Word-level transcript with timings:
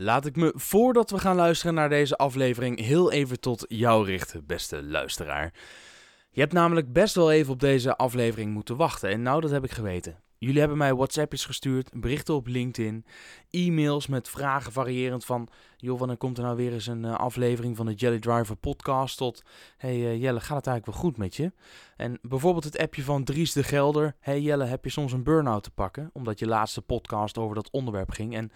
Laat 0.00 0.26
ik 0.26 0.36
me 0.36 0.52
voordat 0.54 1.10
we 1.10 1.18
gaan 1.18 1.36
luisteren 1.36 1.74
naar 1.74 1.88
deze 1.88 2.16
aflevering 2.16 2.80
heel 2.80 3.12
even 3.12 3.40
tot 3.40 3.64
jou 3.68 4.06
richten, 4.06 4.46
beste 4.46 4.82
luisteraar. 4.82 5.52
Je 6.30 6.40
hebt 6.40 6.52
namelijk 6.52 6.92
best 6.92 7.14
wel 7.14 7.32
even 7.32 7.52
op 7.52 7.60
deze 7.60 7.96
aflevering 7.96 8.52
moeten 8.52 8.76
wachten 8.76 9.10
en 9.10 9.22
nou 9.22 9.40
dat 9.40 9.50
heb 9.50 9.64
ik 9.64 9.70
geweten. 9.70 10.18
Jullie 10.38 10.58
hebben 10.58 10.78
mij 10.78 10.94
WhatsAppjes 10.94 11.44
gestuurd, 11.44 11.90
berichten 11.92 12.34
op 12.34 12.46
LinkedIn, 12.46 13.04
e-mails 13.50 14.06
met 14.06 14.28
vragen 14.28 14.72
variërend 14.72 15.24
van... 15.24 15.48
joh, 15.76 15.98
wanneer 15.98 16.16
komt 16.16 16.38
er 16.38 16.44
nou 16.44 16.56
weer 16.56 16.72
eens 16.72 16.86
een 16.86 17.04
uh, 17.04 17.14
aflevering 17.14 17.76
van 17.76 17.86
de 17.86 17.94
Jelly 17.94 18.18
Driver 18.18 18.56
podcast 18.56 19.16
tot... 19.16 19.42
hey 19.76 19.96
uh, 19.96 20.20
Jelle, 20.20 20.40
gaat 20.40 20.56
het 20.56 20.66
eigenlijk 20.66 20.86
wel 20.86 21.04
goed 21.04 21.16
met 21.16 21.36
je? 21.36 21.52
En 21.96 22.18
bijvoorbeeld 22.22 22.64
het 22.64 22.78
appje 22.78 23.02
van 23.02 23.24
Dries 23.24 23.52
de 23.52 23.62
Gelder... 23.62 24.16
hey 24.20 24.40
Jelle, 24.40 24.64
heb 24.64 24.84
je 24.84 24.90
soms 24.90 25.12
een 25.12 25.22
burn-out 25.22 25.62
te 25.62 25.70
pakken? 25.70 26.10
Omdat 26.12 26.38
je 26.38 26.46
laatste 26.46 26.82
podcast 26.82 27.38
over 27.38 27.54
dat 27.54 27.70
onderwerp 27.70 28.10
ging. 28.10 28.34
En 28.34 28.50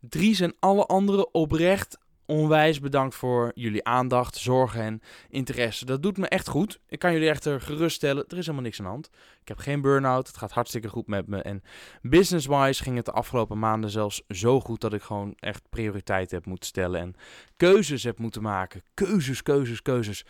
Dries 0.00 0.40
en 0.40 0.56
alle 0.58 0.86
anderen 0.86 1.34
oprecht 1.34 1.98
onwijs 2.26 2.80
bedankt 2.80 3.14
voor 3.14 3.52
jullie 3.54 3.84
aandacht, 3.84 4.36
zorgen 4.36 4.80
en 4.80 5.00
interesse. 5.28 5.84
Dat 5.84 6.02
doet 6.02 6.18
me 6.18 6.28
echt 6.28 6.48
goed. 6.48 6.80
Ik 6.88 6.98
kan 6.98 7.12
jullie 7.12 7.28
echter 7.28 7.60
geruststellen, 7.60 8.24
er 8.28 8.38
is 8.38 8.44
helemaal 8.44 8.64
niks 8.64 8.78
aan 8.78 8.84
de 8.84 8.90
hand. 8.90 9.10
Ik 9.40 9.48
heb 9.48 9.58
geen 9.58 9.80
burn-out, 9.80 10.26
het 10.26 10.36
gaat 10.36 10.52
hartstikke 10.52 10.88
goed 10.88 11.06
met 11.06 11.26
me. 11.26 11.42
En 11.42 11.62
business-wise 12.02 12.82
ging 12.82 12.96
het 12.96 13.04
de 13.04 13.12
afgelopen 13.12 13.58
maanden 13.58 13.90
zelfs 13.90 14.22
zo 14.28 14.60
goed 14.60 14.80
dat 14.80 14.92
ik 14.92 15.02
gewoon 15.02 15.34
echt 15.36 15.62
prioriteit 15.70 16.30
heb 16.30 16.46
moeten 16.46 16.68
stellen. 16.68 17.00
En 17.00 17.14
keuzes 17.56 18.02
heb 18.02 18.18
moeten 18.18 18.42
maken. 18.42 18.82
Keuzes, 18.94 19.42
keuzes, 19.42 19.82
keuzes. 19.82 20.24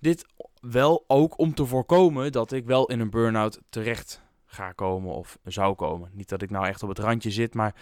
Dit 0.00 0.26
wel 0.60 1.04
ook 1.06 1.38
om 1.38 1.54
te 1.54 1.66
voorkomen 1.66 2.32
dat 2.32 2.52
ik 2.52 2.66
wel 2.66 2.86
in 2.86 3.00
een 3.00 3.10
burn-out 3.10 3.60
terecht 3.70 4.22
ga 4.46 4.72
komen 4.72 5.14
of 5.14 5.38
zou 5.44 5.74
komen. 5.74 6.10
Niet 6.12 6.28
dat 6.28 6.42
ik 6.42 6.50
nou 6.50 6.66
echt 6.66 6.82
op 6.82 6.88
het 6.88 6.98
randje 6.98 7.30
zit, 7.30 7.54
maar 7.54 7.74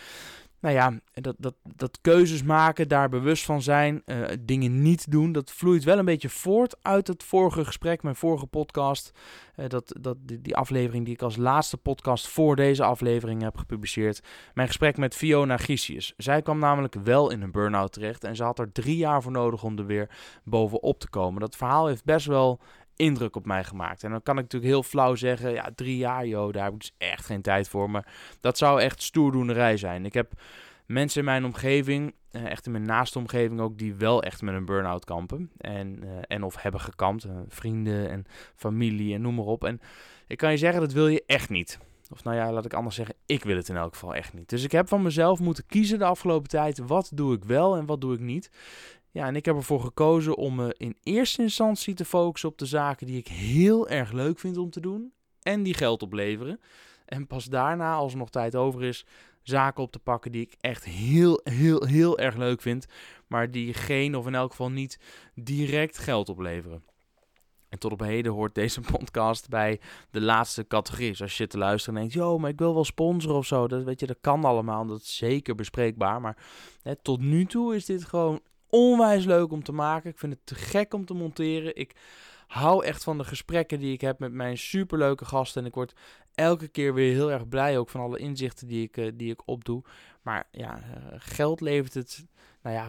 nou 0.60 0.74
ja, 0.74 0.92
dat, 1.12 1.34
dat, 1.38 1.55
dat 1.62 1.98
keuzes 2.01 2.42
maken, 2.42 2.88
daar 2.88 3.09
bewust 3.09 3.45
van 3.45 3.62
zijn, 3.62 4.02
uh, 4.06 4.27
dingen 4.41 4.83
niet 4.83 5.10
doen, 5.10 5.33
dat 5.33 5.52
vloeit 5.52 5.84
wel 5.84 5.98
een 5.98 6.05
beetje 6.05 6.28
voort 6.28 6.77
uit 6.83 7.06
het 7.06 7.22
vorige 7.22 7.64
gesprek, 7.64 8.03
mijn 8.03 8.17
vorige 8.17 8.47
podcast. 8.47 9.12
Uh, 9.56 9.69
dat, 9.69 9.97
dat, 10.00 10.16
die, 10.20 10.41
die, 10.41 10.56
aflevering 10.56 11.05
die 11.05 11.14
ik 11.14 11.22
als 11.22 11.36
laatste 11.36 11.77
podcast 11.77 12.28
voor 12.28 12.56
deze 12.56 12.84
aflevering 12.84 13.42
heb 13.42 13.56
gepubliceerd. 13.56 14.20
Mijn 14.55 14.66
gesprek 14.66 14.97
met 14.97 15.14
Fiona 15.14 15.56
Gisius. 15.56 16.14
Zij 16.16 16.42
kwam 16.42 16.59
namelijk 16.59 16.94
wel 16.94 17.31
in 17.31 17.42
een 17.42 17.50
burn-out 17.50 17.92
terecht 17.92 18.25
en 18.25 18.36
ze 18.36 18.44
had 18.44 18.59
er 18.59 18.72
drie 18.72 18.97
jaar 18.97 19.22
voor 19.22 19.33
nodig 19.33 19.62
om 19.62 19.78
er 19.78 19.86
weer 19.86 20.11
bovenop 20.44 21.00
te 21.00 21.09
komen. 21.09 21.41
Dat 21.41 21.56
verhaal 21.56 21.86
heeft 21.86 22.05
best 22.05 22.27
wel 22.27 22.61
indruk 22.97 23.36
op 23.36 23.47
mij 23.47 23.64
gemaakt. 23.64 24.05
En 24.05 24.11
dan 24.11 24.22
kan 24.22 24.36
ik 24.36 24.42
natuurlijk 24.42 24.72
heel 24.72 24.83
flauw 24.83 25.14
zeggen, 25.14 25.52
ja, 25.52 25.70
drie 25.75 25.97
jaar, 25.97 26.27
joh, 26.27 26.52
daar 26.52 26.64
heb 26.64 26.72
ik 26.72 26.80
dus 26.80 26.94
echt 26.98 27.27
geen 27.27 27.42
tijd 27.42 27.69
voor. 27.69 27.91
Maar 27.91 28.12
dat 28.41 28.58
zou 28.58 28.80
echt 28.80 29.03
stoerdoenerij 29.03 29.77
zijn. 29.77 30.05
Ik 30.05 30.14
heb 30.14 30.33
mensen 30.86 31.19
in 31.19 31.25
mijn 31.25 31.44
omgeving, 31.44 32.14
eh, 32.30 32.44
echt 32.44 32.66
in 32.66 32.72
mijn 32.72 32.84
naaste 32.84 33.19
omgeving 33.19 33.61
ook, 33.61 33.78
die 33.78 33.94
wel 33.94 34.22
echt 34.22 34.42
met 34.42 34.55
een 34.55 34.64
burn-out 34.64 35.05
kampen. 35.05 35.50
En, 35.58 36.00
uh, 36.05 36.11
en 36.27 36.42
of 36.42 36.62
hebben 36.62 36.80
gekampt. 36.80 37.25
Uh, 37.25 37.33
vrienden 37.48 38.11
en 38.11 38.25
familie 38.55 39.14
en 39.14 39.20
noem 39.20 39.34
maar 39.34 39.44
op. 39.44 39.64
En 39.64 39.81
ik 40.27 40.36
kan 40.36 40.50
je 40.50 40.56
zeggen, 40.56 40.81
dat 40.81 40.92
wil 40.92 41.08
je 41.08 41.22
echt 41.27 41.50
niet. 41.50 41.78
Of 42.10 42.25
nou 42.25 42.36
ja, 42.36 42.53
laat 42.53 42.64
ik 42.64 42.75
anders 42.75 42.94
zeggen, 42.94 43.14
ik 43.27 43.44
wil 43.44 43.56
het 43.56 43.69
in 43.69 43.77
elk 43.77 43.92
geval 43.92 44.14
echt 44.14 44.33
niet. 44.33 44.48
Dus 44.48 44.64
ik 44.64 44.72
heb 44.72 44.88
van 44.88 45.03
mezelf 45.03 45.41
moeten 45.41 45.66
kiezen 45.66 45.98
de 45.98 46.05
afgelopen 46.05 46.48
tijd. 46.48 46.78
Wat 46.78 47.10
doe 47.14 47.34
ik 47.34 47.44
wel 47.44 47.77
en 47.77 47.86
wat 47.86 48.00
doe 48.00 48.14
ik 48.14 48.20
niet? 48.20 48.50
Ja, 49.17 49.27
en 49.27 49.36
ik 49.36 49.45
heb 49.45 49.56
ervoor 49.56 49.81
gekozen 49.81 50.36
om 50.36 50.55
me 50.55 50.75
in 50.78 50.97
eerste 51.03 51.42
instantie 51.42 51.95
te 51.95 52.05
focussen 52.05 52.48
op 52.48 52.59
de 52.59 52.67
zaken 52.67 53.06
die 53.06 53.19
ik 53.19 53.28
heel 53.28 53.89
erg 53.89 54.12
leuk 54.12 54.39
vind 54.39 54.56
om 54.56 54.70
te 54.70 54.81
doen. 54.81 55.12
En 55.42 55.62
die 55.62 55.75
geld 55.75 56.03
opleveren. 56.03 56.61
En 57.05 57.27
pas 57.27 57.44
daarna, 57.44 57.94
als 57.94 58.12
er 58.12 58.19
nog 58.19 58.31
tijd 58.31 58.56
over 58.56 58.83
is, 58.83 59.06
zaken 59.42 59.83
op 59.83 59.92
te 59.92 59.98
pakken 59.98 60.33
die 60.33 60.42
ik 60.42 60.55
echt 60.61 60.84
heel, 60.84 61.41
heel, 61.44 61.84
heel 61.84 62.19
erg 62.19 62.37
leuk 62.37 62.61
vind. 62.61 62.87
Maar 63.27 63.50
die 63.50 63.75
geen, 63.75 64.17
of 64.17 64.27
in 64.27 64.34
elk 64.34 64.50
geval 64.50 64.70
niet, 64.70 65.00
direct 65.34 65.98
geld 65.98 66.28
opleveren. 66.28 66.84
En 67.69 67.78
tot 67.78 67.92
op 67.92 68.00
heden 68.00 68.33
hoort 68.33 68.55
deze 68.55 68.81
podcast 68.92 69.48
bij 69.48 69.81
de 70.10 70.21
laatste 70.21 70.66
categorie. 70.66 71.10
Dus 71.10 71.22
als 71.22 71.37
je 71.37 71.47
te 71.47 71.59
luisteren 71.59 71.94
en 71.94 72.00
denkt, 72.00 72.16
joh, 72.16 72.41
maar 72.41 72.50
ik 72.50 72.59
wil 72.59 72.75
wel 72.75 72.84
sponsoren 72.84 73.37
of 73.37 73.47
zo. 73.47 73.69
Dat, 73.69 73.83
weet 73.83 74.00
je, 74.00 74.06
dat 74.06 74.21
kan 74.21 74.44
allemaal, 74.44 74.87
dat 74.87 75.00
is 75.00 75.16
zeker 75.16 75.54
bespreekbaar. 75.54 76.21
Maar 76.21 76.37
hè, 76.83 76.97
tot 76.97 77.21
nu 77.21 77.44
toe 77.44 77.75
is 77.75 77.84
dit 77.84 78.04
gewoon 78.04 78.41
onwijs 78.76 79.25
leuk 79.25 79.53
om 79.53 79.62
te 79.62 79.72
maken. 79.72 80.10
Ik 80.10 80.19
vind 80.19 80.32
het 80.32 80.47
te 80.47 80.54
gek 80.54 80.94
om 80.94 81.04
te 81.04 81.14
monteren. 81.14 81.76
Ik 81.76 81.94
hou 82.47 82.84
echt 82.84 83.04
van 83.04 83.19
de 83.19 83.25
gesprekken 83.25 83.78
die 83.78 83.92
ik 83.92 84.00
heb 84.00 84.19
met 84.19 84.32
mijn 84.32 84.59
superleuke 84.59 85.25
gasten. 85.25 85.62
En 85.62 85.69
ik 85.69 85.75
word 85.75 85.94
elke 86.34 86.69
keer 86.69 86.94
weer 86.94 87.12
heel 87.12 87.32
erg 87.32 87.48
blij 87.48 87.78
ook 87.78 87.88
van 87.88 88.00
alle 88.00 88.19
inzichten 88.19 88.66
die 88.66 88.82
ik, 88.82 88.97
uh, 88.97 89.12
die 89.15 89.31
ik 89.31 89.42
opdoe. 89.44 89.82
Maar 90.22 90.48
ja, 90.50 90.78
uh, 90.78 91.15
geld 91.19 91.60
levert 91.60 91.94
het. 91.94 92.26
Nou 92.62 92.76
ja, 92.76 92.88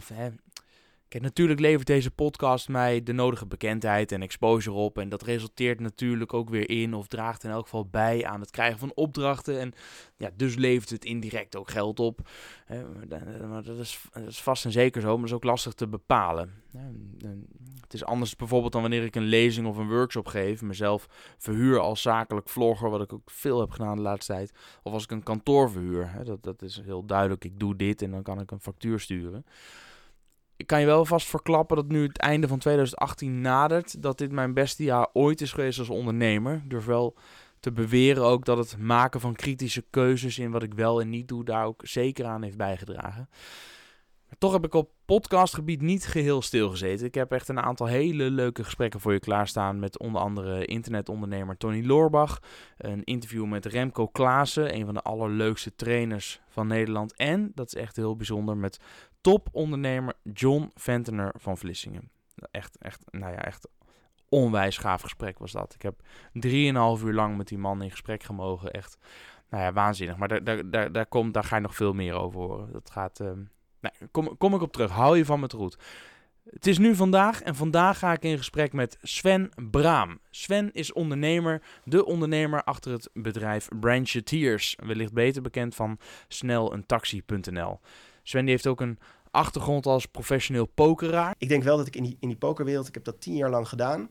Kijk, 1.08 1.22
natuurlijk 1.22 1.60
levert 1.60 1.86
deze 1.86 2.10
podcast 2.10 2.68
mij 2.68 3.02
de 3.02 3.12
nodige 3.12 3.46
bekendheid 3.46 4.12
en 4.12 4.22
exposure 4.22 4.76
op. 4.76 4.98
En 4.98 5.08
dat 5.08 5.22
resulteert 5.22 5.80
natuurlijk 5.80 6.34
ook 6.34 6.50
weer 6.50 6.70
in, 6.70 6.94
of 6.94 7.06
draagt 7.06 7.44
in 7.44 7.50
elk 7.50 7.62
geval 7.62 7.86
bij 7.86 8.26
aan 8.26 8.40
het 8.40 8.50
krijgen 8.50 8.78
van 8.78 8.92
opdrachten. 8.94 9.60
En 9.60 9.72
ja, 10.16 10.30
dus 10.36 10.54
levert 10.54 10.90
het 10.90 11.04
indirect 11.04 11.56
ook 11.56 11.70
geld 11.70 12.00
op. 12.00 12.20
Dat 13.08 13.78
is, 13.78 14.00
dat 14.12 14.26
is 14.26 14.42
vast 14.42 14.64
en 14.64 14.72
zeker 14.72 15.00
zo, 15.00 15.08
maar 15.08 15.16
dat 15.16 15.28
is 15.28 15.34
ook 15.34 15.44
lastig 15.44 15.72
te 15.72 15.88
bepalen. 15.88 16.62
Het 17.80 17.94
is 17.94 18.04
anders 18.04 18.36
bijvoorbeeld 18.36 18.72
dan 18.72 18.80
wanneer 18.80 19.04
ik 19.04 19.16
een 19.16 19.22
lezing 19.22 19.66
of 19.66 19.76
een 19.76 19.88
workshop 19.88 20.26
geef. 20.26 20.62
Mezelf 20.62 21.06
verhuur 21.38 21.78
als 21.78 22.02
zakelijk 22.02 22.48
vlogger, 22.48 22.90
wat 22.90 23.00
ik 23.00 23.12
ook 23.12 23.30
veel 23.30 23.60
heb 23.60 23.70
gedaan 23.70 23.96
de 23.96 24.02
laatste 24.02 24.32
tijd. 24.32 24.52
Of 24.82 24.92
als 24.92 25.02
ik 25.02 25.10
een 25.10 25.22
kantoor 25.22 25.70
verhuur. 25.70 26.10
Dat, 26.24 26.42
dat 26.42 26.62
is 26.62 26.80
heel 26.84 27.06
duidelijk, 27.06 27.44
ik 27.44 27.58
doe 27.58 27.76
dit 27.76 28.02
en 28.02 28.10
dan 28.10 28.22
kan 28.22 28.40
ik 28.40 28.50
een 28.50 28.60
factuur 28.60 29.00
sturen 29.00 29.44
ik 30.58 30.66
kan 30.66 30.80
je 30.80 30.86
wel 30.86 31.04
vast 31.04 31.26
verklappen 31.26 31.76
dat 31.76 31.88
nu 31.88 32.02
het 32.02 32.18
einde 32.18 32.48
van 32.48 32.58
2018 32.58 33.40
nadert, 33.40 34.02
dat 34.02 34.18
dit 34.18 34.32
mijn 34.32 34.54
beste 34.54 34.82
jaar 34.84 35.08
ooit 35.12 35.40
is 35.40 35.52
geweest 35.52 35.78
als 35.78 35.88
ondernemer. 35.88 36.54
Ik 36.54 36.70
durf 36.70 36.84
wel 36.84 37.14
te 37.60 37.72
beweren 37.72 38.24
ook 38.24 38.44
dat 38.44 38.58
het 38.58 38.78
maken 38.78 39.20
van 39.20 39.34
kritische 39.34 39.84
keuzes 39.90 40.38
in 40.38 40.50
wat 40.50 40.62
ik 40.62 40.74
wel 40.74 41.00
en 41.00 41.08
niet 41.10 41.28
doe, 41.28 41.44
daar 41.44 41.64
ook 41.64 41.80
zeker 41.84 42.24
aan 42.24 42.42
heeft 42.42 42.56
bijgedragen. 42.56 43.28
Toch 44.38 44.52
heb 44.52 44.64
ik 44.64 44.74
op 44.74 44.90
podcastgebied 45.04 45.80
niet 45.80 46.06
geheel 46.06 46.42
stilgezeten. 46.42 47.06
Ik 47.06 47.14
heb 47.14 47.32
echt 47.32 47.48
een 47.48 47.60
aantal 47.60 47.86
hele 47.86 48.30
leuke 48.30 48.64
gesprekken 48.64 49.00
voor 49.00 49.12
je 49.12 49.18
klaarstaan 49.18 49.78
met 49.78 49.98
onder 49.98 50.20
andere 50.20 50.64
internetondernemer 50.64 51.56
Tony 51.56 51.86
Loorbach. 51.86 52.42
Een 52.76 53.04
interview 53.04 53.46
met 53.46 53.66
Remco 53.66 54.06
Klaassen, 54.06 54.74
een 54.74 54.84
van 54.84 54.94
de 54.94 55.02
allerleukste 55.02 55.74
trainers 55.74 56.40
van 56.48 56.66
Nederland. 56.66 57.16
En, 57.16 57.52
dat 57.54 57.66
is 57.66 57.74
echt 57.74 57.96
heel 57.96 58.16
bijzonder, 58.16 58.56
met 58.56 58.80
topondernemer 59.20 60.14
John 60.32 60.70
Ventener 60.74 61.34
van 61.36 61.58
Vlissingen. 61.58 62.10
Echt, 62.50 62.78
echt, 62.78 63.02
nou 63.10 63.32
ja, 63.32 63.44
echt 63.44 63.68
onwijs 64.28 64.78
gaaf 64.78 65.02
gesprek 65.02 65.38
was 65.38 65.52
dat. 65.52 65.74
Ik 65.74 65.82
heb 65.82 66.00
drieënhalf 66.32 67.02
uur 67.02 67.14
lang 67.14 67.36
met 67.36 67.48
die 67.48 67.58
man 67.58 67.82
in 67.82 67.90
gesprek 67.90 68.22
gemogen. 68.22 68.70
Echt, 68.70 68.98
nou 69.50 69.62
ja, 69.62 69.72
waanzinnig. 69.72 70.16
Maar 70.16 70.28
daar, 70.28 70.44
daar, 70.44 70.70
daar, 70.70 70.92
daar, 70.92 71.06
komt, 71.06 71.34
daar 71.34 71.44
ga 71.44 71.56
je 71.56 71.62
nog 71.62 71.74
veel 71.74 71.92
meer 71.92 72.14
over 72.14 72.40
horen. 72.40 72.72
Dat 72.72 72.90
gaat, 72.90 73.20
uh, 73.20 73.30
nou, 73.80 73.94
kom, 74.10 74.36
kom 74.38 74.54
ik 74.54 74.62
op 74.62 74.72
terug. 74.72 74.90
Hou 74.90 75.16
je 75.16 75.24
van 75.24 75.40
met 75.40 75.52
roet. 75.52 75.76
Het 76.50 76.66
is 76.66 76.78
nu 76.78 76.94
vandaag 76.94 77.42
en 77.42 77.54
vandaag 77.54 77.98
ga 77.98 78.12
ik 78.12 78.22
in 78.22 78.38
gesprek 78.38 78.72
met 78.72 78.98
Sven 79.02 79.50
Braam. 79.70 80.18
Sven 80.30 80.72
is 80.72 80.92
ondernemer, 80.92 81.62
de 81.84 82.04
ondernemer 82.04 82.64
achter 82.64 82.92
het 82.92 83.10
bedrijf 83.12 83.68
Brancheteers. 83.80 84.76
Wellicht 84.86 85.12
beter 85.12 85.42
bekend 85.42 85.74
van 85.74 85.98
snelentaxi.nl. 86.28 87.80
Sven 88.22 88.40
die 88.40 88.50
heeft 88.50 88.66
ook 88.66 88.80
een 88.80 88.98
achtergrond 89.30 89.86
als 89.86 90.06
professioneel 90.06 90.66
pokeraar. 90.66 91.34
Ik 91.38 91.48
denk 91.48 91.62
wel 91.62 91.76
dat 91.76 91.86
ik 91.86 91.96
in 91.96 92.02
die, 92.02 92.16
in 92.20 92.28
die 92.28 92.36
pokerwereld, 92.36 92.88
ik 92.88 92.94
heb 92.94 93.04
dat 93.04 93.20
tien 93.20 93.36
jaar 93.36 93.50
lang 93.50 93.68
gedaan. 93.68 94.10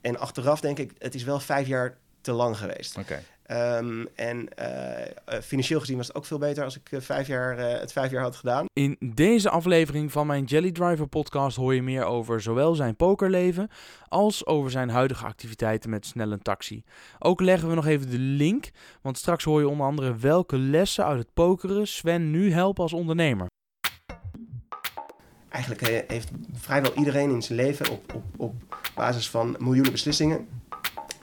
En 0.00 0.18
achteraf 0.18 0.60
denk 0.60 0.78
ik, 0.78 0.92
het 0.98 1.14
is 1.14 1.24
wel 1.24 1.40
vijf 1.40 1.66
jaar 1.66 1.98
te 2.20 2.32
lang 2.32 2.56
geweest. 2.58 2.98
Oké. 2.98 3.22
Um, 3.50 4.08
en 4.14 4.48
uh, 4.58 5.40
financieel 5.42 5.80
gezien 5.80 5.96
was 5.96 6.06
het 6.06 6.16
ook 6.16 6.24
veel 6.24 6.38
beter 6.38 6.64
als 6.64 6.76
ik 6.76 6.90
uh, 6.90 7.00
vijf 7.00 7.26
jaar, 7.26 7.58
het 7.58 7.92
vijf 7.92 8.10
jaar 8.10 8.22
had 8.22 8.36
gedaan. 8.36 8.66
In 8.72 8.96
deze 9.14 9.50
aflevering 9.50 10.12
van 10.12 10.26
mijn 10.26 10.44
Jelly 10.44 10.72
Driver 10.72 11.06
podcast 11.06 11.56
hoor 11.56 11.74
je 11.74 11.82
meer 11.82 12.04
over 12.04 12.40
zowel 12.40 12.74
zijn 12.74 12.96
pokerleven 12.96 13.68
als 14.08 14.46
over 14.46 14.70
zijn 14.70 14.88
huidige 14.88 15.24
activiteiten 15.24 15.90
met 15.90 16.06
Snel 16.06 16.32
een 16.32 16.42
Taxi. 16.42 16.82
Ook 17.18 17.40
leggen 17.40 17.68
we 17.68 17.74
nog 17.74 17.86
even 17.86 18.10
de 18.10 18.18
link, 18.18 18.70
want 19.00 19.18
straks 19.18 19.44
hoor 19.44 19.60
je 19.60 19.68
onder 19.68 19.86
andere 19.86 20.16
welke 20.16 20.58
lessen 20.58 21.04
uit 21.04 21.18
het 21.18 21.32
pokeren 21.34 21.88
Sven 21.88 22.30
nu 22.30 22.52
helpen 22.52 22.82
als 22.82 22.92
ondernemer. 22.92 23.46
Eigenlijk 25.48 26.06
heeft 26.08 26.30
vrijwel 26.52 26.94
iedereen 26.94 27.30
in 27.30 27.42
zijn 27.42 27.58
leven 27.58 27.90
op, 27.90 28.14
op, 28.14 28.24
op 28.36 28.54
basis 28.94 29.30
van 29.30 29.56
miljoenen 29.58 29.92
beslissingen 29.92 30.48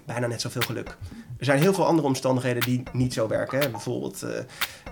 bijna 0.05 0.27
net 0.27 0.41
zoveel 0.41 0.61
geluk. 0.61 0.97
Er 1.39 1.45
zijn 1.45 1.59
heel 1.59 1.73
veel 1.73 1.85
andere 1.85 2.07
omstandigheden 2.07 2.61
die 2.61 2.83
niet 2.91 3.13
zo 3.13 3.27
werken. 3.27 3.71
Bijvoorbeeld 3.71 4.23
uh, 4.23 4.29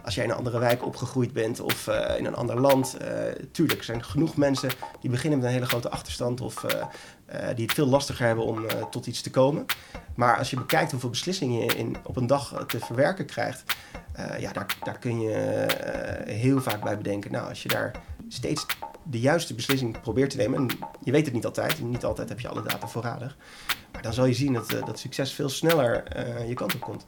als 0.04 0.16
jij 0.16 0.24
in 0.24 0.30
een 0.30 0.38
andere 0.38 0.60
wijk 0.60 0.86
opgegroeid 0.86 1.34
bent 1.34 1.60
of 1.60 1.88
uh, 1.88 2.18
in 2.18 2.26
een 2.26 2.36
ander 2.36 2.60
land. 2.60 2.98
Uh, 3.02 3.08
tuurlijk, 3.52 3.80
er 3.80 3.86
zijn 3.86 4.04
genoeg 4.04 4.38
mensen 4.38 4.70
die 5.02 5.10
beginnen 5.10 5.40
met 5.40 5.48
een 5.48 5.54
hele 5.54 5.66
grote 5.66 5.90
achterstand 5.90 6.42
of 6.42 6.66
die 7.56 7.66
het 7.66 7.74
veel 7.74 7.88
lastiger 7.88 8.26
hebben 8.26 8.46
om 8.46 8.66
tot 8.92 9.08
iets 9.08 9.22
te 9.22 9.30
komen. 9.30 9.66
Maar 10.16 10.38
als 10.38 10.50
je 10.50 10.56
bekijkt 10.56 10.92
hoeveel 10.92 11.10
beslissingen 11.10 11.64
je 11.64 11.76
in, 11.76 11.96
op 12.04 12.16
een 12.16 12.28
dag 12.28 12.64
te 12.68 12.80
verwerken 12.80 13.26
krijgt, 13.26 13.64
ja, 14.40 14.54
daar, 14.54 14.78
daar 14.84 15.00
kun 15.00 15.22
je 15.22 15.66
heel 16.26 16.62
vaak 16.62 16.84
bij 16.84 16.98
bedenken. 16.98 17.32
Nou, 17.32 17.50
als 17.50 17.64
je 17.64 17.70
daar 17.70 17.92
steeds 18.28 18.66
de 19.04 19.20
juiste 19.20 19.54
beslissing 19.56 20.02
probeert 20.02 20.30
te 20.30 20.38
nemen. 20.38 20.60
En 20.60 20.78
je 21.04 21.12
weet 21.12 21.26
het 21.26 21.34
niet 21.34 21.46
altijd. 21.46 21.82
Niet 21.82 22.06
altijd 22.06 22.30
heb 22.30 22.40
je 22.40 22.48
alle 22.48 22.62
data 22.62 22.88
voorradig. 22.88 23.38
Maar 23.92 24.02
dan 24.02 24.14
zal 24.14 24.26
je 24.26 24.34
zien 24.34 24.54
dat, 24.54 24.70
dat 24.70 25.00
succes 25.00 25.34
veel 25.34 25.50
sneller 25.50 26.18
je 26.48 26.54
kant 26.54 26.76
op 26.76 26.82
komt. 26.82 27.08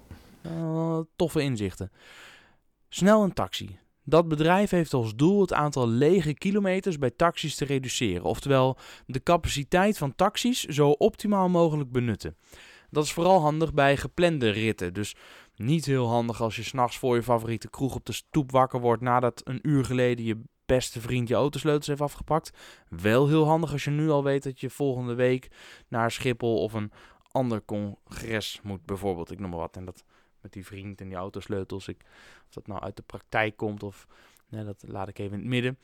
toffe 1.16 1.42
inzichten. 1.42 1.92
Snel 2.89 3.24
een 3.24 3.33
taxi. 3.33 3.80
Dat 4.04 4.27
bedrijf 4.27 4.69
heeft 4.69 4.94
als 4.94 5.16
doel 5.16 5.42
het 5.42 5.54
aantal 5.54 5.88
lege 5.88 6.33
kilometers 6.33 6.98
bij 6.98 7.12
taxis 7.12 7.56
te 7.56 7.66
reduceren, 7.66 8.24
oftewel 8.24 8.77
de 9.06 9.24
capaciteit 9.24 9.98
van 9.98 10.16
taxis 10.16 10.63
zo 10.63 10.89
optimaal 10.89 11.50
mogelijk 11.50 11.92
benutten. 11.92 12.38
Dat 12.89 13.04
is 13.04 13.13
vooral 13.13 13.42
handig 13.42 13.74
bij 13.74 13.98
geplande 13.98 14.50
ritten, 14.50 14.94
dus 14.94 15.16
niet 15.56 15.86
heel 15.86 16.07
handig 16.07 16.42
als 16.42 16.56
je 16.56 16.63
s'nachts 16.63 16.98
voor 16.98 17.16
je 17.16 17.24
favoriete 17.24 17.69
kroeg 17.69 17.95
op 17.95 18.06
de 18.06 18.13
stoep 18.13 18.51
wakker 18.51 18.80
wordt 18.80 19.01
nadat 19.01 19.42
een 19.44 19.60
uur 19.62 19.86
geleden 19.86 20.25
je 20.25 20.42
beste 20.69 21.01
vriend 21.01 21.27
je 21.27 21.36
autosleutels 21.36 21.88
heeft 21.88 22.01
afgepakt. 22.01 22.51
Wel 22.89 23.27
heel 23.27 23.45
handig 23.45 23.71
als 23.71 23.83
je 23.83 23.89
nu 23.89 24.10
al 24.10 24.24
weet 24.24 24.44
dat 24.44 24.60
je 24.60 24.69
volgende 24.69 25.13
week 25.13 25.48
naar 25.88 26.12
Schiphol 26.12 26.62
of 26.62 26.74
een 26.74 26.92
ander 27.31 27.66
congres 27.66 28.60
moet, 28.63 28.86
bijvoorbeeld. 28.86 29.31
Ik 29.31 29.39
noem 29.39 29.50
maar 29.50 29.60
wat. 29.60 29.75
En 29.75 29.86
dat 29.86 30.04
met 30.42 30.54
die 30.54 30.66
vriend 30.66 31.01
en 31.01 31.07
die 31.07 31.18
autosleutels. 31.18 31.88
Ik, 31.88 32.01
of 32.48 32.54
dat 32.54 32.68
nou 32.68 32.81
uit 32.81 32.95
de 32.95 33.01
praktijk 33.01 33.57
komt 33.57 33.83
of 33.83 34.07
dat 34.50 34.83
laat 34.88 35.07
ik 35.07 35.19
even 35.19 35.33
in 35.33 35.39
het 35.39 35.50
midden. 35.50 35.77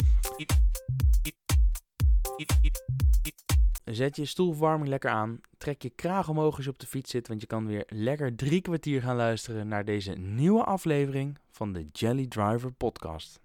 Zet 3.84 4.16
je 4.16 4.26
stoelverwarming 4.26 4.90
lekker 4.90 5.10
aan. 5.10 5.42
Trek 5.58 5.82
je 5.82 5.90
kraag 5.90 6.30
omhoog 6.30 6.56
als 6.56 6.66
je 6.66 6.72
op 6.72 6.80
de 6.80 6.88
fiets 6.88 7.12
zit. 7.12 7.28
Want 7.28 7.42
je 7.42 7.48
kan 7.48 7.68
weer 7.68 7.84
lekker 7.88 8.36
drie 8.36 8.62
kwartier 8.62 9.02
gaan 9.02 9.16
luisteren 9.16 9.68
naar 9.68 9.86
deze 9.86 10.12
nieuwe 10.12 10.64
aflevering 10.64 11.38
van 11.52 11.74
de 11.74 11.88
Jelly 11.92 12.28
Driver 12.28 12.72
podcast. 12.72 13.44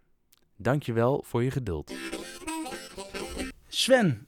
Dankjewel 0.62 1.24
voor 1.26 1.42
je 1.42 1.50
geduld. 1.50 1.92
Sven, 3.68 4.26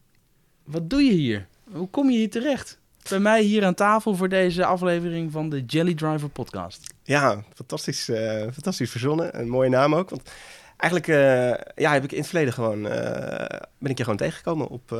wat 0.65 0.91
doe 0.91 1.03
je 1.03 1.13
hier? 1.13 1.49
Hoe 1.73 1.89
kom 1.89 2.11
je 2.11 2.17
hier 2.17 2.31
terecht? 2.31 2.81
bij 3.09 3.19
mij 3.19 3.43
hier 3.43 3.65
aan 3.65 3.75
tafel 3.75 4.15
voor 4.15 4.29
deze 4.29 4.65
aflevering 4.65 5.33
van 5.33 5.49
de 5.49 5.65
Jelly 5.65 5.95
Driver 5.95 6.29
podcast. 6.29 6.95
Ja, 7.03 7.43
fantastisch, 7.55 8.09
uh, 8.09 8.43
fantastisch 8.53 8.91
verzonnen. 8.91 9.39
Een 9.41 9.49
mooie 9.49 9.69
naam 9.69 9.95
ook. 9.95 10.11
Want 10.11 10.31
eigenlijk 10.77 11.07
uh, 11.07 11.73
ja, 11.85 11.93
heb 11.93 12.05
ik 12.05 12.13
in 12.13 12.19
het 12.19 12.27
verleden 12.27 12.53
gewoon, 12.53 12.87
uh, 12.87 12.93
ben 13.79 13.91
ik 13.91 13.99
je 13.99 14.03
gewoon 14.03 14.19
tegengekomen 14.19 14.69
op, 14.69 14.91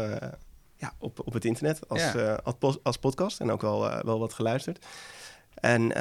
ja, 0.77 0.93
op, 0.99 1.27
op 1.27 1.33
het 1.33 1.45
internet 1.45 1.89
als, 1.89 2.03
als, 2.43 2.79
als, 2.83 2.97
podcast 2.97 3.41
en 3.41 3.51
ook 3.51 3.63
wel, 3.63 4.05
wel 4.05 4.19
wat 4.19 4.33
geluisterd. 4.33 4.87
En 5.55 5.93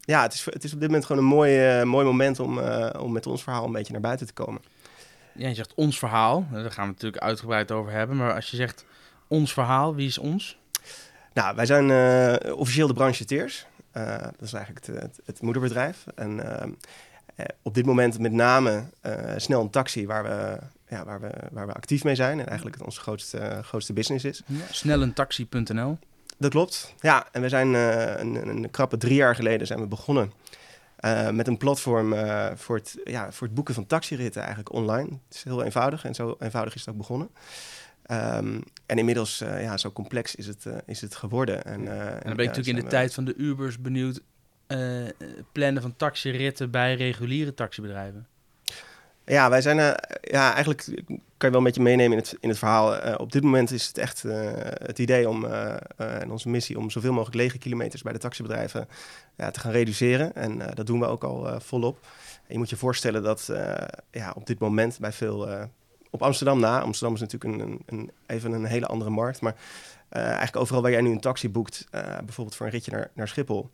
ja, 0.00 0.22
het 0.22 0.34
is, 0.34 0.44
het 0.44 0.64
is 0.64 0.72
op 0.72 0.80
dit 0.80 0.88
moment 0.88 1.06
gewoon 1.06 1.22
een 1.22 1.28
mooi, 1.28 1.84
mooi 1.84 2.06
moment 2.06 2.40
om, 2.40 2.58
om 2.98 3.12
met 3.12 3.26
ons 3.26 3.42
verhaal 3.42 3.64
een 3.64 3.72
beetje 3.72 3.92
naar 3.92 4.00
buiten 4.02 4.26
te 4.26 4.32
komen. 4.32 4.62
Ja, 5.34 5.48
je 5.48 5.54
zegt 5.54 5.74
ons 5.74 5.98
verhaal, 5.98 6.46
daar 6.52 6.70
gaan 6.70 6.86
we 6.86 6.92
natuurlijk 6.92 7.22
uitgebreid 7.22 7.70
over 7.70 7.92
hebben. 7.92 8.16
Maar 8.16 8.34
als 8.34 8.50
je 8.50 8.56
zegt 8.56 8.84
ons 9.28 9.52
verhaal, 9.52 9.94
wie 9.94 10.06
is 10.06 10.18
ons? 10.18 10.58
Nou, 11.32 11.56
wij 11.56 11.66
zijn 11.66 11.88
uh, 11.88 12.56
officieel 12.56 12.86
de 12.86 12.92
brancheteers. 12.92 13.66
Dat 13.92 14.40
is 14.40 14.52
eigenlijk 14.52 14.86
het, 14.86 15.20
het, 15.24 15.42
moederbedrijf. 15.42 16.04
En 16.14 16.40
op 17.62 17.74
dit 17.74 17.86
moment 17.86 18.18
met 18.18 18.32
name 18.32 18.84
snel 19.36 19.60
een 19.60 19.70
taxi 19.70 20.06
waar 20.06 20.22
we, 20.22 20.58
ja, 20.88 21.04
waar, 21.04 21.20
we, 21.20 21.30
waar 21.50 21.66
we 21.66 21.72
actief 21.72 22.04
mee 22.04 22.14
zijn. 22.14 22.40
En 22.40 22.46
eigenlijk 22.46 22.76
het 22.76 22.84
onze 22.84 23.00
grootste, 23.00 23.60
grootste 23.62 23.92
business 23.92 24.24
is. 24.24 24.42
Ja, 24.46 24.64
snellentaxi.nl. 24.70 25.98
Dat 26.42 26.50
klopt. 26.50 26.94
Ja, 27.00 27.26
en 27.32 27.42
we 27.42 27.48
zijn 27.48 27.74
een, 27.74 28.48
een, 28.48 28.70
krappe 28.70 28.96
drie 28.96 29.14
jaar 29.14 29.34
geleden 29.34 29.66
zijn 29.66 29.80
we 29.80 29.86
begonnen. 29.86 30.32
met 31.30 31.46
een 31.46 31.56
platform 31.56 32.14
voor, 32.54 32.76
het, 32.76 32.98
ja, 33.04 33.32
voor 33.32 33.46
het 33.46 33.56
boeken 33.56 33.74
van 33.74 33.86
taxiritten 33.86 34.40
eigenlijk 34.40 34.72
online. 34.72 35.08
Het 35.08 35.36
is 35.36 35.44
heel 35.44 35.62
eenvoudig 35.62 36.04
en 36.04 36.14
zo 36.14 36.36
eenvoudig 36.38 36.74
is 36.74 36.80
het 36.80 36.90
ook 36.90 36.96
begonnen. 36.96 37.30
Um, 38.10 38.62
en 38.86 38.98
inmiddels, 38.98 39.42
uh, 39.42 39.62
ja, 39.62 39.76
zo 39.76 39.92
complex 39.92 40.34
is 40.34 40.46
het, 40.46 40.64
uh, 40.64 40.74
is 40.86 41.00
het 41.00 41.14
geworden. 41.14 41.64
En, 41.64 41.80
uh, 41.80 42.06
en 42.06 42.20
dan 42.22 42.36
ben 42.36 42.44
ik 42.44 42.56
natuurlijk 42.56 42.66
in 42.66 42.84
de 42.84 42.90
tijd 42.90 43.14
van 43.14 43.24
de 43.24 43.34
Ubers 43.36 43.80
benieuwd. 43.80 44.20
plannen 45.52 45.82
van 45.82 45.96
taxiritten 45.96 46.70
bij 46.70 46.94
reguliere 46.94 47.54
taxibedrijven. 47.54 48.26
Ja, 49.24 49.50
wij 49.50 49.60
zijn 49.60 49.76
ja, 50.20 50.52
eigenlijk 50.54 50.84
kan 51.36 51.50
je 51.50 51.50
wel 51.50 51.58
een 51.58 51.64
beetje 51.64 51.82
meenemen 51.82 52.12
in 52.12 52.18
het, 52.18 52.36
in 52.40 52.48
het 52.48 52.58
verhaal. 52.58 53.16
op 53.16 53.32
dit 53.32 53.42
moment 53.42 53.70
is 53.70 53.86
het 53.86 53.98
echt 53.98 54.22
het 54.84 54.98
idee 54.98 55.28
om 55.28 55.44
en 55.96 56.30
onze 56.30 56.48
missie 56.48 56.78
om 56.78 56.90
zoveel 56.90 57.12
mogelijk 57.12 57.36
lege 57.36 57.58
kilometers 57.58 58.02
bij 58.02 58.12
de 58.12 58.18
taxibedrijven 58.18 58.88
te 59.36 59.60
gaan 59.60 59.72
reduceren. 59.72 60.34
En 60.34 60.58
dat 60.74 60.86
doen 60.86 61.00
we 61.00 61.06
ook 61.06 61.24
al 61.24 61.60
volop. 61.60 62.06
Je 62.48 62.58
moet 62.58 62.70
je 62.70 62.76
voorstellen 62.76 63.22
dat 63.22 63.52
ja, 64.10 64.32
op 64.34 64.46
dit 64.46 64.58
moment 64.58 64.98
bij 65.00 65.12
veel 65.12 65.68
op 66.10 66.22
Amsterdam 66.22 66.60
na. 66.60 66.80
Amsterdam 66.80 67.14
is 67.14 67.20
natuurlijk 67.20 67.62
een, 67.62 67.82
een, 67.86 68.10
even 68.26 68.52
een 68.52 68.64
hele 68.64 68.86
andere 68.86 69.10
markt. 69.10 69.40
Maar 69.40 69.54
eigenlijk 70.08 70.56
overal 70.56 70.82
waar 70.82 70.90
jij 70.90 71.00
nu 71.00 71.10
een 71.10 71.20
taxi 71.20 71.50
boekt, 71.50 71.86
bijvoorbeeld 72.24 72.56
voor 72.56 72.66
een 72.66 72.72
ritje 72.72 72.90
naar, 72.90 73.10
naar 73.14 73.28
Schiphol. 73.28 73.70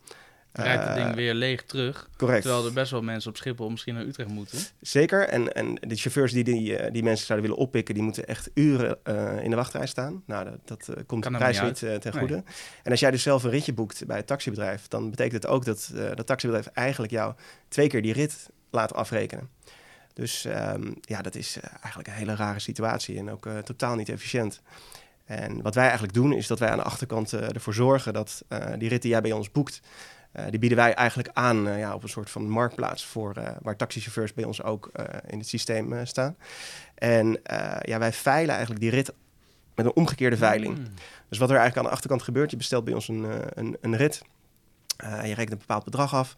Rijdt 0.63 0.85
het 0.85 0.95
ding 0.95 1.09
eh, 1.09 1.15
weer 1.15 1.35
leeg 1.35 1.63
terug. 1.63 2.09
Correct. 2.17 2.43
Terwijl 2.43 2.67
er 2.67 2.73
best 2.73 2.91
wel 2.91 3.03
mensen 3.03 3.31
op 3.31 3.37
Schiphol 3.37 3.71
misschien 3.71 3.95
naar 3.95 4.05
Utrecht 4.05 4.29
moeten. 4.29 4.59
Zeker. 4.81 5.29
En, 5.29 5.53
en 5.53 5.75
de 5.75 5.97
chauffeurs 5.97 6.33
die, 6.33 6.45
die 6.45 6.91
die 6.91 7.03
mensen 7.03 7.27
zouden 7.27 7.49
willen 7.49 7.65
oppikken, 7.65 7.95
die 7.95 8.03
moeten 8.03 8.27
echt 8.27 8.51
uren 8.55 8.99
in 9.43 9.51
de 9.51 9.57
wachtrij 9.57 9.87
staan. 9.87 10.23
Nou, 10.27 10.45
dat, 10.45 10.85
dat 10.87 11.07
komt 11.07 11.25
de 11.25 11.31
prijs 11.31 11.61
niet 11.61 11.79
ten 11.79 12.13
goede. 12.13 12.43
En 12.83 12.91
als 12.91 13.01
jij 13.01 13.11
dus 13.11 13.23
zelf 13.23 13.43
een 13.43 13.51
ritje 13.51 13.73
boekt 13.73 14.07
bij 14.07 14.17
het 14.17 14.27
taxibedrijf, 14.27 14.89
dan 14.89 15.11
betekent 15.11 15.43
het 15.43 15.53
ook 15.53 15.65
dat 15.65 15.93
dat 16.15 16.27
taxibedrijf 16.27 16.67
eigenlijk 16.67 17.13
jou 17.13 17.35
twee 17.69 17.89
keer 17.89 18.03
die 18.03 18.13
rit 18.13 18.51
laat 18.71 18.95
afrekenen. 18.95 19.49
Dus 20.15 20.45
um, 20.45 20.95
ja, 21.01 21.23
dat 21.23 21.35
is 21.35 21.59
eigenlijk 21.81 22.09
een 22.09 22.15
hele 22.15 22.35
rare 22.35 22.59
situatie 22.59 23.19
en 23.19 23.31
ook 23.31 23.47
uh, 23.47 23.59
totaal 23.59 23.95
niet 23.95 24.09
efficiënt. 24.09 24.61
En 25.25 25.63
wat 25.63 25.75
wij 25.75 25.85
eigenlijk 25.85 26.15
doen, 26.15 26.33
is 26.33 26.47
dat 26.47 26.59
wij 26.59 26.69
aan 26.69 26.79
de 26.79 26.85
achterkant 26.85 27.33
uh, 27.33 27.55
ervoor 27.55 27.75
zorgen 27.75 28.13
dat 28.13 28.45
die 28.79 28.89
rit 28.89 29.03
die 29.03 29.11
jij 29.11 29.21
bij 29.21 29.33
ons 29.33 29.51
boekt, 29.51 29.81
die 30.51 30.59
bieden 30.59 30.79
wij 30.79 30.95
eigenlijk 30.95 31.29
aan 31.33 31.79
ja, 31.79 31.95
op 31.95 32.03
een 32.03 32.09
soort 32.09 32.31
van 32.31 32.49
marktplaats 32.49 33.05
voor 33.07 33.35
waar 33.63 33.77
taxichauffeurs 33.77 34.35
bij 34.35 34.45
ons 34.45 34.63
ook 34.63 34.91
in 35.27 35.39
het 35.39 35.49
systeem 35.49 36.07
staan. 36.07 36.37
En 36.95 37.41
ja, 37.83 37.99
wij 37.99 38.13
veilen 38.13 38.51
eigenlijk 38.51 38.81
die 38.81 38.91
rit 38.91 39.13
met 39.75 39.87
een 39.87 39.95
omgekeerde 39.95 40.37
veiling. 40.37 40.79
Mm. 40.79 40.85
Dus 41.29 41.39
wat 41.39 41.51
er 41.51 41.57
eigenlijk 41.57 41.77
aan 41.77 41.85
de 41.85 41.97
achterkant 41.97 42.23
gebeurt, 42.23 42.51
je 42.51 42.57
bestelt 42.57 42.85
bij 42.85 42.95
ons 42.95 43.09
een, 43.09 43.27
een, 43.55 43.77
een 43.81 43.97
rit. 43.97 44.23
je 44.99 45.35
rekent 45.35 45.53
een 45.53 45.59
bepaald 45.59 45.85
bedrag 45.85 46.15
af 46.15 46.37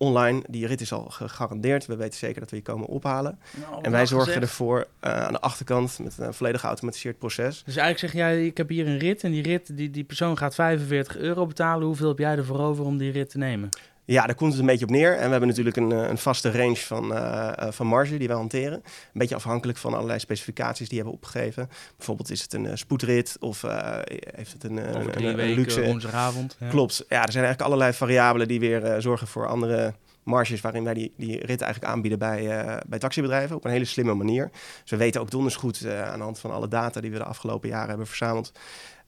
online. 0.00 0.42
Die 0.48 0.66
rit 0.66 0.80
is 0.80 0.92
al 0.92 1.04
gegarandeerd. 1.08 1.86
We 1.86 1.96
weten 1.96 2.18
zeker 2.18 2.40
dat 2.40 2.50
we 2.50 2.56
je 2.56 2.62
komen 2.62 2.86
ophalen. 2.86 3.38
Nou, 3.60 3.82
en 3.82 3.90
wij 3.90 4.06
zorgen 4.06 4.40
ervoor 4.40 4.78
uh, 4.78 5.24
aan 5.26 5.32
de 5.32 5.40
achterkant 5.40 5.98
met 5.98 6.18
een 6.18 6.34
volledig 6.34 6.60
geautomatiseerd 6.60 7.18
proces. 7.18 7.62
Dus 7.64 7.76
eigenlijk 7.76 7.98
zeg 7.98 8.22
jij, 8.22 8.46
ik 8.46 8.56
heb 8.56 8.68
hier 8.68 8.86
een 8.86 8.98
rit 8.98 9.24
en 9.24 9.30
die 9.30 9.42
rit, 9.42 9.76
die, 9.76 9.90
die 9.90 10.04
persoon 10.04 10.38
gaat 10.38 10.54
45 10.54 11.16
euro 11.16 11.46
betalen. 11.46 11.86
Hoeveel 11.86 12.08
heb 12.08 12.18
jij 12.18 12.36
ervoor 12.36 12.60
over 12.60 12.84
om 12.84 12.98
die 12.98 13.12
rit 13.12 13.30
te 13.30 13.38
nemen? 13.38 13.68
Ja, 14.10 14.26
daar 14.26 14.34
komt 14.34 14.50
het 14.50 14.60
een 14.60 14.66
beetje 14.66 14.84
op 14.84 14.90
neer. 14.90 15.16
En 15.16 15.24
we 15.24 15.30
hebben 15.30 15.48
natuurlijk 15.48 15.76
een, 15.76 15.92
eh, 15.92 16.08
een 16.08 16.18
vaste 16.18 16.50
range 16.50 16.76
van, 16.76 17.12
uh, 17.12 17.52
van 17.70 17.86
marge 17.86 18.16
die 18.16 18.28
wij 18.28 18.36
hanteren. 18.36 18.72
Een 18.72 18.82
beetje 19.12 19.34
afhankelijk 19.34 19.78
van 19.78 19.94
allerlei 19.94 20.18
specificaties 20.18 20.88
die 20.88 20.98
hebben 20.98 21.16
opgegeven. 21.16 21.68
Bijvoorbeeld 21.96 22.30
is 22.30 22.42
het 22.42 22.52
een 22.52 22.78
spoedrit 22.78 23.36
of 23.40 23.62
uh, 23.62 23.98
heeft 24.34 24.52
het 24.52 24.64
een, 24.64 24.76
een, 24.76 25.36
weken, 25.36 25.54
luxe... 25.54 25.84
woensdagavond. 25.84 26.56
Ja. 26.60 26.68
Klopt. 26.68 27.04
Ja, 27.08 27.22
er 27.22 27.32
zijn 27.32 27.44
eigenlijk 27.44 27.62
allerlei 27.62 27.92
variabelen 27.92 28.48
die 28.48 28.60
weer 28.60 29.00
zorgen 29.00 29.26
voor 29.26 29.48
andere 29.48 29.94
marges 30.22 30.60
waarin 30.60 30.84
wij 30.84 30.94
die, 30.94 31.12
die 31.16 31.46
rit 31.46 31.60
eigenlijk 31.60 31.92
aanbieden 31.92 32.18
bij, 32.18 32.64
uh, 32.64 32.76
bij 32.86 32.98
taxibedrijven 32.98 33.56
op 33.56 33.64
een 33.64 33.70
hele 33.70 33.84
slimme 33.84 34.14
manier. 34.14 34.50
Dus 34.82 34.90
we 34.90 34.96
weten 34.96 35.20
ook 35.20 35.30
donders 35.30 35.56
goed 35.56 35.80
uh, 35.80 36.10
aan 36.10 36.18
de 36.18 36.24
hand 36.24 36.38
van 36.38 36.50
alle 36.50 36.68
data 36.68 37.00
die 37.00 37.10
we 37.10 37.18
de 37.18 37.24
afgelopen 37.24 37.68
jaren 37.68 37.88
hebben 37.88 38.06
verzameld. 38.06 38.52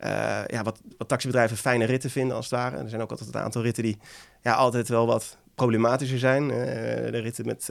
Uh, 0.04 0.08
ja, 0.46 0.62
wat, 0.62 0.80
wat 0.98 1.08
taxibedrijven 1.08 1.56
fijne 1.56 1.84
ritten 1.84 2.10
vinden 2.10 2.36
als 2.36 2.50
het 2.50 2.58
ware. 2.58 2.76
Er 2.76 2.88
zijn 2.88 3.02
ook 3.02 3.10
altijd 3.10 3.34
een 3.34 3.40
aantal 3.40 3.62
ritten 3.62 3.82
die 3.82 3.98
ja, 4.42 4.52
altijd 4.52 4.88
wel 4.88 5.06
wat 5.06 5.36
problematischer 5.54 6.18
zijn. 6.18 6.48
de 6.48 7.18
ritten 7.18 7.46
met 7.46 7.70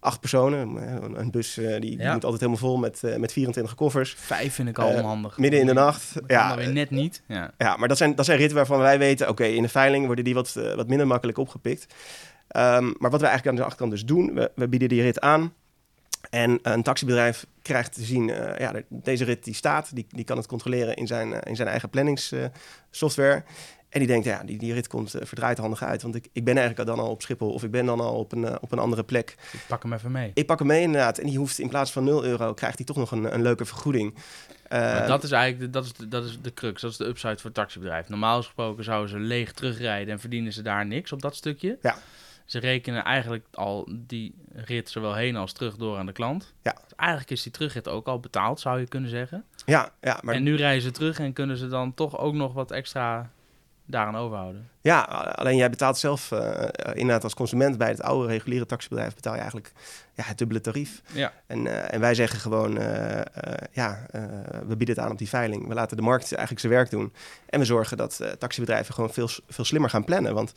acht 0.00 0.20
personen. 0.20 0.76
Een 1.18 1.30
bus 1.30 1.54
die, 1.54 1.80
die, 1.80 1.96
moet 1.96 2.24
altijd 2.24 2.40
helemaal 2.40 2.56
vol 2.56 2.76
met, 2.76 3.02
met 3.16 3.32
24 3.32 3.74
koffers. 3.74 4.14
Vijf 4.18 4.54
vind 4.54 4.68
ik 4.68 4.78
al 4.78 4.88
onhandig. 4.88 5.38
Midden 5.38 5.60
in 5.60 5.66
de 5.66 5.72
nacht. 5.72 6.12
ja, 6.26 6.56
weer 6.56 6.72
net 6.72 6.90
niet. 6.90 7.22
Ja. 7.26 7.50
ja, 7.58 7.76
maar 7.76 7.88
dat 7.88 7.96
zijn, 7.96 8.14
dat 8.14 8.24
zijn 8.24 8.38
ritten 8.38 8.56
waarvan 8.56 8.78
wij 8.78 8.98
weten... 8.98 9.28
oké, 9.28 9.44
in 9.44 9.62
de 9.62 9.68
veiling 9.68 10.06
worden 10.06 10.24
die 10.24 10.34
wat, 10.34 10.52
wat 10.52 10.88
minder 10.88 11.06
makkelijk 11.06 11.38
opgepikt. 11.38 11.94
Um, 12.56 12.94
maar 12.98 13.10
wat 13.10 13.20
we 13.20 13.26
eigenlijk 13.26 13.46
aan 13.46 13.54
de 13.54 13.62
achterkant 13.62 13.90
dus 13.90 14.04
doen, 14.04 14.34
we, 14.34 14.50
we 14.54 14.68
bieden 14.68 14.88
die 14.88 15.02
rit 15.02 15.20
aan. 15.20 15.52
En 16.30 16.58
een 16.62 16.82
taxibedrijf 16.82 17.46
krijgt 17.62 17.92
te 17.92 18.02
zien, 18.02 18.28
uh, 18.28 18.58
ja, 18.58 18.72
deze 18.88 19.24
rit 19.24 19.44
die 19.44 19.54
staat, 19.54 19.94
die, 19.94 20.06
die 20.08 20.24
kan 20.24 20.36
het 20.36 20.46
controleren 20.46 20.96
in 20.96 21.06
zijn, 21.06 21.28
uh, 21.28 21.38
in 21.44 21.56
zijn 21.56 21.68
eigen 21.68 21.90
planningssoftware. 21.90 23.36
Uh, 23.36 23.42
en 23.90 23.98
die 23.98 24.08
denkt, 24.08 24.24
ja, 24.24 24.42
die, 24.44 24.58
die 24.58 24.72
rit 24.72 24.88
komt 24.88 25.14
uh, 25.14 25.22
verdraaid 25.24 25.58
handig 25.58 25.82
uit, 25.82 26.02
want 26.02 26.14
ik, 26.14 26.28
ik 26.32 26.44
ben 26.44 26.56
eigenlijk 26.56 26.88
dan 26.88 26.98
al 26.98 27.10
op 27.10 27.22
Schiphol 27.22 27.52
of 27.52 27.62
ik 27.62 27.70
ben 27.70 27.86
dan 27.86 28.00
al 28.00 28.18
op 28.18 28.32
een, 28.32 28.60
op 28.60 28.72
een 28.72 28.78
andere 28.78 29.04
plek. 29.04 29.36
Ik 29.52 29.64
pak 29.68 29.82
hem 29.82 29.92
even 29.92 30.10
mee. 30.10 30.30
Ik 30.34 30.46
pak 30.46 30.58
hem 30.58 30.68
mee 30.68 30.82
inderdaad. 30.82 31.18
En 31.18 31.26
die 31.26 31.38
hoeft 31.38 31.58
in 31.58 31.68
plaats 31.68 31.92
van 31.92 32.04
0 32.04 32.24
euro, 32.24 32.54
krijgt 32.54 32.76
hij 32.76 32.86
toch 32.86 32.96
nog 32.96 33.10
een, 33.10 33.34
een 33.34 33.42
leuke 33.42 33.64
vergoeding. 33.64 34.14
Maar 34.68 35.06
dat 35.06 35.22
is 35.22 35.30
eigenlijk 35.30 35.72
de, 35.72 35.78
dat 35.78 35.84
is 35.84 35.92
de, 35.92 36.08
dat 36.08 36.24
is 36.24 36.40
de 36.40 36.54
crux, 36.54 36.80
dat 36.80 36.90
is 36.90 36.96
de 36.96 37.06
upside 37.06 37.36
voor 37.36 37.44
het 37.44 37.54
taxibedrijf. 37.54 38.08
Normaal 38.08 38.36
gesproken 38.36 38.84
zouden 38.84 39.10
ze 39.10 39.18
leeg 39.18 39.52
terugrijden 39.52 40.12
en 40.12 40.20
verdienen 40.20 40.52
ze 40.52 40.62
daar 40.62 40.86
niks 40.86 41.12
op 41.12 41.22
dat 41.22 41.36
stukje. 41.36 41.78
Ja 41.82 41.96
Ze 42.44 42.58
rekenen 42.58 43.04
eigenlijk 43.04 43.46
al 43.52 43.88
die 43.92 44.34
rit 44.52 44.90
zowel 44.90 45.14
heen 45.14 45.36
als 45.36 45.52
terug 45.52 45.76
door 45.76 45.98
aan 45.98 46.06
de 46.06 46.12
klant. 46.12 46.52
Ja. 46.62 46.72
Dus 46.72 46.94
eigenlijk 46.96 47.30
is 47.30 47.42
die 47.42 47.52
terugrit 47.52 47.88
ook 47.88 48.06
al 48.06 48.20
betaald, 48.20 48.60
zou 48.60 48.80
je 48.80 48.88
kunnen 48.88 49.10
zeggen. 49.10 49.44
Ja, 49.66 49.92
ja, 50.00 50.18
maar 50.22 50.34
En 50.34 50.42
nu 50.42 50.56
rijden 50.56 50.82
ze 50.82 50.90
terug 50.90 51.18
en 51.18 51.32
kunnen 51.32 51.56
ze 51.56 51.68
dan 51.68 51.94
toch 51.94 52.18
ook 52.18 52.34
nog 52.34 52.52
wat 52.52 52.70
extra 52.70 53.30
daaraan 53.90 54.16
overhouden. 54.16 54.68
Ja, 54.82 55.00
alleen 55.34 55.56
jij 55.56 55.70
betaalt 55.70 55.98
zelf 55.98 56.32
eh, 56.32 56.68
inderdaad 56.92 57.24
als 57.24 57.34
consument 57.34 57.78
bij 57.78 57.88
het 57.88 58.02
oude 58.02 58.26
reguliere 58.26 58.66
taxibedrijf 58.66 59.14
betaal 59.14 59.32
je 59.32 59.38
eigenlijk 59.38 59.72
ja, 60.14 60.24
het 60.24 60.38
dubbele 60.38 60.60
tarief. 60.60 61.02
Ja. 61.12 61.32
En, 61.46 61.66
eh, 61.66 61.94
en 61.94 62.00
wij 62.00 62.14
zeggen 62.14 62.40
gewoon, 62.40 62.78
eh, 62.78 63.18
eh, 63.18 63.24
ja, 63.72 64.06
eh, 64.10 64.22
we 64.66 64.76
bieden 64.76 64.94
het 64.94 65.04
aan 65.04 65.10
op 65.10 65.18
die 65.18 65.28
veiling. 65.28 65.68
We 65.68 65.74
laten 65.74 65.96
de 65.96 66.02
markt 66.02 66.32
eigenlijk 66.32 66.60
zijn 66.60 66.72
werk 66.72 66.90
doen. 66.90 67.12
En 67.46 67.58
we 67.58 67.64
zorgen 67.64 67.96
dat 67.96 68.20
eh, 68.20 68.30
taxibedrijven 68.30 68.94
gewoon 68.94 69.12
veel, 69.12 69.28
veel 69.48 69.64
slimmer 69.64 69.90
gaan 69.90 70.04
plannen. 70.04 70.34
Want 70.34 70.52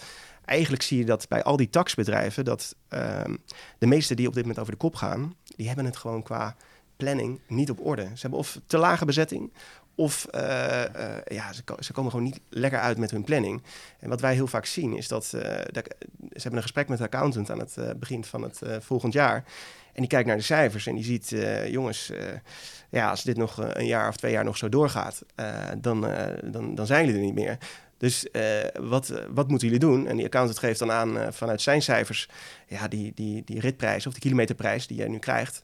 eigenlijk 0.46 0.84
zie 0.84 0.98
je 0.98 1.06
dat 1.06 1.28
bij 1.28 1.44
al 1.44 1.58
die 1.58 1.70
taxibedrijven, 1.70 2.46
dat 2.46 2.76
ehm, 2.88 3.36
de 3.78 3.88
meeste 3.88 4.16
die 4.16 4.28
op 4.28 4.34
dit 4.34 4.42
moment 4.42 4.60
over 4.60 4.72
de 4.72 4.80
kop 4.80 4.96
gaan, 4.96 5.36
die 5.56 5.68
hebben 5.68 5.86
het 5.86 5.98
gewoon 5.98 6.24
qua 6.24 6.56
planning 6.98 7.40
niet 7.48 7.70
op 7.70 7.86
orde. 7.86 8.04
Ze 8.04 8.22
hebben 8.22 8.40
of 8.40 8.60
te 8.68 8.78
lage 8.78 9.06
bezetting, 9.06 9.54
of 9.96 10.26
eh, 10.26 10.84
eh, 10.84 11.22
ja, 11.28 11.54
ze, 11.54 11.64
ze 11.80 11.94
komen 11.94 12.12
gewoon 12.12 12.26
niet 12.26 12.40
lekker 12.50 12.80
uit 12.80 12.98
met 12.98 13.12
hun 13.12 13.24
planning. 13.24 13.64
En 14.00 14.10
wat 14.10 14.22
wij 14.22 14.34
heel 14.34 14.48
vaak 14.48 14.66
zien 14.66 14.98
is 14.98 15.08
dat, 15.08 15.24
eh, 15.24 15.32
ze 15.32 15.82
hebben 16.34 16.56
een 16.56 16.62
gesprek 16.62 16.88
met 16.88 16.98
de 16.98 17.04
accountant 17.04 17.52
aan 17.52 17.60
het 17.60 18.00
begin 18.00 18.24
van 18.24 18.42
het 18.42 18.62
volgend 18.80 19.14
jaar. 19.14 19.44
En 19.94 20.02
die 20.02 20.08
kijkt 20.08 20.28
naar 20.28 20.38
de 20.38 20.44
cijfers 20.44 20.88
en 20.88 20.96
die 20.96 21.04
ziet, 21.04 21.36
jongens, 21.68 22.12
ja, 22.90 23.10
als 23.10 23.24
dit 23.24 23.38
nog 23.38 23.58
een 23.58 23.86
jaar 23.86 24.08
of 24.08 24.18
twee 24.18 24.32
jaar 24.32 24.44
nog 24.44 24.58
zo 24.58 24.70
doorgaat, 24.70 25.24
dan, 25.78 26.08
dan, 26.44 26.76
dan 26.76 26.86
zijn 26.86 27.06
jullie 27.06 27.20
er 27.20 27.26
niet 27.26 27.36
meer. 27.36 27.58
Dus 27.98 28.28
wat, 28.74 29.14
wat 29.34 29.48
moeten 29.48 29.68
jullie 29.68 29.84
doen? 29.84 30.08
En 30.08 30.16
die 30.16 30.26
accountant 30.26 30.60
geeft 30.60 30.80
dan 30.80 30.92
aan 30.92 31.34
vanuit 31.34 31.62
zijn 31.62 31.82
cijfers, 31.82 32.30
ja, 32.68 32.88
die, 32.88 33.12
die, 33.16 33.44
die 33.46 33.60
ritprijs 33.60 34.08
of 34.08 34.14
die 34.14 34.22
kilometerprijs 34.22 34.88
die 34.88 34.98
jij 34.98 35.08
nu 35.08 35.20
krijgt, 35.20 35.64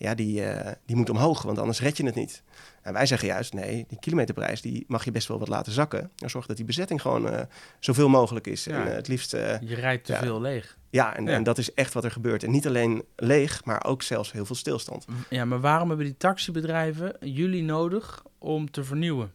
ja, 0.00 0.14
die, 0.14 0.44
eh, 0.44 0.72
die 0.86 0.96
moet 0.96 1.10
omhoog, 1.10 1.42
want 1.42 1.58
anders 1.58 1.80
red 1.80 1.96
je 1.96 2.04
het 2.04 2.14
niet. 2.14 2.42
En 2.82 2.92
wij 2.92 3.06
zeggen 3.06 3.28
juist, 3.28 3.52
nee, 3.52 3.84
die 3.88 3.98
kilometerprijs 3.98 4.60
die 4.60 4.84
mag 4.88 5.04
je 5.04 5.10
best 5.10 5.28
wel 5.28 5.38
wat 5.38 5.48
laten 5.48 5.72
zakken. 5.72 6.10
En 6.18 6.30
zorg 6.30 6.46
dat 6.46 6.56
die 6.56 6.64
bezetting 6.64 7.00
gewoon 7.02 7.28
eh, 7.30 7.40
zoveel 7.78 8.08
mogelijk 8.08 8.46
is. 8.46 8.64
Ja. 8.64 8.80
En 8.80 8.88
eh, 8.88 8.94
het 8.94 9.08
liefst, 9.08 9.30
Je 9.30 9.58
rijdt 9.60 10.04
te 10.04 10.12
Ja. 10.12 10.18
veel 10.18 10.40
leeg. 10.40 10.76
ja, 10.90 11.16
en, 11.16 11.24
Ja. 11.24 11.30
en 11.32 11.42
dat 11.42 11.58
is 11.58 11.74
echt 11.74 11.92
wat 11.92 12.04
er 12.04 12.10
gebeurt. 12.10 12.42
En 12.44 12.50
niet 12.50 12.66
alleen 12.66 13.04
leeg, 13.16 13.64
maar 13.64 13.84
ook 13.84 14.02
zelfs 14.02 14.32
heel 14.32 14.44
veel 14.46 14.56
stilstand. 14.56 15.04
Ja, 15.28 15.44
maar 15.44 15.60
waarom 15.60 15.88
hebben 15.88 16.06
die 16.06 16.16
taxibedrijven 16.16 17.16
jullie 17.20 17.62
nodig 17.62 18.22
om 18.38 18.70
te 18.70 18.84
vernieuwen? 18.84 19.32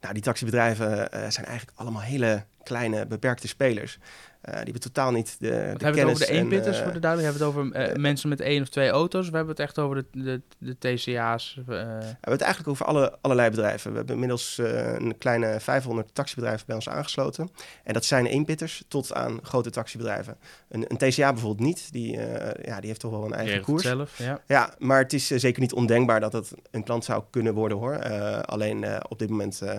Nou, 0.00 0.14
die 0.14 0.22
taxibedrijven 0.22 1.08
zijn 1.32 1.46
eigenlijk 1.46 1.78
allemaal 1.78 2.02
hele 2.02 2.44
kleine, 2.62 3.06
beperkte 3.06 3.48
spelers. 3.48 3.98
Eh, 4.46 4.52
die 4.52 4.62
hebben 4.64 4.80
totaal 4.80 5.10
niet 5.12 5.36
de, 5.38 5.46
de 5.46 5.50
We 5.50 5.56
hebben 5.56 5.72
het 5.86 5.94
kennis 5.94 6.14
over 6.14 6.26
de 6.26 6.32
eenpitters, 6.32 6.76
en, 6.76 6.82
voor 6.82 6.86
eh, 6.88 6.94
de 6.94 7.00
duidelijkheid. 7.00 7.38
We 7.42 7.52
hebben 7.54 7.72
het 7.72 7.80
over 7.82 7.92
eh, 7.94 8.00
mensen 8.02 8.28
met 8.28 8.40
één 8.40 8.62
of 8.62 8.68
twee 8.68 8.88
auto's. 8.88 9.28
We 9.28 9.36
hebben 9.36 9.54
het 9.54 9.60
echt 9.64 9.78
over 9.78 9.96
de, 9.96 10.06
de, 10.22 10.40
de 10.58 10.76
TCA's. 10.78 11.56
eh, 11.58 11.64
We 11.66 11.74
hebben 11.74 12.20
het 12.30 12.40
eigenlijk 12.40 12.68
over 12.70 12.86
alle, 12.86 13.18
allerlei 13.20 13.50
bedrijven. 13.50 13.90
We 13.90 13.96
hebben 13.96 14.14
inmiddels 14.14 14.58
eh, 14.58 14.92
een 14.94 15.18
kleine 15.18 15.60
500 15.60 16.14
taxibedrijven 16.14 16.66
bij 16.66 16.74
ons 16.74 16.88
aangesloten. 16.88 17.50
En 17.84 17.92
dat 17.92 18.04
zijn 18.04 18.26
eenpitters 18.26 18.84
tot 18.88 19.12
aan 19.14 19.38
grote 19.42 19.70
taxibedrijven. 19.70 20.36
Een, 20.68 20.84
een 20.88 20.96
TCA 20.96 21.32
bijvoorbeeld 21.32 21.66
niet. 21.68 21.92
Die, 21.92 22.16
eh, 22.20 22.64
ja, 22.64 22.78
die 22.78 22.88
heeft 22.88 23.00
toch 23.00 23.10
wel 23.10 23.24
een 23.24 23.34
eigen 23.34 23.62
koers. 23.62 23.82
zelf. 23.82 24.18
Ja. 24.18 24.40
Ja, 24.46 24.74
maar 24.78 24.98
het 24.98 25.12
is 25.12 25.30
eh, 25.30 25.38
zeker 25.38 25.60
niet 25.60 25.72
ondenkbaar 25.72 26.20
dat 26.20 26.32
het 26.32 26.52
een 26.70 26.82
klant 26.84 27.04
zou 27.04 27.22
kunnen 27.30 27.54
worden 27.54 27.78
hoor. 27.78 27.92
Eh, 27.94 28.38
alleen 28.40 28.84
eh, 28.84 29.00
op 29.08 29.18
dit 29.18 29.28
moment 29.30 29.60
eh, 29.62 29.74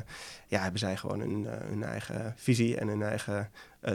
ja, 0.48 0.62
hebben 0.62 0.80
zij 0.80 0.98
gewoon 0.98 1.20
hun, 1.20 1.48
eh, 1.48 1.54
hun 1.70 1.84
eigen 1.84 2.34
visie 2.38 2.78
en 2.78 2.88
hun 2.88 3.02
eigen 3.04 3.38
eh, 3.38 3.46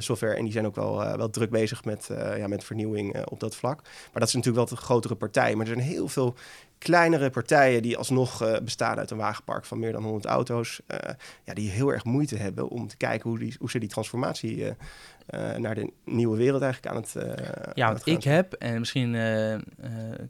software. 0.01 0.35
En 0.35 0.43
die 0.45 0.53
zijn 0.53 0.67
ook 0.67 0.75
wel, 0.75 1.03
eh, 1.05 1.15
wel 1.17 1.31
druk 1.31 1.51
bezig 1.51 1.85
met, 1.85 2.11
eh, 2.11 2.39
ja, 2.39 2.47
met 2.49 2.65
vernieuwing 2.65 3.13
eh, 3.15 3.23
op 3.25 3.41
dat 3.41 3.57
vlak. 3.57 3.83
Maar 3.83 4.21
dat 4.21 4.29
is 4.29 4.35
natuurlijk 4.35 4.69
wel 4.69 4.77
de 4.79 4.85
grotere 4.85 5.15
partij. 5.15 5.55
Maar 5.55 5.67
er 5.67 5.73
zijn 5.75 5.87
heel 5.89 6.09
veel 6.09 6.35
kleinere 6.79 7.31
partijen 7.31 7.83
die 7.83 7.97
alsnog 7.97 8.43
eh, 8.43 8.61
bestaan 8.61 8.99
uit 8.99 9.11
een 9.11 9.17
wagenpark 9.17 9.65
van 9.65 9.79
meer 9.79 9.93
dan 9.93 10.03
100 10.03 10.25
auto's. 10.25 10.81
eh, 10.87 11.15
ja, 11.45 11.55
die 11.55 11.71
heel 11.71 11.93
erg 11.93 12.05
moeite 12.05 12.37
hebben 12.37 12.69
om 12.69 12.89
te 12.89 12.97
kijken 12.97 13.31
hoe, 13.31 13.39
die, 13.39 13.57
hoe 13.59 13.71
ze 13.71 13.79
die 13.79 13.89
transformatie 13.89 14.65
eh, 14.65 14.75
eh, 15.27 15.59
naar 15.59 15.75
de 15.75 15.93
nieuwe 16.05 16.37
wereld 16.37 16.63
eigenlijk 16.63 16.95
aan 16.95 17.01
het 17.03 17.17
eh, 17.17 17.73
Ja, 17.75 17.87
aan 17.87 17.95
het 17.95 18.07
ik 18.07 18.25
heb, 18.25 18.53
en 18.53 18.79
misschien 18.79 19.15
eh, 19.15 19.55
eh, 19.55 19.61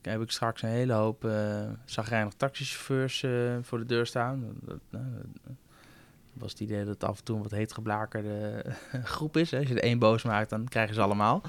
heb 0.02 0.20
ik 0.20 0.30
straks 0.30 0.62
een 0.62 0.68
hele 0.68 0.92
hoop 0.92 1.24
uh, 1.24 1.60
zagrijnig 1.84 2.32
taxichauffeurs 2.36 3.22
eh, 3.22 3.30
voor 3.62 3.78
de 3.78 3.86
deur 3.86 4.06
staan. 4.06 4.44
Was 6.32 6.50
het 6.50 6.60
idee 6.60 6.78
dat 6.78 6.94
het 6.94 7.04
af 7.04 7.18
en 7.18 7.24
toe 7.24 7.36
een 7.36 7.42
wat 7.42 7.50
heet 7.50 7.72
geblakerde 7.72 8.64
groep 9.14 9.36
is. 9.36 9.50
Hè. 9.50 9.58
Als 9.58 9.68
je 9.68 9.74
er 9.74 9.82
één 9.82 9.98
boos 9.98 10.22
maakt, 10.22 10.50
dan 10.50 10.68
krijgen 10.68 10.94
ze 10.94 11.00
allemaal. 11.00 11.42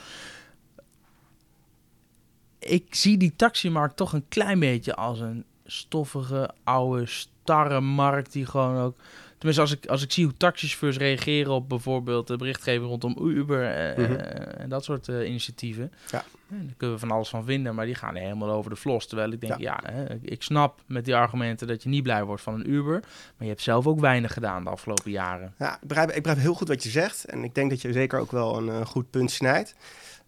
Ik 2.59 2.95
zie 2.95 3.17
die 3.17 3.35
taximarkt 3.35 3.97
toch 3.97 4.13
een 4.13 4.27
klein 4.27 4.59
beetje 4.59 4.95
als 4.95 5.19
een 5.19 5.45
stoffige, 5.65 6.53
oude, 6.63 7.05
starre 7.05 7.81
markt 7.81 8.31
die 8.31 8.45
gewoon 8.45 8.77
ook... 8.77 8.99
Tenminste, 9.43 9.61
als 9.61 9.71
ik, 9.83 9.85
als 9.91 10.03
ik 10.03 10.11
zie 10.11 10.23
hoe 10.25 10.37
taxichauffeurs 10.37 10.97
reageren 10.97 11.51
op 11.51 11.69
bijvoorbeeld 11.69 12.27
de 12.27 12.35
berichtgeving 12.37 12.85
rondom 12.89 13.15
Uber 13.27 13.71
eh, 13.71 13.97
Mhm. 13.97 14.13
en 14.57 14.69
dat 14.69 14.83
soort 14.83 15.07
eh, 15.07 15.27
initiatieven. 15.29 15.91
Ja. 16.11 16.17
Eh, 16.19 16.57
Daar 16.59 16.73
kunnen 16.77 16.95
we 16.95 17.01
van 17.07 17.11
alles 17.11 17.29
van 17.29 17.45
vinden, 17.45 17.75
maar 17.75 17.85
die 17.85 17.95
gaan 17.95 18.15
helemaal 18.15 18.49
over 18.49 18.69
de 18.71 18.77
flos. 18.77 19.07
Terwijl 19.07 19.31
ik 19.31 19.41
denk, 19.41 19.59
ja, 19.59 19.79
hè, 19.85 20.05
ik- 20.21 20.43
snap 20.43 20.81
met 20.87 21.05
die 21.05 21.15
argumenten 21.15 21.67
dat 21.67 21.83
je 21.83 21.89
niet 21.89 22.03
blij 22.03 22.23
wordt 22.23 22.41
van 22.41 22.53
een 22.53 22.69
Uber. 22.69 22.99
Maar 22.99 23.33
je 23.37 23.47
hebt 23.47 23.61
zelf 23.61 23.87
ook 23.87 23.99
weinig 23.99 24.33
gedaan 24.33 24.63
de 24.63 24.69
afgelopen 24.69 25.11
jaren. 25.11 25.53
Ja, 25.57 25.73
ik 25.81 25.87
begrijp, 25.87 26.09
ik 26.11 26.23
begrijp 26.23 26.41
heel 26.43 26.53
goed 26.53 26.67
wat 26.67 26.83
je 26.83 26.89
zegt. 26.89 27.25
En 27.25 27.43
ik 27.43 27.55
denk 27.55 27.69
dat 27.69 27.81
je 27.81 27.91
zeker 27.93 28.19
ook 28.19 28.31
wel 28.31 28.57
een 28.57 28.69
eh, 28.69 28.85
goed 28.85 29.09
punt 29.09 29.31
snijdt. 29.31 29.75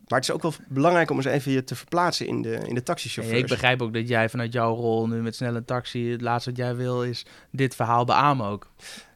Maar 0.08 0.20
het 0.20 0.30
is 0.30 0.36
ook 0.36 0.42
wel 0.42 0.54
belangrijk 0.68 1.10
om 1.10 1.18
eens 1.18 1.26
even 1.26 1.52
je 1.52 1.64
te 1.64 1.76
verplaatsen 1.76 2.28
in 2.28 2.42
de, 2.42 2.54
in 2.54 2.60
de 2.74 2.76
En 2.76 2.84
taxichauffeurs. 2.84 3.40
ik 3.40 3.48
begrijp 3.48 3.82
ook 3.82 3.94
dat 3.94 4.08
jij 4.08 4.30
vanuit 4.30 4.54
jouw 4.54 4.76
rol 4.76 5.08
nu 5.08 5.22
met 5.22 5.36
snel 5.36 5.56
een 5.56 5.66
taxi, 5.66 6.12
het 6.12 6.22
laatste 6.22 6.50
wat 6.50 6.60
jij 6.60 6.76
wil 6.76 7.04
is 7.04 7.26
dit 7.52 7.76
verhaal 7.76 8.06
beamen 8.06 8.46
ook. 8.46 8.68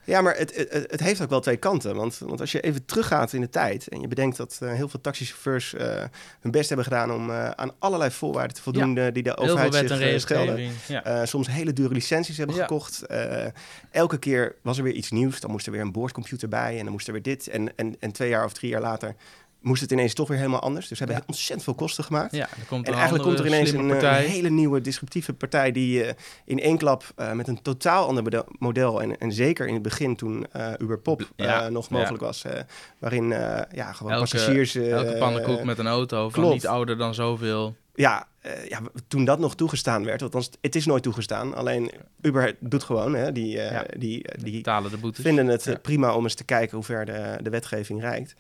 Ja, 0.03 0.21
maar 0.21 0.35
het, 0.37 0.55
het, 0.55 0.91
het 0.91 0.99
heeft 0.99 1.21
ook 1.21 1.29
wel 1.29 1.39
twee 1.39 1.57
kanten. 1.57 1.95
Want, 1.95 2.17
want 2.17 2.39
als 2.39 2.51
je 2.51 2.59
even 2.59 2.85
teruggaat 2.85 3.33
in 3.33 3.41
de 3.41 3.49
tijd 3.49 3.87
en 3.87 4.01
je 4.01 4.07
bedenkt 4.07 4.37
dat 4.37 4.57
eh, 4.61 4.73
heel 4.73 4.89
veel 4.89 5.01
taxichauffeurs 5.01 5.73
eh, 5.73 6.03
hun 6.39 6.51
best 6.51 6.67
hebben 6.67 6.85
gedaan 6.85 7.11
om 7.11 7.29
eh, 7.29 7.49
aan 7.49 7.71
allerlei 7.79 8.11
voorwaarden 8.11 8.55
te 8.55 8.61
voldoen 8.61 8.93
die 9.13 9.23
de 9.23 9.37
overheid 9.37 9.87
zich 9.87 10.19
stelde. 10.21 10.67
Ja. 10.87 11.25
Soms 11.25 11.47
hele 11.47 11.73
dure 11.73 11.93
licenties 11.93 12.37
hebben 12.37 12.55
Ja. 12.55 12.61
gekocht. 12.61 13.05
Elke 13.91 14.17
keer 14.17 14.55
was 14.61 14.77
er 14.77 14.83
weer 14.83 14.93
iets 14.93 15.11
nieuws. 15.11 15.39
Dan 15.39 15.51
moest 15.51 15.65
er 15.65 15.71
weer 15.71 15.81
een 15.81 15.91
boordcomputer 15.91 16.49
bij 16.49 16.77
en 16.77 16.83
dan 16.83 16.91
moest 16.91 17.07
er 17.07 17.13
weer 17.13 17.21
dit. 17.21 17.47
En, 17.47 17.75
en, 17.77 17.95
en 17.99 18.11
twee 18.11 18.29
jaar 18.29 18.45
of 18.45 18.53
drie 18.53 18.71
jaar 18.71 18.81
later 18.81 19.15
moest 19.61 19.81
het 19.81 19.91
ineens 19.91 20.13
toch 20.13 20.27
weer 20.27 20.37
helemaal 20.37 20.59
anders. 20.59 20.87
Dus 20.87 20.99
we 20.99 21.03
hebben 21.05 21.21
Ja. 21.23 21.27
ontzettend 21.27 21.63
veel 21.63 21.73
kosten 21.73 22.03
gemaakt. 22.03 22.35
ja, 22.35 22.47
er 22.59 22.65
komt 22.67 22.87
En 22.87 22.93
eigenlijk 22.93 23.23
komt 23.23 23.39
er 23.39 23.45
ineens 23.47 23.71
een, 23.71 23.91
eh, 23.91 24.01
een 24.23 24.29
hele 24.29 24.49
nieuwe 24.49 24.81
disruptieve 24.81 25.33
partij 25.33 25.71
die 25.71 26.03
eh, 26.03 26.13
in 26.45 26.59
één 26.59 26.77
klap 26.77 27.03
eh, 27.15 27.31
met 27.31 27.47
een 27.47 27.61
totaal 27.61 28.07
ander 28.07 28.43
model- 28.59 29.01
en, 29.01 29.17
en 29.17 29.31
zeker 29.31 29.67
in 29.67 29.73
het 29.73 29.83
begin 29.83 30.15
toen 30.15 30.45
Uber 30.77 30.99
Pop 30.99 31.29
Ja, 31.35 31.69
nog 31.69 31.89
mogelijk 31.89 32.23
was, 32.23 32.43
waarin 32.99 33.27
ja, 33.71 33.91
gewoon 33.93 34.11
Elke- 34.11 34.29
passagiers... 34.29 34.75
Elke 34.75 35.15
pannenkoek 35.19 35.63
met 35.63 35.77
een 35.77 35.87
auto 35.87 36.29
van 36.29 36.39
klopt. 36.41 36.53
niet 36.53 36.67
ouder 36.67 36.97
dan 36.97 37.13
zoveel. 37.13 37.75
Ja, 37.93 38.27
ja, 38.67 38.79
toen 39.07 39.25
dat 39.25 39.39
nog 39.39 39.55
toegestaan 39.55 40.05
werd, 40.05 40.21
althans 40.21 40.49
het 40.61 40.75
is 40.75 40.85
nooit 40.85 41.03
toegestaan, 41.03 41.53
alleen 41.55 41.91
Uber 42.21 42.55
doet 42.59 42.83
gewoon, 42.83 43.15
hè, 43.15 43.31
die, 43.31 43.47
Ja. 43.51 43.83
die, 43.97 44.25
die 44.43 44.51
betalen 44.53 44.91
de 44.91 44.97
boetes. 44.97 45.23
vinden 45.23 45.47
het 45.47 45.63
Ja. 45.63 45.75
prima 45.81 46.13
om 46.15 46.23
eens 46.23 46.33
te 46.35 46.43
kijken 46.43 46.75
hoe 46.75 46.85
ver 46.85 47.05
de, 47.05 47.37
de 47.41 47.49
wetgeving 47.49 48.01
reikt. 48.01 48.33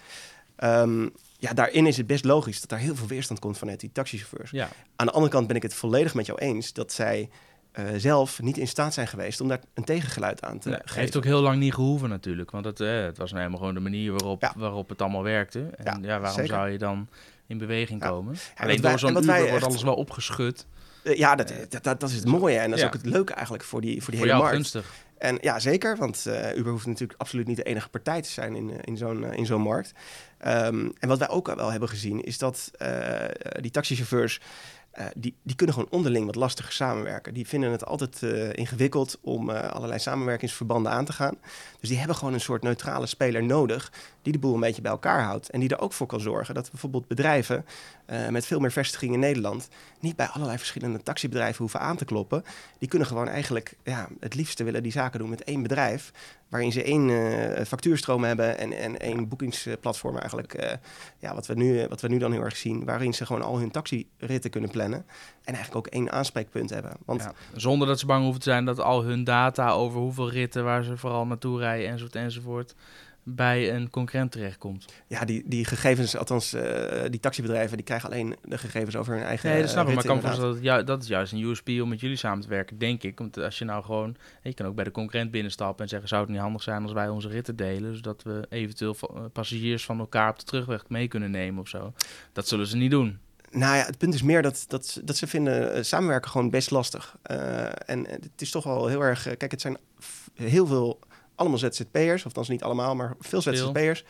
Ehm, 0.59 1.07
ja, 1.37 1.53
daarin 1.53 1.85
is 1.87 1.97
het 1.97 2.07
best 2.07 2.25
logisch 2.25 2.59
dat 2.59 2.69
daar 2.69 2.79
heel 2.79 2.95
veel 2.95 3.07
weerstand 3.07 3.39
komt 3.39 3.57
vanuit 3.57 3.79
die 3.79 3.91
taxichauffeurs. 3.91 4.51
Ja, 4.51 4.69
Aan 4.95 5.05
de 5.05 5.11
andere 5.11 5.31
kant 5.31 5.47
ben 5.47 5.55
ik 5.55 5.61
het 5.61 5.73
volledig 5.73 6.13
met 6.13 6.25
jou 6.25 6.39
eens 6.39 6.73
dat 6.73 6.91
zij 6.91 7.29
eh, 7.71 7.85
zelf 7.97 8.41
niet 8.41 8.57
in 8.57 8.67
staat 8.67 8.93
zijn 8.93 9.07
geweest 9.07 9.41
om 9.41 9.47
daar 9.47 9.59
een 9.73 9.83
tegengeluid 9.83 10.41
aan 10.43 10.59
te 10.59 10.69
nee, 10.69 10.77
geven. 10.83 10.99
heeft 10.99 11.17
ook 11.17 11.23
heel 11.23 11.41
lang 11.41 11.59
niet 11.59 11.73
gehoeven 11.73 12.09
natuurlijk. 12.09 12.51
Want 12.51 12.65
het, 12.65 12.79
eh, 12.79 13.01
het 13.03 13.17
was 13.17 13.29
nou 13.29 13.37
helemaal 13.41 13.59
gewoon 13.59 13.73
de 13.73 13.79
manier 13.89 14.11
waarop, 14.11 14.41
Ja. 14.41 14.53
waarop 14.57 14.89
het 14.89 15.01
allemaal 15.01 15.23
werkte. 15.23 15.59
En 15.59 15.85
Ja, 15.85 15.97
ja, 16.01 16.19
waarom 16.19 16.39
zeker. 16.39 16.55
zou 16.55 16.69
je 16.69 16.77
dan 16.77 17.07
in 17.47 17.57
beweging 17.57 18.01
Ja. 18.01 18.09
komen? 18.09 18.35
Alleen 18.55 18.81
door 18.81 18.99
zo'n 18.99 19.17
Uber 19.17 19.49
wordt 19.49 19.65
alles 19.65 19.83
wel 19.83 19.95
opgeschud. 19.95 20.65
Eh, 21.03 21.17
ja, 21.17 21.35
dat, 21.35 21.53
dat, 21.69 21.83
dat, 21.83 21.99
dat 21.99 22.09
is 22.09 22.15
het 22.15 22.25
mooie 22.25 22.57
en 22.57 22.65
dat 22.69 22.73
is 22.75 22.81
Ja. 22.81 22.87
ook 22.87 22.93
het 22.93 23.05
leuke 23.05 23.33
eigenlijk 23.33 23.63
voor 23.63 23.81
die, 23.81 24.03
voor 24.03 24.11
die 24.11 24.19
Voor 24.19 24.29
hele 24.29 24.39
jou 24.39 24.51
markt. 24.53 24.55
gunstig. 24.71 24.93
En 25.19 25.37
ja, 25.41 25.59
zeker, 25.59 25.97
want 25.97 26.25
eh, 26.25 26.57
Uber 26.57 26.71
hoeft 26.71 26.85
natuurlijk 26.85 27.19
absoluut 27.19 27.47
niet 27.47 27.57
de 27.57 27.63
enige 27.63 27.89
partij 27.89 28.21
te 28.21 28.29
zijn 28.29 28.55
in, 28.55 28.69
eh, 28.69 28.77
in 28.81 28.97
zo'n 28.97 29.23
eh, 29.25 29.37
in 29.37 29.45
zo'n 29.45 29.61
markt. 29.61 29.91
Ehm, 30.37 30.89
en 30.99 31.07
wat 31.07 31.17
wij 31.17 31.29
ook 31.29 31.55
wel 31.55 31.71
hebben 31.71 31.89
gezien 31.89 32.23
is 32.23 32.37
dat 32.37 32.71
die 33.59 33.71
taxichauffeurs 33.71 34.41
uh, 34.97 35.05
die, 35.15 35.35
die 35.43 35.55
kunnen 35.55 35.75
gewoon 35.75 35.91
onderling 35.91 36.25
wat 36.25 36.35
lastiger 36.35 36.71
samenwerken. 36.71 37.33
Die 37.33 37.47
vinden 37.47 37.71
het 37.71 37.85
altijd 37.85 38.21
uh, 38.21 38.53
ingewikkeld 38.53 39.17
om 39.21 39.49
uh, 39.49 39.69
allerlei 39.69 39.99
samenwerkingsverbanden 39.99 40.91
aan 40.91 41.05
te 41.05 41.13
gaan. 41.13 41.37
Dus 41.79 41.89
die 41.89 41.97
hebben 41.97 42.15
gewoon 42.15 42.33
een 42.33 42.41
soort 42.41 42.63
neutrale 42.63 43.05
speler 43.05 43.43
nodig 43.43 43.91
die 44.21 44.33
de 44.33 44.39
boel 44.39 44.53
een 44.53 44.59
beetje 44.59 44.81
bij 44.81 44.91
elkaar 44.91 45.23
houdt. 45.23 45.49
En 45.49 45.59
die 45.59 45.69
er 45.69 45.79
ook 45.79 45.93
voor 45.93 46.07
kan 46.07 46.19
zorgen 46.19 46.55
dat 46.55 46.71
bijvoorbeeld 46.71 47.07
bedrijven 47.07 47.65
met 48.29 48.45
veel 48.45 48.59
meer 48.59 48.71
vestigingen 48.71 49.13
in 49.13 49.19
Nederland 49.19 49.69
niet 49.99 50.15
bij 50.15 50.27
allerlei 50.27 50.57
verschillende 50.57 51.03
taxibedrijven 51.03 51.57
hoeven 51.57 51.79
aan 51.79 51.97
te 51.97 52.05
kloppen. 52.05 52.43
Die 52.77 52.89
kunnen 52.89 53.07
gewoon 53.07 53.27
eigenlijk 53.27 53.77
ja, 53.83 54.07
het 54.19 54.35
liefste 54.35 54.63
willen 54.63 54.83
die 54.83 54.91
zaken 54.91 55.19
doen 55.19 55.29
met 55.29 55.43
één 55.43 55.61
bedrijf 55.61 56.11
waarin 56.49 56.71
ze 56.71 56.83
één 56.83 57.09
uh, 57.09 57.65
factuurstroom 57.65 58.23
hebben 58.23 58.57
en, 58.57 58.73
en 58.73 58.99
één 58.99 59.27
boekingsplatform 59.27 60.17
eigenlijk. 60.17 60.63
Uh, 60.63 60.71
ja, 61.19 61.33
wat 61.33 61.47
we, 61.47 61.53
nu, 61.53 61.87
wat 61.87 62.01
we 62.01 62.07
nu 62.07 62.17
dan 62.17 62.31
heel 62.31 62.43
erg 62.43 62.57
zien, 62.57 62.85
waarin 62.85 63.13
ze 63.13 63.25
gewoon 63.25 63.41
al 63.41 63.59
hun 63.59 63.71
taxiritten 63.71 64.49
kunnen 64.49 64.69
plannen. 64.69 65.05
En 65.43 65.53
eigenlijk 65.55 65.75
ook 65.75 65.93
één 65.93 66.11
aanspreekpunt 66.11 66.69
hebben. 66.69 66.91
Want, 67.05 67.29
zonder 67.53 67.87
dat 67.87 67.99
ze 67.99 68.05
bang 68.05 68.23
hoeven 68.23 68.41
te 68.41 68.49
zijn 68.49 68.65
dat 68.65 68.79
al 68.79 69.03
hun 69.03 69.23
data 69.23 69.71
over 69.71 69.99
hoeveel 69.99 70.29
ritten, 70.29 70.63
waar 70.63 70.83
ze 70.83 70.97
vooral 70.97 71.25
naartoe 71.25 71.59
rijden 71.59 71.87
enzovoort 71.89 72.15
enzovoort 72.15 72.75
bij 73.35 73.73
een 73.75 73.89
concurrent 73.89 74.31
terechtkomt. 74.31 74.85
Ja, 75.07 75.25
die, 75.25 75.43
die 75.45 75.65
gegevens, 75.65 76.17
althans 76.17 76.53
uh, 76.53 76.61
die 77.09 77.19
taxibedrijven, 77.19 77.77
die 77.77 77.85
krijgen 77.85 78.09
alleen 78.09 78.35
de 78.43 78.57
gegevens 78.57 78.95
over 78.95 79.13
hun 79.13 79.23
eigen 79.23 79.49
Nee, 79.49 79.61
dat 79.61 79.69
snap 79.69 79.87
ik, 79.87 79.95
maar 79.95 80.03
kan 80.03 80.21
dat, 80.21 80.57
ja, 80.61 80.83
dat 80.83 81.01
is 81.01 81.07
juist 81.07 81.33
een 81.33 81.41
USP 81.41 81.69
om 81.69 81.89
met 81.89 81.99
jullie 81.99 82.15
samen 82.15 82.41
te 82.41 82.47
werken, 82.47 82.77
denk 82.77 83.03
ik. 83.03 83.19
Want 83.19 83.37
als 83.37 83.57
je 83.57 83.65
nou 83.65 83.83
gewoon, 83.83 84.15
je 84.43 84.53
kan 84.53 84.65
ook 84.65 84.75
bij 84.75 84.83
de 84.83 84.91
concurrent 84.91 85.31
binnenstappen 85.31 85.83
en 85.83 85.89
zeggen, 85.89 86.07
zou 86.07 86.21
het 86.21 86.31
niet 86.31 86.39
handig 86.39 86.63
zijn 86.63 86.83
als 86.83 86.91
wij 86.91 87.09
onze 87.09 87.27
ritten 87.27 87.55
delen, 87.55 87.95
zodat 87.95 88.23
we 88.23 88.45
eventueel 88.49 88.95
uh, 89.01 89.21
passagiers 89.33 89.85
van 89.85 89.99
elkaar 89.99 90.29
op 90.29 90.39
de 90.39 90.45
terugweg 90.45 90.89
mee 90.89 91.07
kunnen 91.07 91.31
nemen 91.31 91.61
of 91.61 91.67
zo. 91.67 91.93
Dat 92.33 92.47
zullen 92.47 92.67
ze 92.67 92.77
niet 92.77 92.91
doen. 92.91 93.19
Nou 93.51 93.75
ja, 93.75 93.85
het 93.85 93.97
punt 93.97 94.13
is 94.13 94.21
meer 94.21 94.41
dat, 94.41 94.65
dat, 94.67 95.01
dat 95.03 95.17
ze 95.17 95.27
vinden 95.27 95.77
uh, 95.77 95.83
samenwerken 95.83 96.31
gewoon 96.31 96.49
best 96.49 96.71
lastig. 96.71 97.17
en 97.85 98.05
het 98.07 98.41
is 98.41 98.51
toch 98.51 98.63
wel 98.63 98.87
heel 98.87 99.01
erg... 99.01 99.23
kijk, 99.37 99.51
het 99.51 99.61
zijn 99.61 99.77
heel 100.33 100.67
veel 100.67 100.99
allemaal 101.39 101.57
ZZP'ers, 101.57 102.25
of 102.25 102.31
dan 102.31 102.45
niet 102.47 102.63
allemaal, 102.63 102.95
maar 102.95 103.15
veel 103.19 103.41
ZZP'ers. 103.41 104.03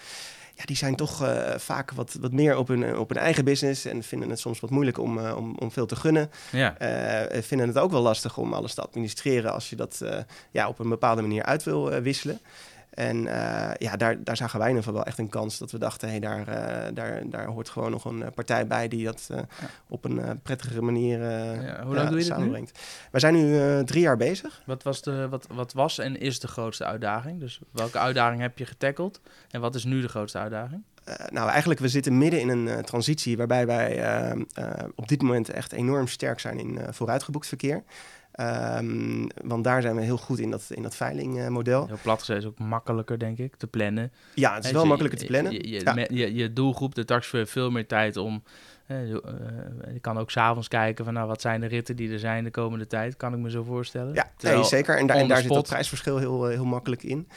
Ja, 0.56 0.66
die 0.66 0.76
zijn 0.76 0.96
toch 0.96 1.24
uh, 1.24 1.56
vaak 1.58 1.92
wat, 1.92 2.18
wat 2.22 2.32
meer 2.32 2.58
op 2.58 2.68
hun, 2.68 2.98
op 2.98 3.10
hun 3.10 3.18
eigen 3.18 3.46
business 3.46 3.86
en 3.86 4.04
vinden 4.04 4.30
het 4.30 4.40
soms 4.40 4.60
wat 4.60 4.70
moeilijk 4.70 4.98
om, 4.98 5.18
uh, 5.18 5.38
om, 5.38 5.56
om 5.58 5.72
veel 5.72 5.86
te 5.86 5.96
gunnen. 5.96 6.32
Ja. 6.52 6.76
Uh, 7.32 7.42
vinden 7.42 7.68
het 7.68 7.78
ook 7.78 7.92
wel 7.92 8.02
lastig 8.02 8.38
om 8.38 8.54
alles 8.54 8.74
te 8.74 8.82
administreren 8.82 9.54
als 9.54 9.70
je 9.70 9.76
dat 9.76 10.04
ja, 10.52 10.68
op 10.68 10.80
een 10.80 10.90
bepaalde 10.90 11.22
manier 11.22 11.44
uit 11.44 11.64
wil 11.64 11.90
wisselen. 11.90 12.40
En 13.00 13.26
uh, 13.26 13.72
ja, 13.78 13.96
daar, 13.96 14.24
daar 14.24 14.38
zagen 14.38 14.60
wij 14.60 14.70
in 14.70 14.76
ieder 14.76 14.88
geval 14.88 15.00
wel 15.00 15.10
echt 15.10 15.18
een 15.18 15.30
kans 15.30 15.58
dat 15.58 15.72
we 15.72 15.78
dachten, 15.78 16.10
hey, 16.10 16.20
daar, 16.20 16.40
uh, 16.40 16.88
daar, 16.94 17.30
daar 17.30 17.46
hoort 17.46 17.70
gewoon 17.70 17.92
nog 17.92 18.06
een 18.06 18.24
partij 18.34 18.68
bij 18.68 18.88
die 18.88 19.06
dat 19.06 19.30
uh, 19.32 19.40
op 19.88 20.06
een 20.06 20.40
prettigere 20.44 20.82
manier 20.82 21.22
ja, 21.22 21.84
Hoe 21.84 21.96
lang 21.96 22.10
doe 22.10 22.18
je 22.18 22.24
samenbrengt. 22.24 22.80
We 23.12 23.20
zijn 23.20 23.34
nu 23.34 23.84
drie 23.84 24.02
jaar 24.02 24.18
bezig. 24.18 24.62
Wat 24.66 24.84
was, 24.84 25.02
de, 25.02 25.30
wat, 25.30 25.48
wat 25.54 25.74
was 25.74 25.98
en 25.98 26.20
is 26.20 26.40
de 26.40 26.48
grootste 26.48 26.86
uitdaging? 26.86 27.40
Dus 27.40 27.60
welke 27.72 28.00
uitdaging 28.00 28.42
heb 28.42 28.58
je 28.58 28.66
getackled 28.66 29.20
en 29.50 29.62
wat 29.62 29.76
is 29.76 29.84
nu 29.84 30.02
de 30.02 30.10
grootste 30.10 30.38
uitdaging? 30.38 30.84
nou, 31.30 31.50
eigenlijk, 31.50 31.80
we 31.80 31.88
zitten 31.88 32.18
midden 32.18 32.40
in 32.40 32.50
een 32.50 32.84
transitie 32.84 33.38
waarbij 33.38 33.66
wij 33.66 34.36
op 34.96 35.08
dit 35.08 35.22
moment 35.22 35.50
echt 35.50 35.72
enorm 35.72 36.08
sterk 36.08 36.40
zijn 36.40 36.60
in 36.60 36.80
vooruitgeboekt 36.90 37.48
verkeer. 37.48 37.84
Um, 38.40 39.28
want 39.44 39.64
daar 39.64 39.82
zijn 39.82 39.96
we 39.96 40.02
heel 40.02 40.18
goed 40.18 40.40
in 40.40 40.52
dat, 40.52 40.66
in 40.70 40.84
dat 40.84 40.96
veilingmodel. 40.96 41.88
Heel 41.88 41.98
plat 42.02 42.20
gezegd 42.20 42.40
is 42.40 42.46
ook 42.46 42.60
makkelijker, 42.60 43.20
denk 43.20 43.38
ik, 43.38 43.56
te 43.56 43.68
plannen. 43.68 44.12
Ja, 44.34 44.56
het 44.56 44.66
is 44.66 44.72
wel 44.72 44.86
makkelijker 44.86 45.20
te 45.20 45.26
plannen. 45.26 45.52
Je, 45.52 45.70
je, 45.70 46.08
ja. 46.10 46.26
je, 46.28 46.54
doelgroep, 46.54 46.96
de 46.96 47.06
taxi 47.06 47.46
veel 47.46 47.72
meer 47.72 47.88
tijd 47.88 48.18
om 48.18 48.44
uh, 48.92 49.94
je 49.94 50.00
kan 50.02 50.18
ook 50.18 50.32
s'avonds 50.32 50.68
kijken 50.68 51.06
van 51.06 51.14
nou, 51.14 51.28
wat 51.28 51.42
zijn 51.42 51.62
de 51.62 51.68
ritten 51.68 51.96
die 51.96 52.12
er 52.12 52.20
zijn 52.20 52.44
de 52.44 52.52
komende 52.52 52.88
tijd, 52.88 53.18
kan 53.18 53.34
ik 53.34 53.40
me 53.40 53.50
zo 53.50 53.64
voorstellen. 53.64 54.14
Ja, 54.14 54.32
nee, 54.40 54.64
zeker. 54.64 54.98
En, 54.98 55.08
daar, 55.08 55.18
en 55.18 55.28
daar 55.28 55.42
zit 55.42 55.50
dat 55.50 55.68
prijsverschil 55.68 56.18
heel, 56.18 56.46
heel 56.46 56.66
makkelijk 56.66 57.04
in. 57.04 57.28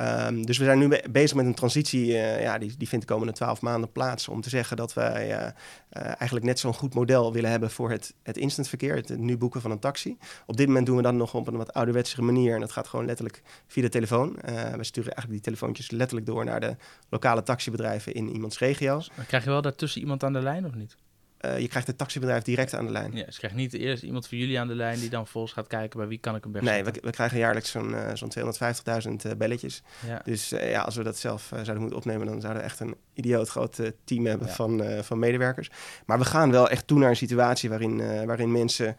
Um, 0.00 0.46
dus 0.46 0.58
we 0.58 0.64
zijn 0.64 0.78
nu 0.78 0.88
be 0.88 1.04
bezig 1.10 1.36
met 1.36 1.46
een 1.46 1.54
transitie, 1.54 2.06
uh, 2.06 2.42
ja, 2.42 2.58
die, 2.58 2.76
die 2.76 2.88
vindt 2.88 3.06
de 3.06 3.12
komende 3.12 3.32
twaalf 3.32 3.60
maanden 3.60 3.92
plaats, 3.92 4.28
om 4.28 4.40
te 4.40 4.48
zeggen 4.48 4.76
dat 4.76 4.94
wij 4.94 5.30
uh, 5.30 5.48
eigenlijk 5.92 6.44
net 6.44 6.58
zo'n 6.58 6.74
goed 6.74 6.94
model 6.94 7.32
willen 7.32 7.50
hebben 7.50 7.70
voor 7.70 7.90
het, 7.90 8.14
het 8.22 8.36
instantverkeer, 8.36 8.94
het, 8.94 9.08
het, 9.08 9.18
nu 9.18 9.36
boeken 9.36 9.60
van 9.60 9.70
een 9.70 9.78
taxi. 9.78 10.18
Op 10.46 10.56
dit 10.56 10.66
moment 10.66 10.86
doen 10.86 10.96
we 10.96 11.02
dat 11.02 11.14
nog 11.14 11.34
op 11.34 11.46
een 11.46 11.56
wat 11.56 11.72
ouderwetse 11.72 12.22
manier 12.22 12.54
en 12.54 12.60
dat 12.60 12.72
gaat 12.72 12.88
gewoon 12.88 13.06
letterlijk 13.06 13.42
via 13.66 13.82
de 13.82 13.88
telefoon. 13.88 14.32
we 14.76 14.84
sturen 14.84 15.12
eigenlijk 15.12 15.30
die 15.30 15.40
telefoontjes 15.40 15.90
letterlijk 15.90 16.26
door 16.26 16.44
naar 16.44 16.60
de 16.60 16.76
lokale 17.08 17.42
taxibedrijven 17.42 18.14
in 18.14 18.28
iemands 18.28 18.58
regio. 18.58 19.02
Maar 19.16 19.26
krijg 19.26 19.44
je 19.44 19.50
wel 19.50 19.62
daartussen 19.62 20.00
iemand 20.00 20.24
aan 20.24 20.32
de 20.32 20.42
lijn 20.42 20.66
of 20.66 20.74
niet? 20.74 20.96
Uh, 21.44 21.58
je 21.58 21.68
krijgt 21.68 21.86
het 21.86 21.98
taxibedrijf 21.98 22.42
direct 22.42 22.74
aan 22.74 22.86
de 22.86 22.92
lijn. 22.92 23.12
Ja, 23.12 23.24
dus 23.24 23.34
je 23.34 23.38
krijgt 23.38 23.56
niet 23.56 23.72
eerst 23.72 24.02
iemand 24.02 24.28
van 24.28 24.38
jullie 24.38 24.60
aan 24.60 24.68
de 24.68 24.74
lijn 24.74 24.98
die 24.98 25.10
dan 25.10 25.26
volgens 25.26 25.52
gaat 25.52 25.66
kijken 25.66 25.98
bij 25.98 26.08
wie 26.08 26.18
kan 26.18 26.34
ik 26.34 26.42
hem 26.42 26.52
best 26.52 26.64
Nee, 26.64 26.84
we, 26.84 26.92
we, 27.02 27.10
krijgen 27.10 27.38
jaarlijks 27.38 27.70
zo'n 27.70 27.90
uh, 27.90 28.10
zo'n 28.14 28.32
250.000 28.38 29.10
uh, 29.26 29.32
belletjes. 29.36 29.82
Ja. 30.06 30.20
Dus 30.24 30.48
ja, 30.48 30.80
als 30.80 30.96
we 30.96 31.02
dat 31.02 31.18
zelf 31.18 31.48
zouden 31.48 31.80
moeten 31.80 31.96
opnemen, 31.96 32.26
dan 32.26 32.40
zouden 32.40 32.62
we 32.62 32.68
echt 32.68 32.80
een 32.80 32.94
idioot 33.14 33.48
groot 33.48 33.78
team 34.04 34.26
hebben 34.26 34.46
ja. 34.46 34.52
van, 34.52 34.82
van 35.02 35.18
medewerkers. 35.18 35.70
Maar 36.06 36.18
we 36.18 36.24
gaan 36.24 36.50
wel 36.50 36.68
echt 36.68 36.86
toe 36.86 36.98
naar 36.98 37.10
een 37.10 37.16
situatie 37.16 37.68
waarin, 37.68 38.26
waarin 38.26 38.52
mensen 38.52 38.96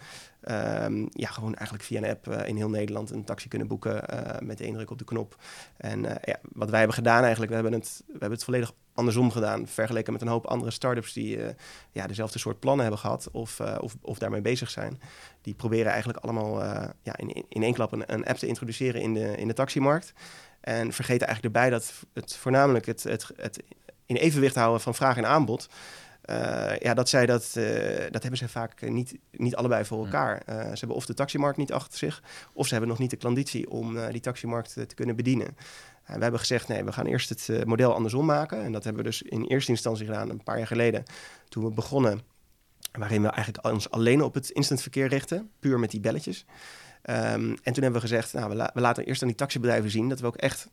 Um, 0.51 1.10
ja, 1.12 1.27
gewoon 1.27 1.56
eigenlijk 1.56 1.84
via 1.86 1.97
een 1.97 2.10
app 2.10 2.27
in 2.27 2.56
heel 2.56 2.69
Nederland 2.69 3.10
een 3.10 3.23
taxi 3.23 3.47
kunnen 3.47 3.67
boeken 3.67 4.03
met 4.39 4.62
één 4.62 4.73
druk 4.73 4.91
op 4.91 4.97
de 4.97 5.03
knop. 5.03 5.36
En 5.77 6.01
ja, 6.01 6.39
wat 6.41 6.69
wij 6.69 6.77
hebben 6.77 6.97
gedaan 6.97 7.21
eigenlijk, 7.21 7.49
we 7.49 7.58
hebben 7.58 7.79
het, 7.79 8.03
we 8.06 8.12
hebben 8.12 8.32
het 8.32 8.43
volledig 8.43 8.73
andersom 8.93 9.32
gedaan, 9.32 9.67
vergeleken 9.67 10.13
met 10.13 10.21
een 10.21 10.27
hoop 10.27 10.45
andere 10.45 10.71
startups 10.71 11.13
die 11.13 11.39
ja, 11.91 12.08
dezelfde 12.08 12.39
soort 12.39 12.60
plannen 12.60 12.82
hebben 12.82 13.01
gehad 13.01 13.29
of, 13.32 13.60
of, 13.60 13.95
of 14.01 14.17
daarmee 14.17 14.41
bezig 14.41 14.69
zijn. 14.69 15.01
Die 15.41 15.53
proberen 15.53 15.91
eigenlijk 15.91 16.19
allemaal 16.19 16.63
ja, 17.01 17.17
in, 17.17 17.45
in 17.49 17.63
één 17.63 17.73
klap 17.73 17.91
een, 17.91 18.13
een, 18.13 18.25
app 18.25 18.38
te 18.38 18.47
introduceren 18.47 19.01
in 19.01 19.13
de, 19.13 19.38
in 19.38 19.47
de 19.47 19.53
taximarkt. 19.53 20.13
En 20.62 20.93
vergeten 20.93 21.27
eigenlijk 21.27 21.56
erbij 21.56 21.69
dat 21.69 21.93
het 22.13 22.36
voornamelijk 22.36 22.86
het, 22.86 23.03
het, 23.03 23.29
het 23.36 23.63
in 24.06 24.15
evenwicht 24.15 24.56
houden 24.56 24.82
van 24.82 24.95
vraag 24.95 25.17
en 25.17 25.25
aanbod 25.25 25.69
ja, 26.79 26.93
dat, 26.93 27.10
zij 27.10 27.25
dat, 27.25 27.51
dat 28.12 28.21
hebben 28.21 28.38
ze 28.38 28.47
vaak 28.47 28.82
niet, 28.82 29.17
niet 29.32 29.56
allebei 29.56 29.86
voor 29.86 30.06
elkaar. 30.06 30.43
Uh, 30.49 30.56
ze 30.56 30.79
hebben 30.79 30.95
of 30.95 31.06
de 31.06 31.13
taximarkt 31.13 31.58
niet 31.58 31.71
achter 31.71 31.97
zich, 31.97 32.23
of 32.53 32.65
ze 32.65 32.71
hebben 32.71 32.89
nog 32.89 32.99
niet 32.99 33.10
de 33.10 33.17
klanditie 33.17 33.69
om 33.69 34.12
die 34.12 34.21
taximarkt 34.21 34.73
te 34.73 34.95
kunnen 34.95 35.15
bedienen. 35.15 35.58
We 36.05 36.21
hebben 36.21 36.39
gezegd, 36.39 36.67
nee, 36.67 36.83
we 36.83 36.91
gaan 36.91 37.05
eerst 37.05 37.29
het 37.29 37.65
model 37.65 37.93
andersom 37.93 38.25
maken. 38.25 38.63
En 38.63 38.71
dat 38.71 38.83
hebben 38.83 39.03
we 39.03 39.09
dus 39.09 39.21
in 39.21 39.43
eerste 39.43 39.71
instantie 39.71 40.05
gedaan, 40.05 40.29
een 40.29 40.43
paar 40.43 40.57
jaar 40.57 40.67
geleden, 40.67 41.03
toen 41.49 41.63
we 41.63 41.71
begonnen, 41.71 42.21
waarin 42.91 43.21
we 43.21 43.27
eigenlijk 43.27 43.67
ons 43.67 43.89
alleen 43.89 44.21
op 44.21 44.33
het 44.33 44.49
instantverkeer 44.49 45.07
richten, 45.07 45.49
puur 45.59 45.79
met 45.79 45.91
die 45.91 45.99
belletjes. 45.99 46.45
Um, 47.09 47.15
en 47.63 47.73
toen 47.73 47.83
hebben 47.83 48.01
we 48.01 48.07
gezegd, 48.07 48.33
nou, 48.33 48.49
we, 48.49 48.55
la 48.55 48.71
we, 48.73 48.81
laten 48.81 49.05
eerst 49.05 49.21
aan 49.21 49.27
die 49.27 49.37
taxibedrijven 49.37 49.89
zien 49.89 50.09
dat 50.09 50.19
we 50.19 50.27
ook 50.27 50.35
echt 50.35 50.67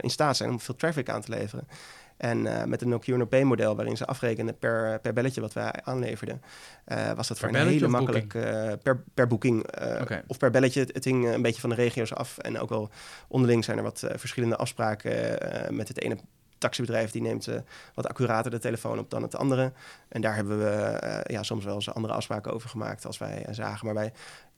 in 0.00 0.10
staat 0.10 0.36
zijn 0.36 0.50
om 0.50 0.60
veel 0.60 0.76
traffic 0.76 1.08
aan 1.08 1.20
te 1.20 1.30
leveren. 1.30 1.68
En 2.16 2.44
uh, 2.44 2.64
met 2.64 2.82
een 2.82 3.28
Pay 3.28 3.42
model 3.42 3.76
waarin 3.76 3.96
ze 3.96 4.06
afrekenen 4.06 4.58
per, 4.58 5.00
per 5.00 5.12
belletje 5.12 5.40
wat 5.40 5.52
wij 5.52 5.72
aanleverden, 5.84 6.42
uh, 6.88 7.12
was 7.12 7.28
dat 7.28 7.38
per 7.38 7.48
voor 7.50 7.58
een 7.58 7.66
hele 7.66 7.88
makkelijk 7.88 8.34
uh, 8.34 8.72
per, 8.82 9.02
per 9.14 9.26
boeking 9.26 9.64
okay. 10.00 10.22
of 10.26 10.38
per 10.38 10.50
belletje. 10.50 10.80
Het, 10.80 10.94
het, 10.94 11.04
hing 11.04 11.28
een 11.28 11.42
beetje 11.42 11.60
van 11.60 11.70
de 11.70 11.76
regio's 11.76 12.12
af. 12.12 12.38
En 12.38 12.58
ook 12.58 12.68
wel 12.68 12.90
onderling 13.28 13.64
zijn 13.64 13.76
er 13.76 13.82
wat 13.82 14.04
verschillende 14.14 14.56
afspraken 14.56 15.38
met 15.70 15.88
het 15.88 16.00
ene 16.00 16.16
taxibedrijf 16.64 17.10
die 17.10 17.22
neemt 17.22 17.46
uh, 17.46 17.54
wat 17.94 18.08
accurater 18.08 18.50
de 18.50 18.58
telefoon 18.58 18.98
op 18.98 19.10
dan 19.10 19.22
het 19.22 19.36
andere. 19.36 19.72
En 20.08 20.20
daar 20.20 20.34
hebben 20.34 20.58
we 20.58 21.00
uh, 21.04 21.18
ja, 21.36 21.42
soms 21.42 21.64
wel 21.64 21.74
eens 21.74 21.94
andere 21.94 22.14
afspraken 22.14 22.52
over 22.52 22.68
gemaakt 22.68 23.06
als 23.06 23.18
wij 23.18 23.46
uh, 23.48 23.54
zagen. 23.54 23.86
Maar 23.86 23.94
wij 23.94 24.12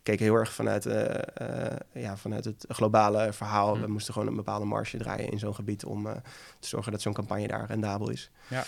keken 0.06 0.24
heel 0.24 0.34
erg 0.34 0.52
vanuit, 0.52 0.86
uh, 0.86 0.94
uh, 1.42 1.66
ja, 1.92 2.16
vanuit 2.16 2.44
het 2.44 2.64
globale 2.68 3.32
verhaal. 3.32 3.74
Mm. 3.74 3.80
We 3.80 3.86
moesten 3.86 4.12
gewoon 4.12 4.28
een 4.28 4.36
bepaalde 4.36 4.64
marge 4.64 4.96
draaien 4.96 5.30
in 5.30 5.38
zo'n 5.38 5.54
gebied 5.54 5.84
om 5.84 6.06
uh, 6.06 6.12
te 6.58 6.68
zorgen 6.68 6.92
dat 6.92 7.00
zo'n 7.00 7.12
campagne 7.12 7.46
daar 7.46 7.66
rendabel 7.66 8.10
is. 8.10 8.30
Ja. 8.48 8.64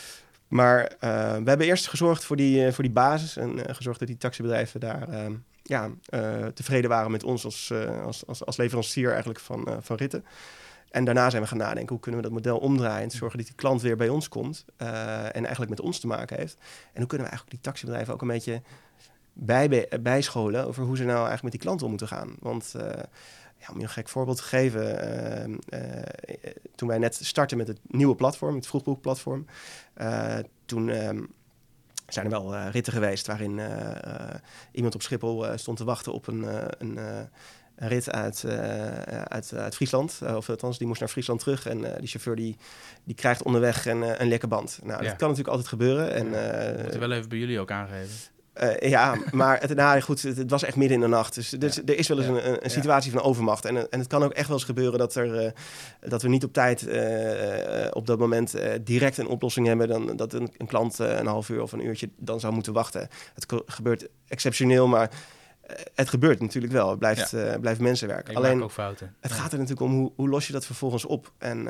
Maar 0.49 0.93
we 0.99 1.49
hebben 1.49 1.67
eerst 1.67 1.89
gezorgd 1.89 2.25
voor 2.25 2.37
die, 2.37 2.73
voor 2.73 2.85
die 2.85 2.93
basis 2.93 3.37
en 3.37 3.75
gezorgd 3.75 3.99
dat 3.99 4.09
die 4.09 4.17
taxibedrijven 4.17 4.81
daar 4.81 5.09
ja, 5.63 5.91
tevreden 6.55 6.91
waren 6.91 7.11
met 7.11 7.25
ons 7.25 7.45
als, 7.45 7.73
als, 8.05 8.27
als, 8.27 8.45
als, 8.45 8.57
leverancier 8.57 9.11
eigenlijk 9.11 9.41
van, 9.41 9.79
van 9.81 9.97
ritten. 9.97 10.25
En 10.91 11.05
daarna 11.05 11.31
zijn 11.31 11.43
we 11.43 11.49
gaan 11.49 11.59
nadenken 11.59 11.89
hoe 11.89 12.01
kunnen 12.01 12.21
we 12.21 12.27
dat 12.27 12.37
model 12.37 12.59
omdraaien 12.59 13.03
en 13.03 13.11
zorgen 13.11 13.39
dat 13.39 13.47
die 13.47 13.57
klant 13.57 13.83
weer 13.83 13.97
bij 13.97 14.09
ons 14.09 14.29
komt 14.29 14.65
en 14.77 15.33
eigenlijk 15.33 15.71
met 15.71 15.81
ons 15.81 16.01
te 16.01 16.07
maken 16.07 16.37
heeft. 16.37 16.57
En 16.93 16.99
hoe 16.99 17.07
kunnen 17.07 17.27
we 17.27 17.33
eigenlijk 17.33 17.51
die 17.51 17.61
taxibedrijven 17.61 18.15
ook 18.15 18.23
een 18.23 18.29
beetje 18.29 18.63
bij, 19.41 19.89
bijscholen 20.03 20.67
over 20.67 20.85
hoe 20.85 20.97
ze 20.97 21.03
nou 21.03 21.17
eigenlijk 21.17 21.43
met 21.43 21.53
die 21.53 21.61
klanten 21.61 21.85
om 21.85 21.91
moeten 21.91 22.09
gaan. 22.09 22.37
Want 22.41 22.73
uh, 22.77 22.83
ja, 23.59 23.67
om 23.73 23.77
je 23.77 23.83
een 23.83 23.89
gek 23.89 24.09
voorbeeld 24.09 24.37
te 24.37 24.43
geven, 24.43 25.01
uh, 25.05 25.49
uh, 25.49 26.03
toen 26.75 26.89
wij 26.89 26.99
net 26.99 27.19
startten 27.23 27.57
met 27.57 27.69
het 27.69 27.79
nieuwe 27.87 28.15
platform, 28.15 28.55
het 28.55 28.67
vroegboekplatform, 28.67 29.47
toen 30.65 30.89
ehm, 30.89 31.23
zijn 32.07 32.25
er 32.25 32.31
wel 32.31 32.69
ritten 32.69 32.93
geweest 32.93 33.27
waarin 33.27 33.61
iemand 34.73 34.95
op 34.95 35.03
Schiphol 35.03 35.59
stond 35.59 35.77
te 35.77 35.85
wachten 35.85 36.13
op 36.13 36.27
een, 36.27 36.47
een 36.79 36.99
een 37.77 37.89
rit 37.89 38.11
uit, 38.11 38.45
uit, 39.25 39.53
uit 39.55 39.75
Friesland. 39.75 40.21
of 40.35 40.49
althans, 40.49 40.79
die 40.79 40.87
moest 40.87 41.01
naar 41.01 41.09
Friesland 41.09 41.41
terug. 41.41 41.67
En 41.67 41.81
die 41.81 42.09
chauffeur 42.09 42.37
die, 42.37 42.57
die 43.05 43.15
krijgt 43.15 43.43
onderweg 43.43 43.87
een, 43.87 44.21
een 44.23 44.29
lekke 44.29 44.47
band. 44.47 44.79
Nou, 44.83 45.03
dat 45.03 45.17
kan 45.17 45.29
natuurlijk 45.29 45.49
altijd 45.49 45.69
gebeuren. 45.69 46.15
En, 46.15 46.27
je 46.93 46.99
wel 46.99 47.13
even 47.13 47.29
bij 47.29 47.39
jullie 47.39 47.61
ook 47.61 47.71
aangeven. 47.71 48.38
Eh, 48.59 48.91
ja, 48.91 49.17
maar 49.33 49.61
het, 49.61 49.75
nou, 49.75 50.01
goed, 50.01 50.23
het, 50.23 50.51
was 50.51 50.63
echt 50.63 50.77
midden 50.77 50.97
in 50.97 51.03
de 51.03 51.09
nacht. 51.09 51.35
Dus, 51.35 51.51
dus 51.51 51.77
er 51.77 51.99
is 51.99 52.09
wel 52.09 52.19
eens 52.19 52.27
een, 52.27 52.65
een, 52.65 52.71
situatie 52.71 53.13
van 53.13 53.23
overmacht. 53.23 53.65
En, 53.65 53.91
en 53.91 53.99
het 53.99 54.09
kan 54.09 54.23
ook 54.23 54.33
echt 54.33 54.49
wel 54.49 54.57
eens 54.57 54.67
gebeuren 54.67 54.99
dat, 54.99 55.15
er, 55.15 55.45
uh, 55.45 55.51
dat 56.01 56.23
we 56.23 56.29
niet 56.29 56.45
op 56.45 56.53
tijd 56.53 56.83
uh, 56.83 57.87
op 57.91 58.07
dat 58.07 58.19
moment 58.19 58.55
direct 58.83 59.19
een 59.19 59.27
oplossing 59.27 59.67
hebben. 59.67 59.89
Dan, 59.89 60.17
dat 60.17 60.33
een, 60.33 60.51
een 60.57 60.67
klant 60.67 60.99
een 60.99 61.27
half 61.27 61.49
uur 61.49 61.63
of 61.63 61.73
een 61.73 61.87
uurtje 61.87 62.09
dan 62.17 62.41
zou 62.41 62.53
moeten 62.53 62.73
wachten. 62.73 63.09
Het 63.35 63.47
gebeurt 63.67 64.09
exceptioneel, 64.29 64.87
maar 64.87 65.11
het 65.95 66.09
gebeurt 66.09 66.41
natuurlijk 66.41 66.73
wel. 66.73 66.91
Het 66.91 66.99
blijft, 66.99 67.31
ja. 67.31 67.59
blijft 67.59 67.81
mensenwerk. 67.81 68.33
Alleen, 68.33 68.63
ook 68.63 68.73
fouten. 68.73 69.15
Het 69.21 69.33
gaat 69.33 69.53
er 69.53 69.59
natuurlijk 69.59 69.91
om 69.91 69.99
hoe, 69.99 70.13
hoe 70.17 70.29
los 70.29 70.47
je 70.47 70.53
dat 70.53 70.67
vervolgens 70.67 71.05
op. 71.05 71.33
En 71.39 71.69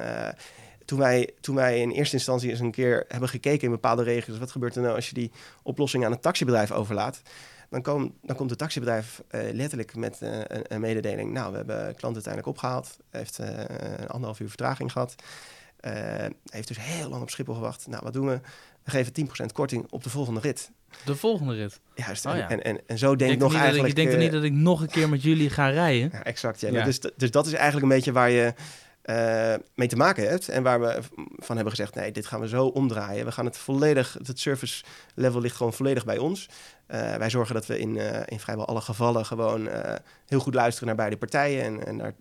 toen 0.89 0.99
wij, 0.99 1.31
toen 1.41 1.55
wij 1.55 1.81
in 1.81 1.91
eerste 1.91 2.17
instantie 2.17 2.51
eens 2.51 2.61
een 2.61 2.71
keer 2.71 3.05
hebben 3.09 3.29
gekeken 3.29 3.65
in 3.65 3.71
bepaalde 3.71 4.03
regio's, 4.03 4.39
wat 4.39 4.51
gebeurt 4.51 4.77
er 4.77 4.83
nou 4.83 4.95
als 4.95 5.09
je 5.09 5.15
die 5.15 5.31
oplossing 5.63 6.05
aan 6.05 6.11
het 6.11 6.23
taxibedrijf 6.23 6.73
overlaat? 6.73 7.23
Dan, 7.71 7.83
kom, 7.83 8.15
dan 8.23 8.37
komt 8.37 8.51
het 8.51 8.59
taxibedrijf 8.59 9.23
uh, 9.31 9.41
letterlijk 9.53 9.97
met 9.97 10.19
uh, 10.23 10.39
een, 10.39 10.63
een, 10.75 10.81
mededeling. 10.81 11.33
Nou, 11.33 11.51
we 11.51 11.57
hebben 11.57 11.95
klant 11.95 12.15
uiteindelijk 12.15 12.47
opgehaald. 12.47 12.97
heeft 13.11 13.39
uh, 13.41 13.47
een 13.99 14.09
anderhalf 14.09 14.41
uur 14.41 14.49
vertraging 14.49 14.93
gehad. 14.93 15.15
heeft 16.51 16.69
dus 16.69 16.79
heel 16.81 17.09
lang 17.09 17.23
op 17.23 17.31
Schiphol 17.31 17.55
gewacht. 17.55 17.87
Nou, 17.87 18.03
wat 18.05 18.13
doen 18.13 18.27
we? 18.27 18.41
We 18.85 18.91
geven 18.91 19.13
10% 19.43 19.53
korting 19.53 19.87
op 19.91 20.03
de 20.03 20.11
volgende 20.11 20.41
rit. 20.41 20.71
De 21.05 21.17
volgende 21.17 21.55
rit? 21.55 21.81
Juist. 21.95 22.27
Oh, 22.27 22.37
ja. 22.37 22.49
en, 22.49 22.65
en, 22.65 22.81
en 22.87 22.99
zo 22.99 23.17
denk 23.17 23.33
ik 23.33 23.39
nog 23.39 23.55
eigenlijk... 23.55 23.89
Ik 23.89 23.97
denk 23.97 24.13
er 24.13 24.19
niet 24.19 24.33
dat 24.33 24.43
ik 24.43 24.53
nog 24.53 24.81
een 24.81 24.89
keer 24.89 25.09
met 25.09 25.23
jullie 25.23 25.51
ga 25.51 25.69
rijden? 25.69 26.09
Ja, 26.13 26.25
exact, 26.25 26.61
ja. 26.61 26.85
Dus, 26.85 27.01
dus 27.17 27.31
dat 27.31 27.47
is 27.47 27.53
eigenlijk 27.53 27.83
een 27.83 27.97
beetje 27.97 28.13
waar 28.13 28.31
je 28.31 28.55
uh, 29.11 29.55
mee 29.75 29.89
te 29.89 29.97
maken 29.97 30.29
hebt. 30.29 30.49
En 30.49 30.63
waar 30.63 30.81
we 30.81 30.99
van 31.37 31.55
hebben 31.55 31.75
gezegd, 31.75 31.95
nee, 31.95 32.13
dit 32.13 32.27
gaan 32.27 32.41
we 32.41 32.49
zo 32.49 32.67
omdraaien. 32.67 33.25
We 33.25 33.33
gaan 33.33 33.45
het 33.45 33.57
volledig, 33.57 34.17
het 34.23 34.39
service 34.39 34.85
level 35.15 35.41
ligt 35.41 35.57
gewoon 35.57 35.73
volledig 35.73 36.05
bij 36.05 36.19
ons. 36.19 36.49
Uh, 36.89 37.15
wij 37.15 37.31
zorgen 37.31 37.55
dat 37.55 37.67
we 37.67 37.79
in, 37.79 37.95
uh, 37.95 38.21
in 38.25 38.41
vrijwel 38.41 38.67
alle 38.67 38.81
gevallen 38.81 39.27
gewoon 39.27 39.69
heel 40.27 40.41
goed 40.41 40.55
luisteren 40.55 40.87
naar 40.87 40.97
beide 40.97 41.17
partijen. 41.17 41.65
En, 41.65 41.87
en 41.87 41.99
daar 41.99 42.15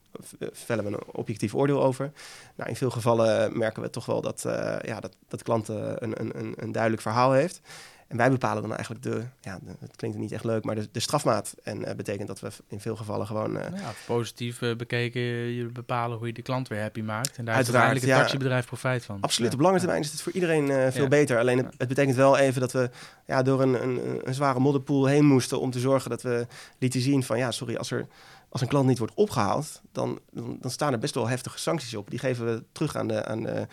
vellen 0.52 0.84
we 0.84 0.92
een 0.92 1.04
objectief 1.12 1.56
oordeel 1.56 1.84
over. 1.84 2.12
Nou, 2.56 2.70
in 2.70 2.76
veel 2.76 2.90
gevallen 2.90 3.58
merken 3.58 3.82
we 3.82 3.90
toch 3.90 4.06
wel 4.06 4.22
dat, 4.22 4.42
ja, 4.82 5.00
dat, 5.00 5.16
dat 5.28 5.40
de 5.40 5.46
klant 5.46 5.68
een, 5.68 6.22
een, 6.22 6.54
een 6.56 6.72
duidelijk 6.72 7.02
verhaal 7.02 7.32
heeft. 7.32 7.62
En 8.08 8.18
wij 8.18 8.30
bepalen 8.30 8.62
dan 8.62 8.72
eigenlijk 8.72 9.04
de, 9.04 9.24
ja, 9.42 9.60
het 9.80 9.96
klinkt 9.96 10.18
niet 10.18 10.32
echt 10.32 10.44
leuk, 10.44 10.64
maar 10.64 10.76
de, 10.76 10.90
de 10.92 11.00
strafmaat. 11.00 11.56
En 11.64 11.82
uh, 11.82 11.94
betekent 11.96 12.28
dat 12.28 12.40
we 12.40 12.50
in 12.68 12.80
veel 12.80 12.96
gevallen 12.96 13.28
gewoon... 13.28 13.56
Uh, 13.56 13.62
ja, 13.62 13.94
positief 14.06 14.62
uh, 14.62 14.76
bekeken, 14.76 15.22
je 15.22 15.66
bepalen 15.66 16.18
hoe 16.18 16.28
je 16.28 16.34
de 16.34 16.42
klant 16.42 16.68
weer 16.68 16.82
happy 16.82 17.02
maakt. 17.02 17.38
En 17.38 17.46
daar 17.46 17.56
heeft 17.56 17.68
uiteindelijk 17.68 18.06
het 18.06 18.16
ja, 18.16 18.20
taxibedrijf 18.20 18.66
profijt 18.66 19.06
van. 19.06 19.18
Absoluut, 19.22 19.54
op 19.54 19.60
lange 19.60 19.78
termijn 19.78 20.02
is 20.02 20.12
het 20.12 20.22
voor 20.22 20.32
iedereen 20.32 20.92
veel 20.92 21.08
beter. 21.08 21.40
Alleen 21.40 21.58
het, 21.58 21.74
het, 21.78 21.88
betekent 21.88 22.16
wel 22.16 22.38
even 22.38 22.62
dat 22.62 22.72
we 22.72 22.90
ja, 23.26 23.42
door 23.42 23.62
een, 23.62 23.84
een, 23.84 24.22
een 24.28 24.34
zware 24.34 24.60
modderpoel 24.60 25.06
heen 25.06 25.26
moesten... 25.26 25.60
om 25.60 25.72
te 25.72 25.80
zorgen 25.80 26.10
dat 26.10 26.22
we 26.22 26.48
lieten 26.78 27.02
zien 27.02 27.24
van, 27.24 27.38
ja, 27.38 27.52
sorry, 27.52 27.76
als 27.76 27.92
er 27.92 28.08
als 28.50 28.62
een 28.62 28.68
klant 28.68 28.88
niet 28.88 28.98
wordt 28.98 29.14
opgehaald, 29.14 29.82
dan, 29.92 30.20
dan, 30.32 30.58
dan, 30.62 30.72
staan 30.72 30.94
er 30.94 31.00
best 31.00 31.14
wel 31.14 31.28
heftige 31.28 31.60
sancties 31.60 31.96
op. 31.96 32.10
Die 32.10 32.20
geven 32.20 32.46
we 32.46 32.64
terug 32.72 32.96
aan 32.96 33.08
de, 33.08 33.26
aan 33.26 33.44
de, 33.44 33.68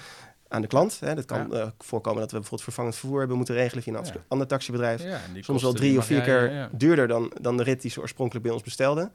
aan 0.54 0.60
de 0.60 0.66
klant. 0.66 1.00
Hè. 1.00 1.14
Dat 1.14 1.24
kan 1.24 1.54
uh, 1.54 1.66
voorkomen 1.78 2.20
dat 2.20 2.30
we 2.30 2.36
bijvoorbeeld 2.36 2.62
vervangend 2.62 2.96
vervoer 2.96 3.18
hebben 3.18 3.36
moeten 3.36 3.54
regelen 3.54 3.82
via 3.82 3.98
een 3.98 4.20
ander 4.28 4.46
taxibedrijf. 4.46 5.04
Soms 5.40 5.62
wel 5.62 5.72
drie 5.72 5.98
of 5.98 6.04
vier 6.04 6.20
keer 6.20 6.68
duurder 6.72 7.08
dan, 7.08 7.32
dan 7.40 7.56
de 7.56 7.62
rit 7.62 7.82
die 7.82 7.90
ze 7.90 8.00
oorspronkelijk 8.00 8.44
bij 8.44 8.54
ons 8.54 8.62
bestelden. 8.62 9.12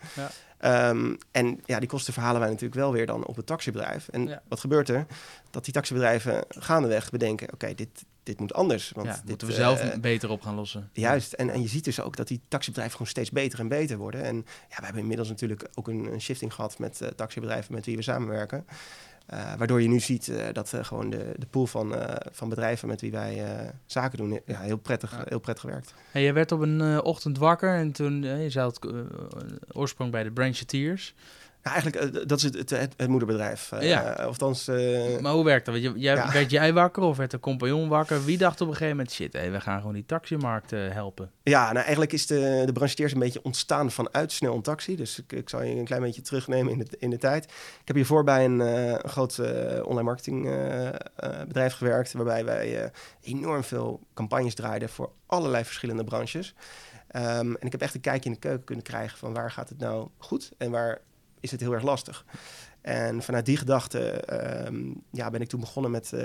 Um, 0.66 1.18
en 1.32 1.60
ja, 1.66 1.80
die 1.80 1.88
kosten 1.88 2.14
verhalen 2.14 2.40
wij 2.40 2.50
natuurlijk 2.50 2.80
wel 2.80 2.92
weer 2.92 3.06
dan 3.06 3.26
op 3.26 3.36
het 3.36 3.46
taxibedrijf. 3.46 4.08
En 4.08 4.42
wat 4.48 4.60
gebeurt 4.60 4.90
er? 4.90 5.06
Dat 5.50 5.64
die 5.64 5.74
taxibedrijven 5.74 6.44
gaandeweg 6.50 7.10
bedenken, 7.10 7.54
oké, 7.54 7.74
dit, 7.76 7.90
dit 8.24 8.40
moet 8.40 8.54
anders. 8.54 8.92
Want 8.96 9.08
dit, 9.08 9.26
moeten 9.26 9.48
we 9.48 9.54
zelf 9.54 9.84
uh, 9.84 9.96
beter 10.02 10.30
op 10.30 10.42
gaan 10.42 10.56
lossen. 10.56 10.90
Juist, 10.94 11.34
en, 11.34 11.50
en 11.50 11.62
je 11.62 11.68
ziet 11.68 11.84
dus 11.84 12.02
ook 12.02 12.16
dat 12.16 12.28
die 12.28 12.42
taxibedrijven 12.48 12.96
gewoon 12.96 13.12
steeds 13.12 13.32
beter 13.32 13.60
en 13.60 13.68
beter 13.68 13.98
worden. 13.98 14.24
En 14.24 14.36
ja, 14.70 14.76
we 14.78 14.84
hebben 14.84 15.02
inmiddels 15.02 15.30
natuurlijk 15.30 15.68
ook 15.76 15.88
een, 15.88 16.14
een 16.14 16.22
shifting 16.22 16.54
gehad 16.54 16.80
met 16.80 17.00
uh, 17.02 17.08
taxibedrijven 17.08 17.74
met 17.74 17.86
wie 17.86 17.96
we 17.96 18.02
samenwerken. 18.02 18.66
Uh, 19.34 19.54
waardoor 19.58 19.82
je 19.82 19.88
nu 19.88 20.00
ziet 20.00 20.28
uh, 20.28 20.46
dat 20.52 20.74
uh, 20.74 20.84
gewoon 20.84 21.10
de, 21.10 21.34
de 21.38 21.46
pool 21.46 21.68
van, 21.68 21.96
van 22.32 22.50
bedrijven 22.50 22.88
met 22.88 23.02
wie 23.02 23.12
wij 23.12 23.44
zaken 23.86 24.18
doen, 24.18 24.40
ja, 24.46 24.60
heel, 24.60 24.78
prettig, 24.78 25.12
ja. 25.12 25.24
heel 25.28 25.40
prettig 25.40 25.64
werkt. 25.64 25.94
Hey, 26.12 26.24
je 26.24 26.34
werd 26.34 26.52
op 26.52 26.60
een 26.60 27.02
ochtend 27.02 27.38
wakker 27.38 27.76
en 27.76 27.92
toen, 27.92 28.22
je 28.22 28.50
zei 28.50 28.68
het 28.68 28.80
oorsprong 29.72 30.12
bij 30.12 30.24
de 30.24 30.32
Brancheteers. 30.32 31.16
Ja, 31.70 31.82
eigenlijk, 31.82 32.16
uh, 32.16 32.26
dat 32.28 32.38
is 32.38 32.44
het, 32.44 32.70
het, 32.70 32.94
het, 32.98 33.08
moederbedrijf. 33.08 33.72
Uh, 33.74 33.82
ja. 33.82 34.12
Althans, 34.12 34.68
uh, 34.68 35.20
maar 35.20 35.34
hoe 35.34 35.44
werkt 35.44 35.66
dat? 35.66 35.82
Jij, 35.82 35.92
ja. 35.96 36.32
Werd 36.32 36.52
jij 36.52 36.74
wakker 36.74 37.04
of 37.04 37.18
werd 37.18 37.32
de 37.32 37.40
compagnon 37.40 37.88
wakker? 37.88 38.26
Wie 38.26 38.38
dacht 38.38 38.62
op 38.62 38.68
een 38.68 38.74
gegeven 38.74 38.96
moment, 38.96 39.14
shit, 39.14 39.34
hey, 39.34 39.52
we 39.52 39.62
gaan 39.62 39.80
gewoon 39.80 39.94
die 39.94 40.06
taximarkt 40.06 40.72
helpen? 40.72 41.32
Ja, 41.44 41.64
nou 41.64 41.78
eigenlijk 41.78 42.14
is 42.14 42.28
de, 42.28 42.64
de 42.66 42.72
brancheteers 42.72 43.14
een 43.14 43.20
beetje 43.20 43.44
ontstaan 43.44 43.92
vanuit 43.92 44.32
Snel 44.32 44.56
een 44.56 44.62
Taxi. 44.62 44.96
Dus 44.96 45.20
ik, 45.20 45.32
ik 45.32 45.50
zal 45.50 45.64
je 45.64 45.76
een 45.76 45.86
klein 45.86 46.02
beetje 46.02 46.22
terugnemen 46.22 46.74
in 46.74 46.80
de, 46.80 46.86
in 47.00 47.10
de 47.10 47.18
tijd. 47.18 47.44
Ik 47.82 47.88
heb 47.88 47.96
hiervoor 47.96 48.24
bij 48.24 48.46
een, 48.46 48.60
een 48.60 49.10
groot 49.10 49.40
online 49.84 50.04
marketingbedrijf 50.04 51.74
gewerkt... 51.74 52.14
waarbij 52.14 52.46
wij 52.46 52.92
enorm 53.22 53.64
veel 53.64 54.00
campagnes 54.14 54.56
draaiden 54.56 54.90
voor 54.90 55.12
allerlei 55.26 55.64
verschillende 55.64 56.04
branches... 56.04 56.54
Um, 57.16 57.56
en 57.56 57.66
ik 57.66 57.72
heb 57.72 57.82
echt 57.82 57.96
een 57.96 58.02
kijkje 58.02 58.30
in 58.30 58.36
de 58.36 58.42
keuken 58.42 58.64
kunnen 58.64 58.84
krijgen 58.84 59.18
van 59.18 59.34
waar 59.34 59.52
gaat 59.52 59.70
het 59.70 59.78
nou 59.78 60.10
goed 60.18 60.52
en 60.58 60.72
waar 60.72 61.02
is 61.40 61.52
het 61.52 61.60
heel 61.60 61.74
erg 61.74 61.84
lastig. 61.84 62.26
En 62.82 63.22
vanuit 63.22 63.46
die 63.46 63.58
gedachte 63.58 64.24
um, 64.68 65.02
ja, 65.12 65.30
ben 65.30 65.42
ik 65.42 65.48
toen 65.48 65.60
begonnen 65.60 65.92
met 65.92 66.12
uh, 66.14 66.22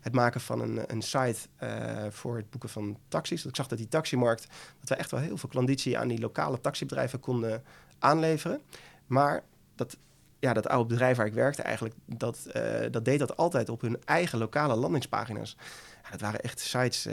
het 0.00 0.12
maken 0.12 0.40
van 0.40 0.60
een, 0.60 0.80
een 0.86 1.02
site 1.02 1.38
uh, 1.62 2.06
voor 2.10 2.36
het 2.36 2.50
boeken 2.50 2.68
van 2.68 2.98
taxis. 3.08 3.46
Ik 3.46 3.56
zag 3.56 3.66
dat 3.66 3.78
die 3.78 3.88
taximarkt, 3.88 4.46
dat 4.80 4.88
we 4.88 4.94
echt 4.94 5.10
wel 5.10 5.20
heel 5.20 5.36
veel 5.36 5.48
klanditie 5.48 5.98
aan 5.98 6.08
die 6.08 6.20
lokale 6.20 6.60
taxibedrijven 6.60 7.20
konden 7.20 7.62
aanleveren. 7.98 8.60
Maar 9.06 9.42
dat, 9.74 9.96
ja, 10.38 10.52
dat 10.52 10.68
oude 10.68 10.88
bedrijf 10.88 11.16
waar 11.16 11.26
ik 11.26 11.32
werkte 11.32 11.62
eigenlijk, 11.62 11.94
dat, 12.04 12.46
uh, 12.56 12.62
dat 12.90 13.04
deed 13.04 13.18
dat 13.18 13.36
altijd 13.36 13.68
op 13.68 13.80
hun 13.80 13.98
eigen 14.04 14.38
lokale 14.38 14.76
landingspagina's. 14.76 15.56
Ja, 16.02 16.10
dat 16.10 16.20
waren 16.20 16.40
echt 16.40 16.60
sites 16.60 17.08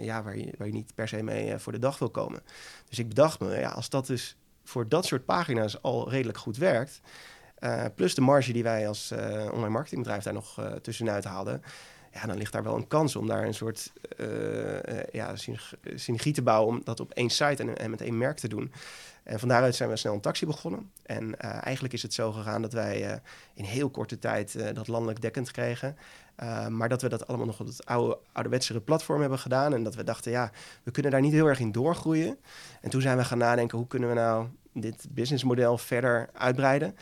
ja, 0.00 0.22
waar, 0.22 0.36
je, 0.36 0.54
waar 0.58 0.66
je 0.66 0.72
niet 0.72 0.94
per 0.94 1.08
se 1.08 1.22
mee 1.22 1.58
voor 1.58 1.72
de 1.72 1.78
dag 1.78 1.98
wil 1.98 2.10
komen. 2.10 2.42
Dus 2.88 2.98
ik 2.98 3.08
bedacht 3.08 3.40
me, 3.40 3.58
ja, 3.58 3.68
als 3.68 3.88
dat 3.88 4.06
dus 4.06 4.36
voor 4.70 4.88
dat 4.88 5.06
soort 5.06 5.24
pagina's 5.24 5.82
al 5.82 6.10
redelijk 6.10 6.38
goed 6.38 6.56
werkt. 6.56 7.00
Uh, 7.60 7.84
plus 7.94 8.14
de 8.14 8.20
marge 8.20 8.52
die 8.52 8.62
wij 8.62 8.88
als 8.88 9.12
uh, 9.12 9.18
online 9.52 9.68
marketingbedrijf 9.68 10.22
daar 10.22 10.32
nog 10.32 10.60
uh, 10.60 10.72
tussenuit 10.72 11.24
haalden. 11.24 11.62
Ja, 12.12 12.26
dan 12.26 12.36
ligt 12.36 12.52
daar 12.52 12.62
wel 12.62 12.76
een 12.76 12.88
kans 12.88 13.16
om 13.16 13.26
daar 13.26 13.44
een 13.44 13.54
soort 13.54 13.92
ja, 15.12 15.34
synergie 15.94 16.32
te 16.32 16.42
bouwen. 16.42 16.68
Om 16.74 16.80
dat 16.84 17.00
op 17.00 17.12
één 17.12 17.30
site 17.30 17.72
en, 17.72 17.90
met 17.90 18.00
één 18.00 18.18
merk 18.18 18.36
te 18.36 18.48
doen. 18.48 18.72
En 19.22 19.38
van 19.38 19.48
daaruit 19.48 19.74
zijn 19.74 19.90
we 19.90 19.96
snel 19.96 20.14
een 20.14 20.20
taxi 20.20 20.46
begonnen. 20.46 20.90
En 21.02 21.38
eigenlijk 21.38 21.94
is 21.94 22.02
het 22.02 22.14
zo 22.14 22.32
gegaan 22.32 22.62
dat 22.62 22.72
wij 22.72 23.20
in 23.54 23.64
heel 23.64 23.90
korte 23.90 24.18
tijd 24.18 24.74
dat 24.74 24.88
landelijk 24.88 25.20
dekkend 25.20 25.50
kregen. 25.50 25.96
Maar 26.68 26.88
dat 26.88 27.02
we 27.02 27.08
dat 27.08 27.26
allemaal 27.26 27.46
nog 27.46 27.60
op 27.60 27.66
het 27.66 27.86
oude, 28.32 28.80
platform 28.84 29.20
hebben 29.20 29.38
gedaan. 29.38 29.74
En 29.74 29.82
dat 29.82 29.94
we 29.94 30.04
dachten, 30.04 30.30
ja, 30.30 30.50
we 30.82 30.90
kunnen 30.90 31.12
daar 31.12 31.20
niet 31.20 31.32
heel 31.32 31.46
erg 31.46 31.60
in 31.60 31.72
doorgroeien. 31.72 32.38
En 32.80 32.90
toen 32.90 33.00
zijn 33.00 33.16
we 33.16 33.24
gaan 33.24 33.38
nadenken, 33.38 33.78
hoe 33.78 33.86
kunnen 33.86 34.08
we 34.08 34.14
nou 34.14 34.46
dit 34.72 35.06
businessmodel 35.10 35.78
verder 35.78 36.28
uitbreiden? 36.32 36.94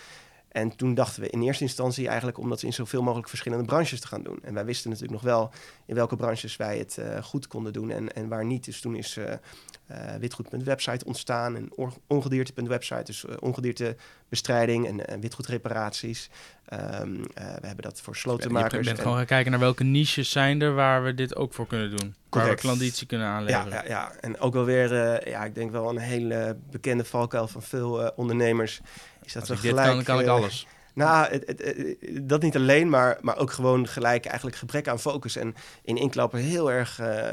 En 0.59 0.77
toen 0.77 0.95
dachten 0.95 1.23
we 1.23 1.31
in 1.31 1.43
eerste 1.43 1.63
instantie 1.63 2.07
eigenlijk 2.07 2.39
om 2.39 2.49
dat 2.49 2.63
in 2.63 2.73
zoveel 2.73 3.03
mogelijk 3.03 3.29
verschillende 3.29 3.65
branches 3.65 4.01
te 4.01 4.07
gaan 4.07 4.23
doen. 4.23 4.39
En 4.43 4.55
wij 4.55 4.65
wisten 4.65 4.91
natuurlijk 4.91 5.23
nog 5.23 5.31
wel 5.31 5.51
in 5.87 5.95
welke 5.95 6.17
branches 6.17 6.57
wij 6.57 6.79
het 6.79 6.97
uh, 7.01 7.23
goed 7.23 7.47
konden 7.47 7.73
doen 7.73 7.91
en, 7.91 8.13
en 8.13 8.29
waar 8.29 8.45
niet. 8.45 8.65
Dus 8.65 8.81
toen 8.81 8.97
is 8.97 9.17
uh, 9.17 9.25
uh, 9.25 10.15
witgoed.website 10.21 11.05
ontstaan 11.05 11.57
en 11.57 11.71
ongedierte.website, 12.07 13.05
dus 13.05 13.25
ongediertebestrijding 13.25 14.87
en, 14.87 15.07
en 15.07 15.21
witgoedreparaties. 15.21 16.31
Um, 16.73 17.23
we 17.35 17.67
hebben 17.67 17.85
dat 17.85 18.01
voor 18.01 18.17
slotenmakers. 18.17 18.73
Je 18.73 18.85
bent 18.85 18.97
en... 18.97 19.03
gewoon 19.03 19.17
gaan 19.17 19.27
kijken 19.27 19.51
naar 19.51 19.61
welke 19.61 19.85
niches 19.85 20.31
zijn 20.31 20.61
er 20.61 20.75
waar 20.75 21.03
we 21.03 21.15
dit 21.15 21.37
ook 21.37 21.53
voor 21.53 21.67
kunnen 21.67 21.91
doen. 21.91 22.15
Correct. 22.29 22.49
Waar 22.49 22.57
we 22.57 22.61
klanditie 22.61 23.07
kunnen 23.07 23.27
aanleveren. 23.27 23.73
Ja, 23.73 23.83
ja, 23.83 23.89
ja. 23.89 24.13
en 24.21 24.41
ook 24.41 24.53
wel 24.53 24.65
weer, 24.65 25.29
ja, 25.29 25.45
ik 25.45 25.55
denk 25.55 25.71
wel 25.71 25.89
een 25.89 25.99
hele 25.99 26.57
bekende 26.71 27.05
valkuil 27.05 27.49
van 27.49 27.63
veel 27.63 28.13
ondernemers 28.17 28.81
is 29.29 29.33
dat 29.33 29.51
Als 29.51 29.51
ik 29.51 29.69
gelijk, 29.69 29.87
dit 29.87 30.05
kan, 30.05 30.05
kan 30.05 30.21
ik 30.21 30.29
alles. 30.29 30.67
Nou, 30.95 31.31
het, 31.31 31.45
het, 31.47 31.97
dat 32.29 32.43
niet 32.43 32.57
alleen, 32.57 32.89
maar, 32.89 33.19
maar 33.21 33.37
ook 33.37 33.53
gewoon 33.53 33.89
gelijk 33.89 34.25
eigenlijk 34.25 34.57
gebrek 34.57 34.89
aan 34.89 35.01
focus. 35.01 35.37
En 35.37 35.55
in 35.83 35.97
inklappen 35.97 36.39
heel 36.41 36.71
erg 36.71 37.01
uh, 37.01 37.29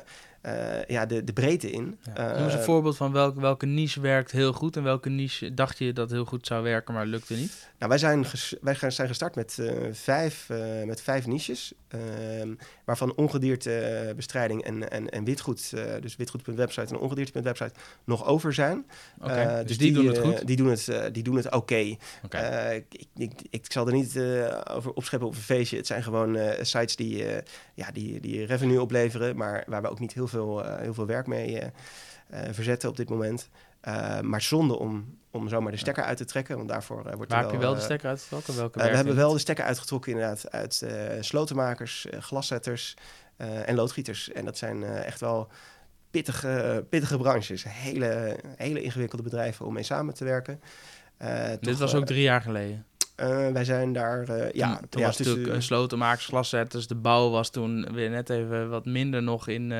uh, 0.46 0.86
ja, 0.88 1.06
de, 1.06 1.24
de 1.24 1.34
breedte 1.34 1.72
in. 1.72 2.00
Ja. 2.16 2.34
Noem 2.34 2.44
eens 2.44 2.54
een 2.54 2.64
voorbeeld 2.64 2.98
van 2.98 3.12
welke, 3.12 3.40
welke 3.40 3.66
niche 3.66 4.00
werkt 4.00 4.32
heel 4.32 4.54
goed 4.54 4.76
en 4.78 4.84
welke 4.84 5.10
niche 5.10 5.54
dacht 5.54 5.78
je 5.78 5.94
dat 5.94 6.12
heel 6.12 6.26
goed 6.26 6.48
zou 6.48 6.64
werken, 6.64 6.94
maar 6.94 7.06
lukte 7.06 7.34
niet? 7.34 7.70
Nou, 7.78 7.90
wij 7.90 7.98
zijn, 7.98 8.26
wij 8.62 8.92
zijn 8.92 9.08
gestart 9.08 9.36
met, 9.36 9.58
uh, 9.60 9.72
vijf, 9.92 10.50
met 10.86 11.02
vijf 11.02 11.28
niches, 11.28 11.74
ehm, 11.88 12.54
waarvan 12.86 13.16
ongediertebestrijding 13.16 14.64
en, 14.64 14.92
en, 14.92 15.10
en 15.10 15.24
witgoed, 15.24 15.74
dus 16.02 16.16
witgoed.website 16.16 16.94
en 16.94 17.00
ongedierte.website, 17.00 17.74
nog 18.04 18.26
over 18.26 18.54
zijn. 18.54 18.86
Okay, 19.22 19.58
dus, 19.58 19.68
dus 19.68 19.78
die, 19.78 19.94
die, 19.94 20.02
doen 20.02 20.14
het 20.14 20.18
goed? 20.18 20.48
die 20.48 20.56
doen 20.56 20.70
het, 20.70 21.14
die 21.14 21.24
doen 21.24 21.36
het 21.36 21.46
oké. 21.46 21.56
Okay. 21.56 22.00
Okay. 22.24 22.76
ik, 22.90 23.06
ik, 23.16 23.32
ik, 23.50 23.66
zal 23.72 23.88
er 23.88 23.94
niet 23.94 24.20
over 24.72 24.92
opscheppen 24.94 25.28
op 25.28 25.36
een 25.36 25.42
feestje. 25.42 25.78
Het 25.78 25.88
zijn 25.88 26.04
gewoon 26.04 26.38
sites 26.62 26.96
die, 26.96 27.26
ja, 27.74 27.92
die, 27.92 28.20
die 28.20 28.46
revenue 28.46 28.82
opleveren, 28.82 29.38
maar 29.38 29.64
waar 29.68 29.82
we 29.82 29.90
ook 29.90 30.00
niet 30.00 30.14
heel 30.14 30.28
veel 30.28 30.64
heel 30.64 30.94
veel 30.94 31.06
werk 31.06 31.28
mee, 31.28 31.62
verzetten 32.52 32.90
op 32.90 32.98
dit 32.98 33.10
moment. 33.10 33.50
Maar 34.22 34.42
zonder 34.42 34.78
om, 34.78 35.18
om 35.32 35.50
zomaar 35.50 35.72
de 35.72 35.78
stekker 35.78 36.04
uit 36.04 36.18
te 36.18 36.26
trekken, 36.26 36.58
want 36.58 36.70
daarvoor 36.70 37.04
wordt 37.16 37.32
Waar 37.32 37.40
er 37.40 37.46
heb 37.46 37.56
je 37.56 37.66
wel 37.66 37.76
de 37.76 37.82
stekker 37.82 38.10
uitgetrokken? 38.10 38.56
Welke 38.56 38.80
we 38.80 38.96
hebben 38.96 39.16
wel 39.16 39.34
de 39.34 39.40
stekker 39.40 39.66
uitgetrokken 39.66 40.12
inderdaad 40.12 40.52
uit 40.52 40.86
slotenmakers, 41.20 42.08
glaszetters 42.20 42.94
en 43.38 43.76
loodgieters. 43.76 44.32
En 44.32 44.46
dat 44.46 44.58
zijn 44.58 44.84
echt 44.84 45.20
wel 45.20 45.52
pittige, 46.12 46.86
pittige 46.90 47.18
branches. 47.18 47.66
Hele, 47.68 48.40
hele 48.56 48.82
ingewikkelde 48.82 49.24
bedrijven 49.24 49.66
om 49.66 49.74
mee 49.74 49.84
samen 49.84 50.14
te 50.14 50.24
werken. 50.24 50.62
Uh, 51.22 51.50
Dit 51.60 51.78
was 51.78 51.96
ook 51.96 52.06
drie 52.06 52.22
jaar 52.22 52.42
geleden? 52.42 52.86
Uh, 53.20 53.52
wij 53.52 53.64
zijn 53.64 53.94
daar, 53.94 54.30
uh, 54.30 54.52
ja... 54.52 54.80
Toen, 54.90 55.02
ja, 55.02 55.08
was 55.08 55.16
tussen... 55.16 55.36
natuurlijk 55.36 55.64
slotenmakers, 55.64 56.26
glaszetters. 56.26 56.88
De 56.88 56.96
bouw 56.96 57.30
was 57.30 57.50
toen 57.50 57.94
weer 57.94 58.10
net 58.10 58.30
even 58.30 58.70
wat 58.70 58.86
minder 58.86 59.24
nog 59.24 59.48
in... 59.48 59.74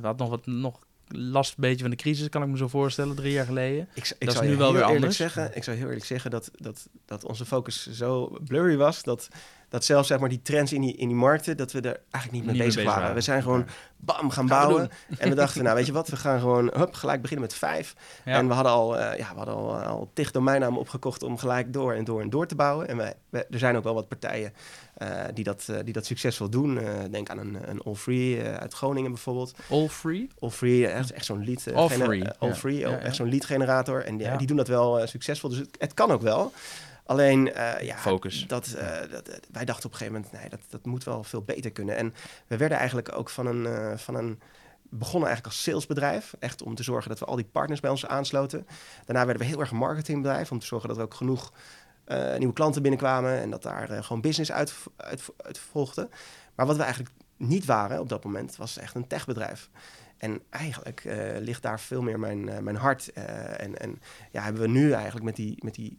wat 0.00 0.18
nog 0.18 0.28
wat 0.28 0.46
nog 0.46 0.78
last 1.12 1.50
een 1.50 1.60
beetje 1.60 1.80
van 1.80 1.90
de 1.90 1.96
crisis, 1.96 2.28
kan 2.28 2.42
ik 2.42 2.48
me 2.48 2.56
zo 2.56 2.68
voorstellen, 2.68 3.16
drie 3.16 3.32
jaar 3.32 3.46
geleden. 3.46 3.88
Ik, 3.94 4.14
ik 4.18 4.26
dat 4.26 4.34
is 4.34 4.48
nu 4.48 4.56
wel 4.56 4.72
weer 4.72 4.82
anders. 4.82 5.16
Zeggen, 5.16 5.56
ik 5.56 5.64
zou 5.64 5.76
heel 5.76 5.86
eerlijk 5.86 6.04
zeggen 6.04 6.30
dat, 6.30 6.50
dat, 6.54 6.88
dat 7.06 7.24
onze 7.24 7.44
focus 7.44 7.90
zo 7.90 8.38
blurry 8.44 8.76
was... 8.76 9.02
dat 9.02 9.28
dat 9.72 9.84
zelfs 9.84 10.08
zeg 10.08 10.18
maar, 10.18 10.28
die 10.28 10.42
trends 10.42 10.72
in 10.72 10.80
die, 10.80 10.96
in 10.96 11.08
die 11.08 11.16
markten, 11.16 11.56
dat 11.56 11.72
we 11.72 11.80
er 11.80 12.00
eigenlijk 12.10 12.44
niet 12.44 12.56
mee 12.56 12.66
bezig, 12.66 12.84
waren. 12.84 13.14
We 13.14 13.20
zijn 13.20 13.42
gewoon 13.42 13.66
bam 13.96 14.30
gaan, 14.30 14.46
bouwen. 14.46 14.90
en 15.18 15.28
we 15.28 15.34
dachten, 15.34 15.62
nou 15.62 15.76
weet 15.76 15.86
je 15.86 15.92
wat, 16.00 16.08
we 16.08 16.16
gaan 16.16 16.40
gewoon 16.40 16.70
hup, 16.74 16.94
gelijk 16.94 17.22
beginnen 17.22 17.46
met 17.46 17.56
vijf. 17.56 17.94
En 18.24 18.48
we 18.48 18.54
hadden 18.54 18.72
al, 18.72 18.98
uh, 18.98 19.16
ja, 19.18 19.30
we 19.30 19.36
hadden 19.36 19.54
al, 19.54 19.76
al 19.76 20.10
tig 20.14 20.30
domeinnamen 20.30 20.80
opgekocht 20.80 21.22
om 21.22 21.38
gelijk 21.38 21.72
door 21.72 21.92
en 21.92 22.04
door 22.04 22.20
en 22.20 22.30
door 22.30 22.46
te 22.46 22.54
bouwen. 22.54 22.88
En 22.88 22.96
we, 22.96 23.14
er 23.30 23.58
zijn 23.58 23.76
ook 23.76 23.84
wel 23.84 23.94
wat 23.94 24.08
partijen 24.08 24.52
uh, 25.02 25.24
die, 25.34 25.44
dat, 25.44 25.66
uh, 25.70 25.76
die 25.84 25.92
dat 25.92 26.06
succesvol 26.06 26.48
doen. 26.48 26.80
denk 27.10 27.30
aan 27.30 27.38
een, 27.38 27.58
een 27.68 27.82
All 27.82 27.94
Free 27.94 28.42
uit 28.42 28.72
Groningen 28.72 29.10
bijvoorbeeld. 29.10 29.54
All 29.70 29.88
Free? 29.88 30.28
All 30.38 30.50
Free, 30.50 30.86
echt, 30.86 31.12
echt 31.12 31.24
zo'n 31.24 31.44
lead. 31.44 31.72
All 31.74 31.88
Free. 31.88 32.28
All 32.38 32.54
Free, 32.54 32.86
echt 32.86 33.16
zo'n 33.16 33.28
lead 33.28 33.44
generator. 33.44 34.04
En 34.04 34.16
die, 34.16 34.36
die 34.36 34.46
doen 34.46 34.56
dat 34.56 34.68
wel 34.68 35.06
succesvol, 35.06 35.48
dus 35.50 35.58
het, 35.58 35.76
het 35.78 35.94
kan 35.94 36.10
ook 36.10 36.22
wel. 36.22 36.52
Alleen, 37.06 37.52
ja, 37.80 37.96
Focus. 37.96 38.46
Dat, 38.46 38.76
dat, 39.10 39.40
wij 39.52 39.64
dachten 39.64 39.86
op 39.86 39.92
een 39.92 39.98
gegeven 39.98 40.12
moment, 40.12 40.32
nee, 40.32 40.48
dat, 40.48 40.60
dat 40.68 40.86
moet 40.86 41.04
wel 41.04 41.24
veel 41.24 41.42
beter 41.42 41.70
kunnen. 41.70 41.96
En 41.96 42.14
we 42.46 42.56
werden 42.56 42.78
eigenlijk 42.78 43.18
ook 43.18 43.30
van 43.30 43.46
een, 43.46 43.98
van 43.98 44.14
een 44.14 44.40
begonnen 44.92 45.28
eigenlijk 45.28 45.46
als 45.46 45.62
salesbedrijf. 45.62 46.34
Echt 46.38 46.62
om 46.62 46.74
te 46.74 46.82
zorgen 46.82 47.08
dat 47.08 47.18
we 47.18 47.24
al 47.24 47.36
die 47.36 47.48
partners 47.52 47.80
bij 47.80 47.90
ons 47.90 48.06
aansloten. 48.06 48.66
Daarna 49.04 49.24
werden 49.24 49.42
we 49.42 49.48
heel 49.48 49.60
erg 49.60 49.70
een 49.70 49.76
marketingbedrijf. 49.76 50.50
Om 50.50 50.58
te 50.58 50.66
zorgen 50.66 50.88
dat 50.88 50.96
we 50.96 51.02
ook 51.02 51.14
genoeg 51.14 51.52
nieuwe 52.38 52.52
klanten 52.52 52.82
binnenkwamen. 52.82 53.40
En 53.40 53.50
dat 53.50 53.62
daar 53.62 54.04
gewoon 54.04 54.22
business 54.22 54.52
uit, 54.52 54.74
uit, 54.96 55.22
uit, 55.36 55.58
volgde. 55.58 56.08
Maar 56.54 56.66
wat 56.66 56.76
we 56.76 56.82
eigenlijk 56.82 57.14
niet 57.36 57.64
waren 57.64 58.00
op 58.00 58.08
dat 58.08 58.24
moment, 58.24 58.56
was 58.56 58.78
echt 58.78 58.94
een 58.94 59.06
techbedrijf. 59.06 59.70
En 60.16 60.42
eigenlijk 60.50 61.04
ligt 61.38 61.62
daar 61.62 61.80
veel 61.80 62.02
meer 62.02 62.18
mijn, 62.18 62.64
mijn 62.64 62.76
hart. 62.76 63.12
en, 63.12 63.78
en 63.78 64.00
ja, 64.30 64.42
hebben 64.42 64.62
we 64.62 64.68
nu 64.68 64.92
eigenlijk 64.92 65.24
met 65.24 65.36
die, 65.36 65.56
met 65.64 65.74
die 65.74 65.98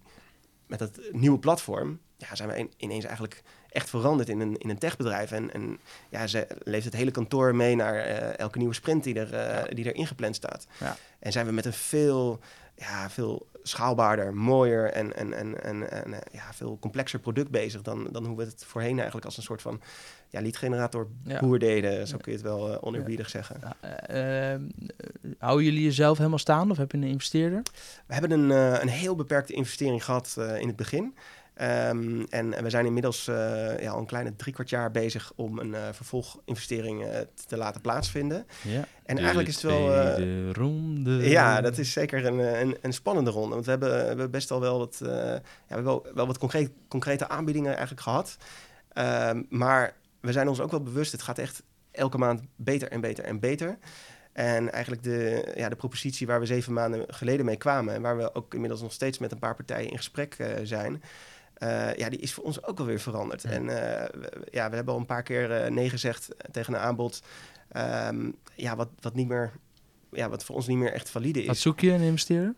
met 0.67 0.79
dat 0.79 0.99
nieuwe 1.11 1.39
platform 1.39 1.99
ja, 2.29 2.35
zijn 2.35 2.49
we 2.49 2.69
ineens 2.77 3.05
eigenlijk 3.05 3.43
echt 3.69 3.89
veranderd 3.89 4.29
in 4.29 4.39
een, 4.39 4.57
in 4.57 4.69
een 4.69 4.77
techbedrijf. 4.77 5.31
En, 5.31 5.53
en 5.53 5.79
ja, 6.09 6.27
ze 6.27 6.47
leeft 6.63 6.85
het 6.85 6.93
hele 6.93 7.11
kantoor 7.11 7.55
mee 7.55 7.75
naar 7.75 7.95
elke 8.31 8.57
nieuwe 8.57 8.73
sprint 8.73 9.03
die 9.03 9.19
er, 9.19 9.33
uh, 9.33 9.75
die 9.75 9.85
er 9.85 9.95
ingepland 9.95 10.35
staat. 10.35 10.67
Ja. 10.79 10.97
En 11.19 11.31
zijn 11.31 11.45
we 11.45 11.51
met 11.51 11.65
een 11.65 11.73
veel, 11.73 12.39
ja, 12.75 13.09
veel 13.09 13.47
schaalbaarder, 13.63 14.33
mooier 14.33 14.91
en, 14.91 15.15
en, 15.15 15.33
en, 15.33 15.63
en, 15.63 15.91
en 15.91 16.19
ja, 16.31 16.53
veel 16.53 16.77
complexer 16.79 17.19
product 17.19 17.49
bezig 17.51 17.81
dan, 17.81 18.07
dan 18.11 18.25
hoe 18.25 18.37
we 18.37 18.43
het 18.43 18.65
voorheen 18.65 18.95
eigenlijk 18.95 19.25
als 19.25 19.37
een 19.37 19.43
soort 19.43 19.61
van 19.61 19.81
ja, 20.29 20.41
lead-generator 20.41 21.07
boer 21.39 21.59
deden. 21.59 22.07
Zo 22.07 22.17
kun 22.17 22.31
je 22.31 22.37
het 22.37 22.47
wel 22.47 22.71
uh, 22.71 22.77
oneerbiedig 22.81 23.29
zeggen. 23.29 23.59
houden 25.37 25.65
jullie 25.65 25.83
jezelf 25.83 26.17
helemaal 26.17 26.39
staan 26.39 26.71
of 26.71 26.77
heb 26.77 26.91
je 26.91 26.97
een 26.97 27.03
investeerder? 27.03 27.61
We 28.05 28.13
hebben 28.13 28.31
een, 28.31 28.49
een 28.81 28.87
heel 28.87 29.15
beperkte 29.15 29.53
investering 29.53 30.03
gehad 30.05 30.37
in 30.59 30.67
het 30.67 30.75
begin. 30.75 31.15
Um, 31.61 32.25
en 32.29 32.63
we 32.63 32.69
zijn 32.69 32.85
inmiddels 32.85 33.27
uh, 33.27 33.79
ja, 33.79 33.91
al 33.91 33.99
een 33.99 34.05
kleine 34.05 34.35
drie 34.35 34.53
kwart 34.53 34.69
jaar 34.69 34.91
bezig 34.91 35.31
om 35.35 35.59
een 35.59 35.69
uh, 35.69 35.87
vervolginvestering 35.91 37.03
uh, 37.03 37.09
te 37.47 37.57
laten 37.57 37.81
plaatsvinden. 37.81 38.45
Ja, 38.61 38.87
en 39.05 39.17
eigenlijk 39.17 39.47
is 39.47 39.61
het 39.61 39.63
wel. 39.63 40.17
ronde. 40.51 41.29
Ja, 41.29 41.61
dat 41.61 41.77
is 41.77 41.91
zeker 41.91 42.25
een, 42.25 42.39
een, 42.39 42.77
een, 42.81 42.93
spannende 42.93 43.29
ronde. 43.29 43.53
Want 43.53 43.65
we 43.65 43.71
hebben, 43.71 43.89
we 43.89 43.95
hebben 43.95 44.31
best 44.31 44.51
al 44.51 44.59
wel 44.59 44.77
wat, 44.77 44.97
ja, 44.99 45.07
we 45.07 45.41
hebben 45.67 45.85
wel, 45.85 46.05
wel 46.13 46.27
wat 46.27 46.37
concreet, 46.37 46.71
concrete 46.87 47.27
aanbiedingen 47.27 47.71
eigenlijk 47.71 48.01
gehad. 48.01 48.37
Um, 49.29 49.45
maar 49.49 49.95
we 50.19 50.31
zijn 50.31 50.47
ons 50.47 50.59
ook 50.59 50.71
wel 50.71 50.83
bewust, 50.83 51.11
het 51.11 51.21
gaat 51.21 51.37
echt 51.37 51.63
elke 51.91 52.17
maand 52.17 52.41
beter 52.55 52.87
en 52.91 53.01
beter 53.01 53.23
en 53.23 53.39
beter. 53.39 53.77
En 54.31 54.71
eigenlijk 54.71 55.03
de, 55.03 55.51
ja, 55.55 55.69
de 55.69 55.75
propositie 55.75 56.27
waar 56.27 56.39
we 56.39 56.45
zeven 56.45 56.73
maanden 56.73 57.05
geleden 57.07 57.45
mee 57.45 57.57
kwamen... 57.57 57.93
en 57.93 58.01
waar 58.01 58.17
we 58.17 58.35
ook 58.35 58.53
inmiddels 58.53 58.81
nog 58.81 58.93
steeds 58.93 59.17
met 59.17 59.31
een 59.31 59.39
paar 59.39 59.55
partijen 59.55 59.89
in 59.89 59.97
gesprek 59.97 60.37
zijn... 60.63 61.01
Uh, 61.63 61.95
ja, 61.95 62.09
die 62.09 62.19
is 62.19 62.33
voor 62.33 62.43
ons 62.43 62.63
ook 62.63 62.79
alweer 62.79 62.99
veranderd. 62.99 63.43
En 63.43 63.63
uh, 63.63 63.69
we, 63.69 64.47
ja, 64.51 64.69
we 64.69 64.75
hebben 64.75 64.93
al 64.93 64.99
een 64.99 65.05
paar 65.05 65.23
keer 65.23 65.63
uh, 65.63 65.71
nee 65.71 65.89
gezegd 65.89 66.27
tegen 66.51 66.73
een 66.73 66.79
aanbod. 66.79 67.21
Um, 68.07 68.35
ja, 68.55 68.75
wat, 68.75 68.89
wat 68.99 69.13
niet 69.13 69.27
meer, 69.27 69.51
ja, 70.11 70.29
wat 70.29 70.43
voor 70.43 70.55
ons 70.55 70.67
niet 70.67 70.77
meer 70.77 70.93
echt 70.93 71.09
valide 71.09 71.41
is. 71.41 71.47
Wat 71.47 71.57
zoek 71.57 71.79
je 71.79 71.91
een 71.91 72.01
investeerder? 72.01 72.53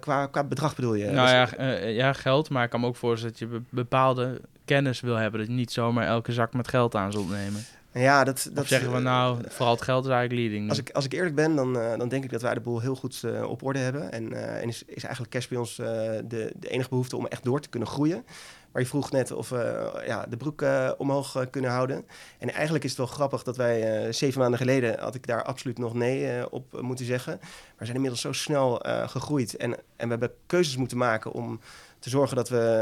qua, 0.00 0.26
qua 0.26 0.44
bedrag 0.44 0.74
bedoel 0.74 0.94
je? 0.94 1.10
Nou 1.10 1.28
ja, 1.28 1.72
ja, 1.76 2.12
geld. 2.12 2.50
Maar 2.50 2.64
ik 2.64 2.70
kan 2.70 2.80
me 2.80 2.86
ook 2.86 2.96
voorstellen 2.96 3.36
dat 3.38 3.48
je 3.48 3.60
bepaalde 3.68 4.40
kennis 4.64 5.00
wil 5.00 5.16
hebben. 5.16 5.40
Dat 5.40 5.48
je 5.48 5.54
niet 5.54 5.72
zomaar 5.72 6.06
elke 6.06 6.32
zak 6.32 6.52
met 6.52 6.68
geld 6.68 6.94
aan 6.94 7.12
zult 7.12 7.30
nemen. 7.30 7.64
Ja, 7.94 8.24
dat, 8.24 8.48
dat 8.52 8.62
of 8.62 8.68
zeggen 8.68 8.92
we 8.92 8.98
nou, 8.98 9.38
vooral 9.48 9.74
het 9.74 9.82
geld 9.82 10.04
is 10.04 10.10
eigenlijk 10.10 10.40
leading. 10.40 10.68
Als 10.68 10.78
ik, 10.78 10.90
als 10.90 11.04
ik 11.04 11.12
eerlijk 11.12 11.34
ben, 11.34 11.56
dan, 11.56 11.76
uh, 11.76 11.98
dan 11.98 12.08
denk 12.08 12.24
ik 12.24 12.30
dat 12.30 12.42
wij 12.42 12.54
de 12.54 12.60
boel 12.60 12.80
heel 12.80 12.94
goed 12.94 13.22
uh, 13.24 13.50
op 13.50 13.62
orde 13.62 13.78
hebben. 13.78 14.12
En, 14.12 14.32
uh, 14.32 14.62
en 14.62 14.68
is, 14.68 14.82
is 14.86 15.02
eigenlijk 15.02 15.32
cash 15.32 15.46
bij 15.46 15.58
ons 15.58 15.76
de, 15.76 16.52
de 16.56 16.68
enige 16.68 16.88
behoefte 16.88 17.16
om 17.16 17.26
echt 17.26 17.44
door 17.44 17.60
te 17.60 17.68
kunnen 17.68 17.88
groeien. 17.88 18.24
Maar 18.72 18.82
je 18.82 18.88
vroeg 18.88 19.10
net 19.10 19.30
of 19.32 19.48
we 19.48 20.02
ja, 20.06 20.26
de 20.26 20.36
broek 20.36 20.64
omhoog 20.98 21.50
kunnen 21.50 21.70
houden. 21.70 22.06
En 22.38 22.52
eigenlijk 22.52 22.84
is 22.84 22.90
het 22.90 22.98
wel 22.98 23.08
grappig 23.08 23.42
dat 23.42 23.56
wij 23.56 24.12
zeven 24.12 24.40
maanden 24.40 24.58
geleden 24.58 24.98
had 25.00 25.14
ik 25.14 25.26
daar 25.26 25.42
absoluut 25.44 25.78
nog 25.78 25.94
nee 25.94 26.50
op 26.50 26.80
moeten 26.80 27.06
zeggen. 27.06 27.36
Maar 27.40 27.74
we 27.76 27.84
zijn 27.84 27.96
inmiddels 27.96 28.20
zo 28.20 28.32
snel 28.32 28.82
gegroeid. 29.06 29.56
En, 29.56 29.72
en 29.72 30.04
we 30.04 30.08
hebben 30.08 30.32
keuzes 30.46 30.76
moeten 30.76 30.96
maken 30.96 31.32
om 31.32 31.60
te 31.98 32.08
zorgen 32.10 32.36
dat 32.36 32.48
we 32.48 32.78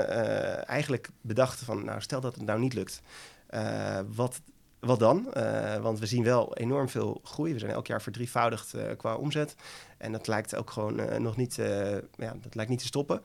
eigenlijk 0.67 1.09
bedachten 1.21 1.67
van, 1.67 1.85
nou 1.85 2.01
stel 2.01 2.21
dat 2.21 2.35
het 2.35 2.45
nou 2.45 2.61
niet 2.61 2.75
lukt. 2.75 3.03
wat 4.15 4.41
wat 4.87 4.99
dan? 4.99 5.27
Uh, 5.37 5.77
want 5.77 5.99
we 5.99 6.07
zien 6.07 6.25
wel 6.25 6.57
enorm 6.57 6.89
veel 6.89 7.21
groei. 7.25 7.53
We 7.53 7.59
zijn 7.59 7.73
elk 7.73 7.87
jaar 7.87 8.03
verdrievoudigd 8.03 8.75
uh, 8.75 8.83
qua 8.97 9.15
omzet. 9.15 9.55
En 9.99 10.13
dat 10.13 10.27
lijkt 10.27 10.57
ook 10.57 10.71
gewoon 10.71 11.01
uh, 11.01 11.17
nog 11.17 11.37
niet, 11.37 11.55
ja, 12.17 12.35
dat 12.43 12.55
lijkt 12.55 12.71
niet 12.71 12.79
te 12.79 12.87
stoppen. 12.87 13.23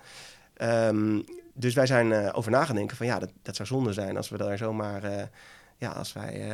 Um, 0.61 1.23
dus 1.53 1.73
wij 1.73 1.85
zijn 1.85 2.33
over 2.33 2.51
na 2.51 2.65
gaan 2.65 2.75
denken 2.75 2.97
van 2.97 3.05
ja, 3.05 3.19
dat, 3.19 3.29
dat 3.41 3.55
zou 3.55 3.67
zonde 3.67 3.93
zijn 3.93 4.17
als 4.17 4.29
we 4.29 4.37
daar 4.37 4.57
zomaar, 4.57 5.29
ja, 5.77 5.91
als 5.91 6.13
wij 6.13 6.51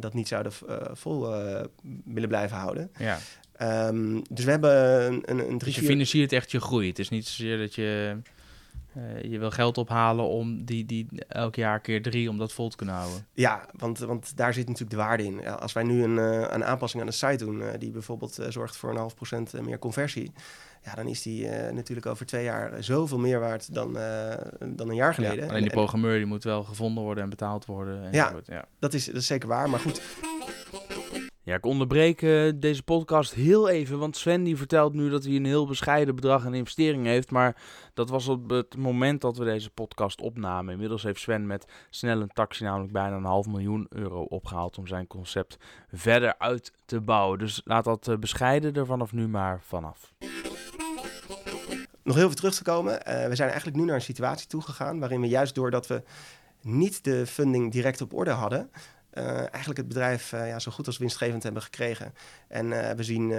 dat 0.00 0.14
niet 0.14 0.28
zouden 0.28 0.52
vol 0.92 1.20
willen 2.04 2.28
blijven 2.28 2.56
houden. 2.56 2.90
Ja. 2.98 3.18
Um, 3.88 4.22
dus 4.30 4.44
we 4.44 4.50
hebben 4.50 5.06
een, 5.06 5.22
een, 5.24 5.38
een 5.38 5.58
drie, 5.58 5.74
Dus 5.74 5.82
je 5.82 5.88
financiert 5.88 6.32
echt 6.32 6.50
je 6.50 6.60
groei. 6.60 6.88
Het 6.88 6.98
is 6.98 7.08
niet 7.08 7.26
zozeer 7.26 7.58
dat 7.58 7.74
je 7.74 8.16
uh, 8.96 9.22
je 9.22 9.38
wil 9.38 9.50
geld 9.50 9.78
ophalen 9.78 10.24
om 10.24 10.64
die, 10.64 10.84
die 10.84 11.06
elk 11.28 11.54
jaar 11.54 11.80
keer 11.80 12.02
drie 12.02 12.30
om 12.30 12.38
dat 12.38 12.52
vol 12.52 12.68
te 12.68 12.76
kunnen 12.76 12.94
houden. 12.94 13.26
Ja, 13.32 13.68
want, 13.72 13.98
want 13.98 14.36
daar 14.36 14.54
zit 14.54 14.68
natuurlijk 14.68 14.96
de 14.96 15.02
waarde 15.02 15.24
in. 15.24 15.46
Als 15.46 15.72
wij 15.72 15.82
nu 15.82 16.02
een, 16.02 16.16
uh, 16.16 16.46
een 16.50 16.64
aanpassing 16.64 17.02
aan 17.02 17.08
de 17.08 17.14
site 17.14 17.44
doen, 17.44 17.60
uh, 17.60 17.68
die 17.78 17.90
bijvoorbeeld 17.90 18.38
zorgt 18.48 18.76
voor 18.76 18.90
een 18.90 18.96
half 18.96 19.14
procent 19.14 19.52
meer 19.62 19.78
conversie, 19.78 20.32
ja, 20.82 20.94
dan 20.94 21.06
is 21.06 21.22
die 21.22 21.48
natuurlijk 21.48 22.06
over 22.06 22.26
twee 22.26 22.44
jaar 22.44 22.84
zoveel 22.84 23.18
meer 23.18 23.40
waard 23.40 23.74
dan, 23.74 23.92
dan 24.66 24.88
een 24.88 24.94
jaar 24.94 25.14
geleden. 25.14 25.44
Ja, 25.44 25.50
alleen 25.50 25.62
die 25.62 25.70
programmeur 25.70 26.16
die 26.16 26.26
moet 26.26 26.44
wel 26.44 26.64
gevonden 26.64 27.02
worden 27.04 27.24
en 27.24 27.30
betaald 27.30 27.64
worden. 27.64 28.04
En 28.04 28.12
ja, 28.12 28.32
ja, 28.44 28.64
Dat, 28.78 28.94
is, 28.94 29.04
dat 29.04 29.14
is 29.14 29.26
zeker 29.26 29.48
waar. 29.48 29.70
Maar 29.70 29.80
goed, 29.80 30.00
ja, 31.46 31.54
ik 31.54 31.66
onderbreek 31.66 32.22
uh, 32.22 32.52
deze 32.56 32.82
podcast 32.82 33.34
heel 33.34 33.68
even, 33.68 33.98
want 33.98 34.16
Sven 34.16 34.42
die 34.42 34.56
vertelt 34.56 34.92
nu 34.92 35.10
dat 35.10 35.24
hij 35.24 35.36
een 35.36 35.44
heel 35.44 35.66
bescheiden 35.66 36.14
bedrag 36.14 36.46
aan 36.46 36.54
investering 36.54 37.06
heeft. 37.06 37.30
Maar 37.30 37.56
dat 37.94 38.08
was 38.08 38.28
op 38.28 38.50
het 38.50 38.76
moment 38.76 39.20
dat 39.20 39.36
we 39.36 39.44
deze 39.44 39.70
podcast 39.70 40.20
opnamen. 40.20 40.72
Inmiddels 40.72 41.02
heeft 41.02 41.20
Sven 41.20 41.46
met 41.46 41.64
snel 41.90 42.20
een 42.20 42.32
taxi 42.32 42.64
namelijk 42.64 42.92
bijna 42.92 43.16
een 43.16 43.24
half 43.24 43.46
miljoen 43.46 43.86
euro 43.88 44.22
opgehaald 44.22 44.78
om 44.78 44.86
zijn 44.86 45.06
concept 45.06 45.56
verder 45.92 46.38
uit 46.38 46.72
te 46.84 47.00
bouwen. 47.00 47.38
Dus 47.38 47.60
laat 47.64 47.84
dat 47.84 48.08
uh, 48.08 48.16
bescheiden 48.16 48.74
er 48.74 48.86
vanaf 48.86 49.12
nu 49.12 49.28
maar 49.28 49.60
vanaf. 49.62 50.14
Nog 52.02 52.14
heel 52.14 52.24
even 52.24 52.36
terug 52.36 52.54
te 52.54 52.62
komen. 52.62 52.92
Uh, 52.92 53.26
we 53.26 53.34
zijn 53.34 53.48
eigenlijk 53.48 53.78
nu 53.78 53.84
naar 53.84 53.94
een 53.94 54.00
situatie 54.00 54.46
toegegaan 54.46 54.98
waarin 54.98 55.20
we 55.20 55.28
juist 55.28 55.54
doordat 55.54 55.86
we 55.86 56.02
niet 56.62 57.04
de 57.04 57.26
funding 57.26 57.72
direct 57.72 58.00
op 58.00 58.14
orde 58.14 58.30
hadden, 58.30 58.70
eigenlijk 59.24 59.76
het 59.76 59.88
bedrijf 59.88 60.30
ja, 60.30 60.58
zo 60.58 60.70
goed 60.70 60.86
als 60.86 60.98
winstgevend 60.98 61.42
hebben 61.42 61.62
gekregen. 61.62 62.14
En 62.48 62.96
we 62.96 63.02
zien 63.02 63.30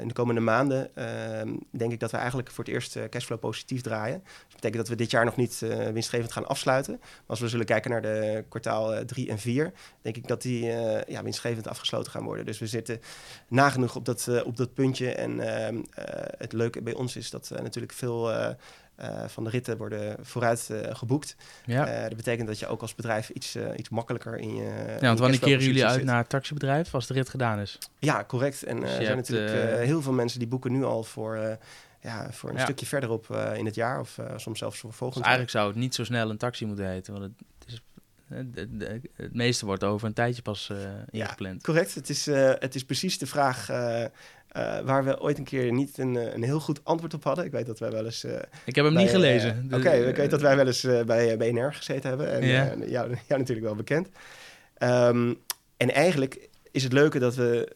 in 0.00 0.08
de 0.08 0.12
komende 0.12 0.40
maanden, 0.40 0.96
ehm, 0.96 1.48
denk 1.70 1.92
ik 1.92 2.00
dat 2.00 2.10
we 2.10 2.16
eigenlijk 2.16 2.50
voor 2.50 2.64
het 2.64 2.72
eerst 2.72 2.98
cashflow 3.08 3.38
positief 3.38 3.80
draaien. 3.80 4.22
Dat 4.22 4.54
betekent 4.54 4.76
dat 4.76 4.88
we 4.88 4.94
dit 4.94 5.10
jaar 5.10 5.24
nog 5.24 5.36
niet 5.36 5.58
winstgevend 5.92 6.32
gaan 6.32 6.46
afsluiten. 6.46 6.96
Maar 7.00 7.10
als 7.26 7.40
we 7.40 7.48
zullen 7.48 7.66
kijken 7.66 7.90
naar 7.90 8.02
de 8.02 8.44
kwartaal 8.48 9.04
3 9.04 9.30
en 9.30 9.38
4, 9.38 9.72
denk 10.02 10.16
ik 10.16 10.28
dat 10.28 10.42
die 10.42 10.64
ja, 11.06 11.22
winstgevend 11.22 11.68
afgesloten 11.68 12.12
gaan 12.12 12.24
worden. 12.24 12.46
Dus 12.46 12.58
we 12.58 12.66
zitten 12.66 13.00
nagenoeg 13.48 13.96
op 13.96 14.04
dat, 14.04 14.42
op 14.44 14.56
dat 14.56 14.74
puntje. 14.74 15.14
En 15.14 15.40
ehm, 15.40 15.82
het 16.38 16.52
leuke 16.52 16.82
bij 16.82 16.94
ons 16.94 17.16
is 17.16 17.30
dat 17.30 17.50
natuurlijk 17.62 17.92
veel 17.92 18.30
uh, 19.02 19.24
van 19.26 19.44
de 19.44 19.50
ritten 19.50 19.76
worden 19.76 20.16
vooruit 20.20 20.68
uh, 20.70 20.94
geboekt. 20.94 21.36
Ja. 21.64 21.94
Uh, 21.94 22.02
dat 22.02 22.16
betekent 22.16 22.48
dat 22.48 22.58
je 22.58 22.66
ook 22.66 22.80
als 22.80 22.94
bedrijf 22.94 23.28
iets, 23.28 23.56
iets 23.76 23.88
makkelijker 23.88 24.36
in 24.36 24.54
je. 24.54 24.96
Ja, 25.00 25.06
want 25.06 25.18
wanneer 25.18 25.38
keren 25.38 25.64
jullie 25.64 25.86
uit 25.86 26.04
naar 26.04 26.18
het 26.18 26.28
taxibedrijf 26.28 26.94
als 26.94 27.06
de 27.06 27.14
rit 27.14 27.28
gedaan 27.28 27.58
is? 27.58 27.78
Ja, 27.98 28.24
correct. 28.24 28.62
En 28.62 28.80
dus 28.80 28.90
er 28.90 29.04
zijn 29.04 29.16
natuurlijk 29.16 29.76
heel 29.84 30.02
veel 30.02 30.12
mensen 30.12 30.38
die 30.38 30.48
boeken 30.48 30.72
nu 30.72 30.84
al 30.84 31.02
voor. 31.02 31.58
ja, 32.00 32.30
voor 32.30 32.50
een 32.50 32.60
stukje 32.60 32.86
verderop 32.86 33.36
in 33.56 33.64
het 33.64 33.74
jaar 33.74 34.00
of 34.00 34.18
soms 34.36 34.58
zelfs 34.58 34.78
voor 34.78 34.92
volgend 34.92 35.24
dus 35.24 35.32
eigenlijk 35.32 35.56
zou 35.56 35.68
het 35.68 35.76
niet 35.76 35.94
zo 35.94 36.04
snel 36.04 36.30
een 36.30 36.36
taxi 36.36 36.66
moeten 36.66 36.88
heten, 36.88 37.12
want 37.12 37.24
het 37.24 37.32
is 37.66 37.82
het 39.16 39.34
meeste 39.34 39.66
wordt 39.66 39.84
over 39.84 40.06
een 40.06 40.14
tijdje 40.14 40.42
pas 40.42 40.68
uh, 40.72 40.78
ingepland. 41.10 41.54
Ja, 41.54 41.62
correct. 41.62 41.94
Het 41.94 42.08
is, 42.08 42.28
uh, 42.28 42.52
het 42.58 42.74
is 42.74 42.84
precies 42.84 43.18
de 43.18 43.26
vraag 43.26 43.70
uh, 43.70 44.04
waar 44.84 45.04
we 45.04 45.20
ooit 45.20 45.38
een 45.38 45.44
keer 45.44 45.72
niet 45.72 45.98
een, 45.98 46.16
eh, 46.16 46.34
een 46.34 46.42
heel 46.42 46.60
goed 46.60 46.80
antwoord 46.84 47.14
op 47.14 47.24
hadden. 47.24 47.44
Ik 47.44 47.52
weet 47.52 47.66
dat 47.66 47.78
wij 47.78 47.90
wel 47.90 48.04
eens. 48.04 48.24
Uh, 48.24 48.32
ik 48.64 48.74
heb 48.74 48.84
hem 48.84 48.96
niet 48.96 49.10
gelezen. 49.10 49.70
Oké, 49.72 49.90
ik 49.90 50.16
weet 50.16 50.30
dat 50.30 50.40
wij 50.40 50.56
wel 50.56 50.66
eens 50.66 50.86
bij 51.06 51.36
BNR 51.36 51.74
gezeten 51.74 52.08
hebben. 52.08 52.32
En 52.32 52.46
ja. 52.46 52.74
jou, 52.86 53.08
jou, 53.28 53.40
natuurlijk 53.40 53.66
wel 53.66 53.74
bekend. 53.74 54.08
Um, 54.78 55.38
en 55.76 55.90
eigenlijk 55.90 56.48
is 56.70 56.82
het 56.82 56.92
leuke 56.92 57.18
dat 57.18 57.34
we, 57.34 57.68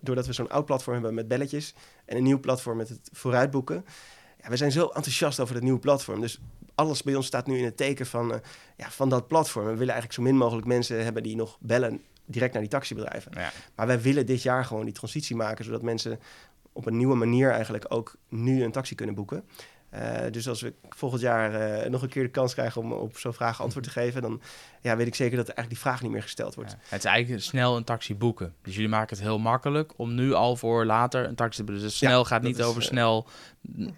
doordat 0.00 0.26
we 0.26 0.32
zo'n 0.32 0.50
oud 0.50 0.64
platform 0.64 0.94
hebben 0.94 1.14
met 1.14 1.28
belletjes 1.28 1.74
en 2.04 2.16
een 2.16 2.22
nieuw 2.22 2.40
platform 2.40 2.76
met 2.76 2.88
het 2.88 3.08
vooruitboeken. 3.12 3.84
Ja, 4.42 4.48
we 4.48 4.56
zijn 4.56 4.72
zo 4.72 4.86
enthousiast 4.86 5.40
over 5.40 5.54
het 5.54 5.64
nieuwe 5.64 5.78
platform. 5.78 6.20
Dus 6.20 6.40
alles 6.74 7.02
bij 7.02 7.14
ons 7.14 7.26
staat 7.26 7.46
nu 7.46 7.58
in 7.58 7.64
het 7.64 7.76
teken 7.76 8.06
van, 8.06 8.40
ja, 8.76 8.90
van 8.90 9.08
dat 9.08 9.28
platform. 9.28 9.64
We 9.64 9.70
willen 9.70 9.92
eigenlijk 9.92 10.12
zo 10.12 10.22
min 10.22 10.36
mogelijk 10.36 10.66
mensen 10.66 11.04
hebben 11.04 11.22
die 11.22 11.36
nog 11.36 11.56
bellen 11.60 12.02
direct 12.26 12.52
naar 12.52 12.62
die 12.62 12.70
taxibedrijven. 12.70 13.32
Ja. 13.34 13.52
Maar 13.74 13.86
wij 13.86 14.00
willen 14.00 14.26
dit 14.26 14.42
jaar 14.42 14.64
gewoon 14.64 14.84
die 14.84 14.94
transitie 14.94 15.36
maken, 15.36 15.64
zodat 15.64 15.82
mensen 15.82 16.20
op 16.72 16.86
een 16.86 16.96
nieuwe 16.96 17.14
manier 17.14 17.50
eigenlijk 17.50 17.84
ook 17.88 18.16
nu 18.28 18.62
een 18.62 18.72
taxi 18.72 18.94
kunnen 18.94 19.14
boeken. 19.14 19.44
Uh, 19.94 20.00
dus 20.30 20.48
als 20.48 20.60
we 20.60 20.72
volgend 20.88 21.20
jaar 21.20 21.82
uh, 21.84 21.90
nog 21.90 22.02
een 22.02 22.08
keer 22.08 22.22
de 22.22 22.28
kans 22.28 22.54
krijgen 22.54 22.80
om 22.80 22.92
op 22.92 23.18
zo'n 23.18 23.32
vraag 23.32 23.62
antwoord 23.62 23.84
te 23.84 23.90
geven, 23.90 24.22
dan 24.22 24.40
ja, 24.84 24.96
weet 24.96 25.06
ik 25.06 25.14
zeker 25.14 25.36
dat 25.36 25.46
eigenlijk 25.46 25.68
die 25.68 25.78
vraag 25.78 26.02
niet 26.02 26.10
meer 26.10 26.22
gesteld 26.22 26.54
wordt. 26.54 26.76
het 26.88 26.98
is 26.98 27.04
eigenlijk 27.04 27.42
snel 27.42 27.76
een 27.76 27.84
taxi 27.84 28.14
boeken. 28.14 28.54
Dus 28.62 28.74
jullie 28.74 28.88
maken 28.88 29.16
het 29.16 29.26
heel 29.26 29.38
makkelijk 29.38 29.92
om 29.96 30.14
nu 30.14 30.32
al 30.32 30.56
voor 30.56 30.84
later 30.84 31.28
een 31.28 31.34
taxi 31.34 31.58
te 31.58 31.64
boeken. 31.64 31.84
Dus 31.84 31.96
snel 31.96 32.24
gaat 32.24 32.42
niet 32.42 32.62
over 32.62 32.82
snel 32.82 33.26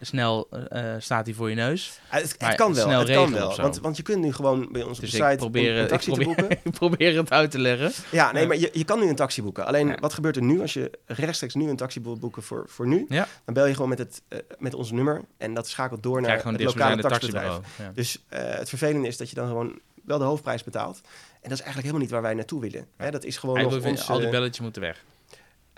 snel 0.00 0.48
uh, 0.72 0.94
staat 0.98 1.26
hij 1.26 1.34
voor 1.34 1.48
je 1.48 1.54
neus. 1.54 2.00
het, 2.08 2.22
het 2.38 2.54
kan 2.54 2.74
wel, 2.74 2.98
het 2.98 3.10
kan 3.10 3.32
wel. 3.32 3.56
Want, 3.56 3.78
want 3.78 3.96
je 3.96 4.02
kunt 4.02 4.22
nu 4.22 4.32
gewoon 4.32 4.68
bij 4.72 4.82
ons 4.82 5.00
dus 5.00 5.14
op 5.14 5.20
de 5.20 5.26
site 5.26 5.36
probeer, 5.36 5.76
een 5.76 5.88
taxi 5.88 6.10
probeer, 6.10 6.34
te 6.34 6.40
boeken. 6.40 6.58
ik 6.64 6.72
probeer 6.72 7.16
het 7.16 7.30
uit 7.30 7.50
te 7.50 7.58
leggen. 7.58 7.92
Ja, 8.10 8.32
nee, 8.32 8.46
maar 8.46 8.56
je, 8.56 8.70
je 8.72 8.84
kan 8.84 9.00
nu 9.00 9.08
een 9.08 9.14
taxi 9.14 9.42
boeken. 9.42 9.66
Alleen, 9.66 9.96
wat 10.00 10.14
gebeurt 10.14 10.36
er 10.36 10.42
nu 10.42 10.60
als 10.60 10.72
je 10.72 10.90
rechtstreeks 11.06 11.54
nu 11.54 11.68
een 11.68 11.76
taxi 11.76 12.00
wil 12.00 12.18
boeken 12.18 12.42
voor, 12.42 12.64
voor 12.68 12.86
nu? 12.86 13.06
Ja. 13.08 13.28
Dan 13.44 13.54
bel 13.54 13.66
je 13.66 13.74
gewoon 13.74 13.88
met, 13.88 13.98
het, 13.98 14.22
met 14.58 14.74
ons 14.74 14.90
nummer 14.90 15.24
en 15.36 15.54
dat 15.54 15.68
schakelt 15.68 16.02
door 16.02 16.20
naar 16.20 16.44
het 16.44 16.62
lokale 16.62 17.02
taxibedrijf. 17.02 17.58
Dus 17.94 18.24
het 18.28 18.68
vervelende 18.68 19.08
is 19.08 19.16
dat 19.16 19.28
je 19.28 19.34
dan 19.34 19.48
gewoon 19.48 19.80
wel 20.06 20.18
de 20.18 20.24
hoofdprijs 20.24 20.64
betaalt. 20.64 21.00
En 21.40 21.52
dat 21.52 21.58
is 21.58 21.64
eigenlijk 21.64 21.76
helemaal 21.76 22.00
niet 22.00 22.10
waar 22.10 22.22
wij 22.22 22.34
naartoe 22.34 22.60
willen. 22.60 22.86
Hè, 22.96 23.10
dat 23.10 23.24
is 23.24 23.36
gewoon 23.36 23.62
nog 23.62 23.84
ons, 23.84 24.08
al 24.08 24.18
die 24.18 24.28
belletjes 24.28 24.60
moeten 24.60 24.82
weg. 24.82 25.04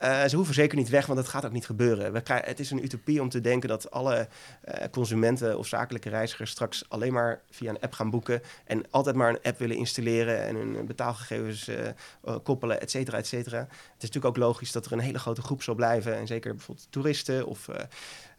Uh, 0.05 0.25
ze 0.25 0.37
hoeven 0.37 0.55
zeker 0.55 0.77
niet 0.77 0.88
weg, 0.88 1.07
want 1.07 1.19
dat 1.19 1.29
gaat 1.29 1.45
ook 1.45 1.53
niet 1.53 1.67
gebeuren. 1.67 2.12
We 2.12 2.21
krijgen, 2.21 2.49
het 2.49 2.61
is 2.61 2.71
een 2.71 2.85
utopie 2.85 3.23
om 3.23 3.29
te 3.29 3.41
denken 3.41 3.69
dat 3.69 3.91
alle 3.91 4.29
uh, 4.69 4.75
consumenten 4.91 5.59
of 5.59 5.67
zakelijke 5.67 6.09
reizigers 6.09 6.51
straks 6.51 6.85
alleen 6.88 7.12
maar 7.12 7.41
via 7.51 7.71
een 7.71 7.81
app 7.81 7.93
gaan 7.93 8.11
boeken 8.11 8.43
en 8.64 8.85
altijd 8.91 9.17
maar 9.17 9.29
een 9.29 9.43
app 9.43 9.59
willen 9.59 9.77
installeren 9.77 10.43
en 10.43 10.57
hun 10.57 10.87
betaalgegevens 10.87 11.69
uh, 11.69 12.37
koppelen, 12.43 12.81
et 12.81 12.91
cetera, 12.91 13.17
et 13.19 13.27
cetera. 13.27 13.59
Het 13.59 13.69
is 14.03 14.11
natuurlijk 14.11 14.25
ook 14.25 14.37
logisch 14.37 14.73
dat 14.73 14.87
er 14.87 14.93
een 14.93 14.99
hele 14.99 15.19
grote 15.19 15.43
groep 15.43 15.62
zal 15.62 15.75
blijven 15.75 16.17
en 16.17 16.27
zeker 16.27 16.55
bijvoorbeeld 16.55 16.87
toeristen 16.91 17.47
of 17.47 17.69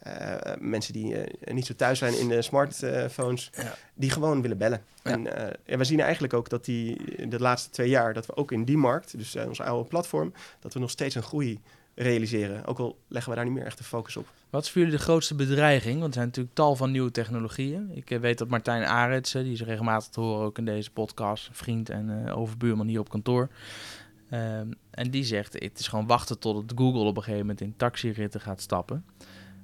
uh, 0.07 0.35
mensen 0.59 0.93
die 0.93 1.13
uh, 1.13 1.53
niet 1.53 1.65
zo 1.65 1.75
thuis 1.75 1.99
zijn 1.99 2.19
in 2.19 2.27
de 2.27 2.41
smartphones, 2.41 3.49
ja. 3.57 3.75
die 3.93 4.09
gewoon 4.09 4.41
willen 4.41 4.57
bellen. 4.57 4.83
Ja. 5.03 5.12
En 5.12 5.25
uh, 5.25 5.47
ja, 5.65 5.77
we 5.77 5.83
zien 5.83 5.99
eigenlijk 5.99 6.33
ook 6.33 6.49
dat 6.49 6.65
die 6.65 6.97
de 7.27 7.39
laatste 7.39 7.69
twee 7.69 7.89
jaar, 7.89 8.13
dat 8.13 8.25
we 8.25 8.35
ook 8.35 8.51
in 8.51 8.63
die 8.63 8.77
markt, 8.77 9.17
dus 9.17 9.35
onze 9.35 9.63
oude 9.63 9.89
platform, 9.89 10.33
dat 10.59 10.73
we 10.73 10.79
nog 10.79 10.89
steeds 10.89 11.15
een 11.15 11.23
groei 11.23 11.59
realiseren. 11.95 12.65
Ook 12.65 12.79
al 12.79 12.97
leggen 13.07 13.31
we 13.31 13.35
daar 13.35 13.45
niet 13.45 13.53
meer 13.53 13.65
echt 13.65 13.77
de 13.77 13.83
focus 13.83 14.17
op. 14.17 14.27
Wat 14.49 14.63
is 14.63 14.71
voor 14.71 14.81
jullie 14.81 14.97
de 14.97 15.03
grootste 15.03 15.35
bedreiging? 15.35 15.93
Want 15.93 16.07
er 16.07 16.13
zijn 16.13 16.25
natuurlijk 16.25 16.55
tal 16.55 16.75
van 16.75 16.91
nieuwe 16.91 17.12
technologieën. 17.12 17.91
Ik 17.93 18.19
weet 18.21 18.38
dat 18.38 18.47
Martijn 18.47 18.83
Aretsen, 18.83 19.43
die 19.43 19.53
is 19.53 19.62
regelmatig 19.62 20.09
te 20.09 20.19
horen 20.19 20.45
ook 20.45 20.57
in 20.57 20.65
deze 20.65 20.91
podcast, 20.91 21.49
vriend 21.51 21.89
en 21.89 22.31
overbuurman 22.31 22.88
hier 22.88 22.99
op 22.99 23.09
kantoor. 23.09 23.49
Um, 24.33 24.73
en 24.91 25.12
die 25.12 25.23
zegt, 25.23 25.53
het 25.53 25.79
is 25.79 25.88
gewoon 25.88 26.07
wachten 26.07 26.39
tot 26.39 26.71
Google 26.75 26.99
op 26.99 27.17
een 27.17 27.23
gegeven 27.23 27.39
moment 27.39 27.62
in 27.62 27.73
taxiritten 27.77 28.41
gaat 28.41 28.62
stappen. 28.62 29.05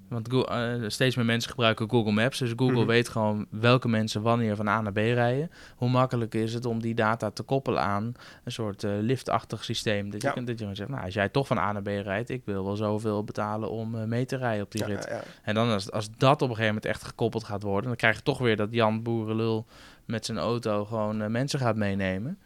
Want 0.08 0.30
Google, 0.32 0.80
uh, 0.82 0.90
steeds 0.90 1.16
meer 1.16 1.26
mensen 1.26 1.50
gebruiken 1.50 1.90
Google 1.90 2.12
Maps. 2.12 2.40
Dus 2.40 2.54
Google 2.56 2.80
mhm. 2.80 2.86
weet 2.86 3.10
gewoon 3.10 3.46
welke 3.50 3.88
mensen 3.88 4.22
wanneer 4.22 4.56
van 4.56 4.68
A 4.68 4.82
naar 4.82 4.92
B 4.92 4.98
rijden. 4.98 5.52
Hoe 5.76 5.90
makkelijk 5.90 6.34
is 6.34 6.54
het 6.54 6.66
om 6.66 6.82
die 6.82 6.96
data 6.96 7.30
te 7.30 7.44
koppelen 7.44 7.82
aan 7.82 8.14
een 8.44 8.52
soort 8.52 8.84
uh, 8.84 8.92
liftachtig 9.00 9.64
systeem. 9.64 10.10
Dat, 10.10 10.22
je, 10.22 10.32
kunt, 10.32 10.48
dat 10.48 10.60
je 10.60 10.70
zegt, 10.76 10.90
nou, 10.90 11.04
als 11.04 11.14
jij 11.14 11.30
toch 11.30 11.48
van 11.48 11.58
A 11.58 11.72
naar 11.72 11.82
B 11.82 11.88
rijdt, 11.88 12.30
ik 12.30 12.42
wil 12.46 12.66
wel 12.66 12.76
zoveel 12.76 13.24
betalen 13.24 13.70
om 13.70 13.96
uh, 13.96 14.04
mee 14.04 14.26
te 14.26 14.38
rijden 14.38 14.64
op 14.64 14.72
die 14.72 14.86
rit. 14.86 15.06
Ja, 15.10 15.24
en 15.44 15.56
dan 15.56 15.70
als, 15.70 15.92
als 15.92 16.10
dat 16.18 16.42
op 16.42 16.50
een 16.50 16.56
gegeven 16.56 16.66
moment 16.66 16.86
echt 16.86 17.04
gekoppeld 17.04 17.44
gaat 17.44 17.64
worden, 17.64 17.88
dan 17.88 17.96
krijg 17.96 18.16
je 18.16 18.24
toch 18.24 18.38
weer 18.38 18.56
dat 18.56 18.68
Jan 18.72 19.04
Boerenlul 19.04 19.66
met 20.06 20.26
zijn 20.26 20.38
auto 20.38 20.86
gewoon 20.86 21.32
mensen 21.32 21.60
gaat 21.60 21.76
meenemen. 21.76 22.40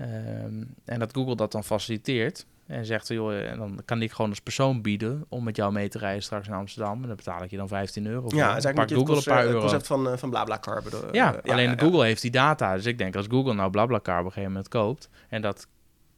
Um, 0.00 0.74
en 0.84 0.98
dat 0.98 1.14
Google 1.14 1.36
dat 1.36 1.52
dan 1.52 1.64
faciliteert. 1.64 2.46
En 2.68 2.84
zegt, 2.84 3.08
joh, 3.08 3.34
en 3.34 3.58
dan 3.58 3.80
kan 3.84 4.02
ik 4.02 4.12
gewoon 4.12 4.30
als 4.30 4.40
persoon 4.40 4.82
bieden 4.82 5.24
om 5.28 5.44
met 5.44 5.56
jou 5.56 5.72
mee 5.72 5.88
te 5.88 5.98
rijden 5.98 6.22
straks 6.22 6.46
in 6.46 6.52
Amsterdam. 6.52 7.02
En 7.02 7.06
dan 7.06 7.16
betaal 7.16 7.42
ik 7.42 7.50
je 7.50 7.56
dan 7.56 7.68
15 7.68 8.06
euro. 8.06 8.26
Ja, 8.28 8.56
is 8.56 8.64
eigenlijk 8.64 8.94
Google 8.94 9.16
een 9.16 9.22
paar 9.22 9.44
euro. 9.44 9.52
Het 9.52 9.60
concept 9.60 9.86
van, 9.86 10.06
uh, 10.06 10.16
van 10.16 10.30
BlaBlaCar. 10.30 10.82
Bedoel, 10.82 11.14
ja, 11.14 11.34
uh, 11.34 11.52
alleen 11.52 11.70
ja, 11.70 11.76
Google 11.78 12.04
heeft 12.04 12.22
die 12.22 12.30
data. 12.30 12.74
Dus 12.74 12.86
ik 12.86 12.98
denk 12.98 13.16
als 13.16 13.26
Google 13.28 13.54
nou 13.54 13.70
BlaBlaCar 13.70 14.18
op 14.18 14.24
een 14.24 14.32
gegeven 14.32 14.52
moment 14.52 14.68
koopt 14.68 15.08
en 15.28 15.42
dat 15.42 15.66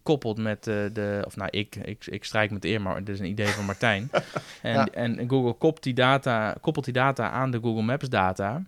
koppelt 0.02 0.38
met 0.38 0.66
uh, 0.66 0.74
de, 0.92 1.22
of 1.26 1.36
nou 1.36 1.50
ik, 1.50 1.76
ik, 1.76 2.06
ik 2.06 2.24
strijk 2.24 2.50
met 2.50 2.64
eer, 2.64 2.80
maar 2.80 3.04
dit 3.04 3.08
is 3.08 3.20
een 3.20 3.26
idee 3.26 3.46
van 3.46 3.64
Martijn. 3.64 4.10
en, 4.62 4.94
en 4.94 5.28
Google 5.28 5.52
koppelt 5.52 5.82
die, 5.82 5.94
data, 5.94 6.56
koppelt 6.60 6.84
die 6.84 6.94
data 6.94 7.30
aan 7.30 7.50
de 7.50 7.60
Google 7.62 7.82
Maps 7.82 8.08
data. 8.08 8.62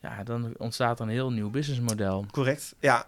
Ja, 0.00 0.22
dan 0.24 0.54
ontstaat 0.56 0.98
er 0.98 1.06
een 1.06 1.12
heel 1.12 1.32
nieuw 1.32 1.50
businessmodel. 1.50 2.26
Correct. 2.30 2.74
Ja, 2.80 3.06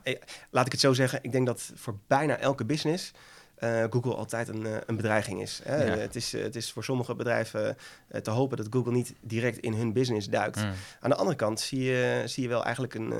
laat 0.50 0.66
ik 0.66 0.72
het 0.72 0.80
zo 0.80 0.92
zeggen. 0.92 1.18
Ik 1.22 1.32
denk 1.32 1.46
dat 1.46 1.72
voor 1.74 1.94
bijna 2.06 2.36
elke 2.36 2.64
business 2.64 3.12
uh, 3.60 3.84
Google 3.90 4.14
altijd 4.14 4.48
een, 4.48 4.66
uh, 4.66 4.76
een 4.86 4.96
bedreiging 4.96 5.40
is. 5.40 5.60
Hè? 5.64 5.74
Het 5.74 6.16
is. 6.16 6.32
Het 6.32 6.56
is 6.56 6.72
voor 6.72 6.84
sommige 6.84 7.14
bedrijven 7.14 7.76
te 8.22 8.30
hopen 8.30 8.56
dat 8.56 8.66
Google 8.70 8.92
niet 8.92 9.14
direct 9.20 9.58
in 9.58 9.72
hun 9.72 9.92
business 9.92 10.28
duikt. 10.28 10.56
Mm. 10.56 10.72
Aan 11.00 11.10
de 11.10 11.16
andere 11.16 11.36
kant 11.36 11.60
zie 11.60 11.82
je, 11.82 12.22
zie 12.24 12.42
je 12.42 12.48
wel 12.48 12.64
eigenlijk 12.64 12.94
een, 12.94 13.12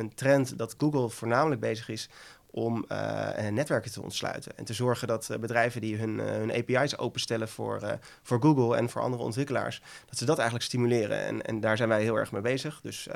een 0.00 0.14
trend 0.14 0.58
dat 0.58 0.74
Google 0.78 1.08
voornamelijk 1.08 1.60
bezig 1.60 1.88
is 1.88 2.08
om 2.56 2.84
uh, 2.92 3.48
netwerken 3.48 3.92
te 3.92 4.02
ontsluiten. 4.02 4.52
En 4.56 4.64
te 4.64 4.72
zorgen 4.72 5.08
dat 5.08 5.28
uh, 5.30 5.38
bedrijven 5.38 5.80
die 5.80 5.96
hun, 5.96 6.18
hun 6.18 6.52
API's 6.52 6.98
openstellen 6.98 7.48
voor, 7.48 7.98
voor 8.22 8.40
Google 8.40 8.76
en 8.76 8.90
voor 8.90 9.02
andere 9.02 9.22
ontwikkelaars, 9.22 9.82
dat 10.06 10.18
ze 10.18 10.24
dat 10.24 10.36
eigenlijk 10.36 10.68
stimuleren. 10.68 11.24
En, 11.24 11.42
en 11.42 11.60
daar 11.60 11.76
zijn 11.76 11.88
wij 11.88 12.02
heel 12.02 12.16
erg 12.16 12.32
mee 12.32 12.42
bezig. 12.42 12.80
Dus 12.82 13.08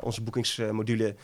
onze 0.00 0.22
boekingsmodule, 0.22 1.14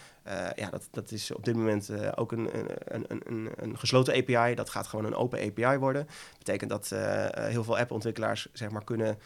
ja, 0.54 0.70
dat, 0.70 0.88
dat 0.90 1.10
is 1.10 1.30
op 1.30 1.44
dit 1.44 1.56
moment 1.56 1.90
ook 2.16 2.32
een, 2.32 2.50
een, 2.84 3.04
een, 3.08 3.50
een, 3.56 3.78
gesloten 3.78 4.14
API. 4.14 4.54
Dat 4.54 4.70
gaat 4.70 4.86
gewoon 4.86 5.04
een 5.04 5.14
open 5.14 5.40
API 5.40 5.78
worden. 5.78 6.06
Dat 6.06 6.38
betekent 6.38 6.70
dat 6.70 6.92
heel 7.40 7.64
veel 7.64 7.78
appontwikkelaars 7.78 8.48
zeg 8.52 8.70
maar, 8.70 8.84
kunnen 8.84 9.18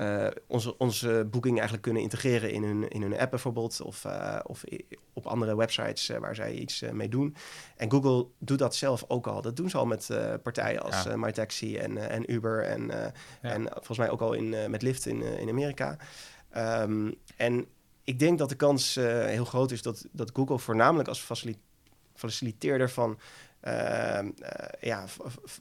uh, 0.00 0.26
onze, 0.46 0.78
onze 0.78 1.26
boeking 1.30 1.54
eigenlijk 1.54 1.82
kunnen 1.82 2.02
integreren 2.02 2.50
in 2.50 2.62
hun, 2.62 2.88
in 2.88 3.02
hun 3.02 3.18
app 3.18 3.30
bijvoorbeeld. 3.30 3.80
Of, 3.80 4.04
uh, 4.04 4.38
of 4.42 4.64
op 5.12 5.26
andere 5.26 5.56
websites 5.56 6.10
uh, 6.10 6.16
waar 6.16 6.34
zij 6.34 6.54
iets 6.54 6.84
mee 6.92 7.08
doen. 7.08 7.36
En 7.76 7.90
Google 7.90 8.26
doet 8.38 8.58
dat 8.58 8.76
zelf 8.76 9.04
ook 9.08 9.26
al. 9.26 9.42
Dat 9.42 9.56
doen 9.56 9.70
ze 9.70 9.78
al 9.78 9.86
met 9.86 10.08
partijen 10.42 10.82
als 10.82 11.02
ja. 11.02 11.16
MyTaxi 11.16 11.76
en, 11.76 12.10
en 12.10 12.32
Uber. 12.32 12.64
En, 12.64 12.86
ja. 12.86 13.12
en 13.40 13.62
volgens 13.72 13.98
mij 13.98 14.10
ook 14.10 14.20
al 14.20 14.32
in, 14.32 14.70
met 14.70 14.82
Lyft 14.82 15.06
in, 15.06 15.22
in 15.22 15.48
Amerika. 15.48 15.96
Um, 16.56 17.14
en 17.36 17.66
ik 18.04 18.18
denk 18.18 18.38
dat 18.38 18.48
de 18.48 18.54
kans 18.54 18.94
heel 19.24 19.44
groot 19.44 19.70
is 19.70 19.82
dat, 19.82 20.06
dat 20.12 20.30
Google 20.32 20.58
voornamelijk 20.58 21.08
als 21.08 21.26
faciliteerder 22.14 22.90
van 22.90 23.18
uh, 23.64 24.18
ja, 24.80 25.04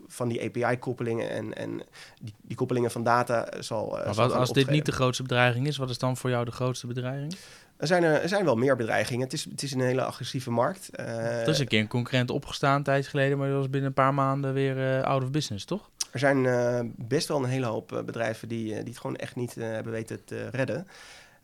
van 0.08 0.28
die 0.28 0.44
API-koppelingen 0.44 1.30
en, 1.30 1.54
en 1.54 1.82
die, 2.22 2.34
die, 2.42 2.56
koppelingen 2.56 2.92
van 2.92 3.04
data 3.04 3.48
zal. 3.60 4.00
Uh, 4.00 4.06
maar 4.06 4.14
wat, 4.14 4.34
als 4.34 4.52
dit 4.52 4.70
niet 4.70 4.86
de 4.86 4.92
grootste 4.92 5.24
bedreiging 5.24 5.68
is, 5.68 5.78
wat 5.78 5.90
is 5.90 5.98
dan 5.98 6.18
voor 6.18 6.30
jou 6.30 6.46
de 6.46 6.52
grootste 6.52 6.88
bedreiging? 6.88 7.36
Er 7.78 7.88
zijn, 7.88 8.04
er, 8.04 8.22
er 8.22 8.30
zijn 8.30 8.46
wel 8.46 8.56
meer 8.56 8.76
bedreigingen. 8.76 9.24
Het 9.24 9.34
is, 9.34 9.44
het 9.44 9.64
is 9.64 9.72
een 9.72 9.82
hele 9.82 10.04
agressieve 10.04 10.52
markt. 10.52 10.90
Uh, 11.00 11.42
er 11.42 11.48
is 11.48 11.60
een 11.60 11.68
keer 11.68 11.80
een 11.80 11.88
concurrent 11.88 12.30
opgestaan 12.32 12.84
tijd 12.84 13.08
geleden, 13.08 13.38
maar 13.38 13.48
dat 13.48 13.58
was 13.58 13.70
binnen 13.70 13.90
een 13.90 13.96
paar 13.96 14.14
maanden 14.14 14.54
weer 14.54 15.04
out 15.04 15.24
of 15.24 15.32
business, 15.32 15.66
toch? 15.66 15.90
Er 16.12 16.20
zijn 16.20 16.44
uh, 16.44 16.80
best 16.96 17.28
wel 17.28 17.38
een 17.38 17.50
hele 17.50 17.66
hoop 17.66 18.02
bedrijven 18.06 18.48
die, 18.48 18.66
die 18.66 18.84
het 18.84 18.98
gewoon 18.98 19.16
echt 19.16 19.36
niet 19.36 19.56
hebben 19.56 19.92
weten 19.92 20.24
te 20.26 20.50
redden. 20.50 20.88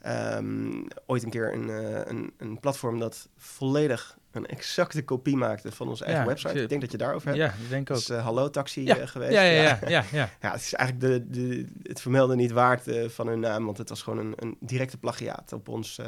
Um, 0.07 0.87
ooit 1.05 1.23
een 1.23 1.29
keer 1.29 1.53
een, 1.53 1.69
een, 2.09 2.33
een 2.37 2.59
platform 2.59 2.99
dat 2.99 3.29
volledig 3.37 4.17
een 4.35 4.45
exacte 4.45 5.03
kopie 5.03 5.35
maakte 5.35 5.71
van 5.71 5.87
onze 5.87 6.05
eigen 6.05 6.25
website. 6.25 6.61
Ik 6.61 6.69
denk 6.69 6.81
dat 6.81 6.91
je 6.91 6.97
daarover 6.97 7.27
hebt. 7.27 7.39
Ja, 7.39 7.47
ik 7.47 7.69
denk 7.69 7.91
ook. 7.91 7.97
Het 7.97 8.09
is 8.09 8.15
uh, 8.15 8.23
Hallo 8.23 8.49
Taxi 8.49 8.85
ja. 8.85 8.97
uh, 8.97 9.07
geweest. 9.07 9.33
Ja, 9.33 9.41
ja, 9.41 9.61
ja. 9.61 9.79
ja, 9.87 10.03
ja, 10.11 10.29
ja. 10.41 10.51
het 10.51 10.61
is 10.61 10.73
eigenlijk 10.73 11.07
de, 11.07 11.29
de, 11.29 11.65
het 11.83 12.01
vermelden 12.01 12.37
niet 12.37 12.51
waard 12.51 12.87
uh, 12.87 13.09
van 13.09 13.27
hun 13.27 13.39
naam, 13.39 13.65
want 13.65 13.77
het 13.77 13.89
was 13.89 14.01
gewoon 14.01 14.19
een, 14.19 14.33
een 14.35 14.57
directe 14.59 14.97
plagiaat 14.97 15.53
op, 15.53 15.67
ons, 15.67 15.99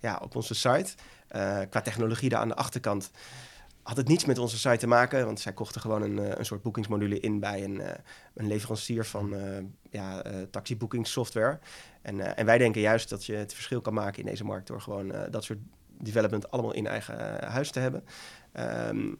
ja, 0.00 0.20
op 0.22 0.36
onze 0.36 0.54
site. 0.54 0.94
qua 1.70 1.80
technologie 1.82 2.28
daar 2.28 2.40
aan 2.40 2.48
de 2.48 2.54
achterkant 2.54 3.10
had 3.82 3.96
het 3.96 4.08
niets 4.08 4.24
met 4.24 4.38
onze 4.38 4.58
site 4.58 4.76
te 4.76 4.86
maken, 4.86 5.24
want 5.24 5.40
zij 5.40 5.52
kochten 5.52 5.80
gewoon 5.80 6.02
een, 6.02 6.38
een 6.38 6.44
soort 6.44 6.62
boekingsmodule 6.62 7.20
in 7.20 7.40
bij 7.40 7.64
een, 7.64 7.82
een 8.34 8.46
leverancier 8.46 9.04
van 9.04 9.34
ja, 9.90 10.22
taxiboekingssoftware. 10.50 11.58
En, 12.02 12.36
en 12.36 12.46
wij 12.46 12.58
denken 12.58 12.80
juist 12.80 13.08
dat 13.08 13.26
je 13.26 13.34
het 13.34 13.54
verschil 13.54 13.80
kan 13.80 13.94
maken 13.94 14.18
in 14.18 14.28
deze 14.28 14.44
markt 14.44 14.66
door 14.66 14.80
gewoon 14.80 15.12
dat 15.30 15.44
soort 15.44 15.58
development 16.00 16.50
allemaal 16.50 16.74
in 16.74 16.86
eigen 16.86 17.40
eh, 17.40 17.48
huis 17.48 17.70
te 17.70 17.80
hebben. 17.80 18.04
Um, 18.88 19.18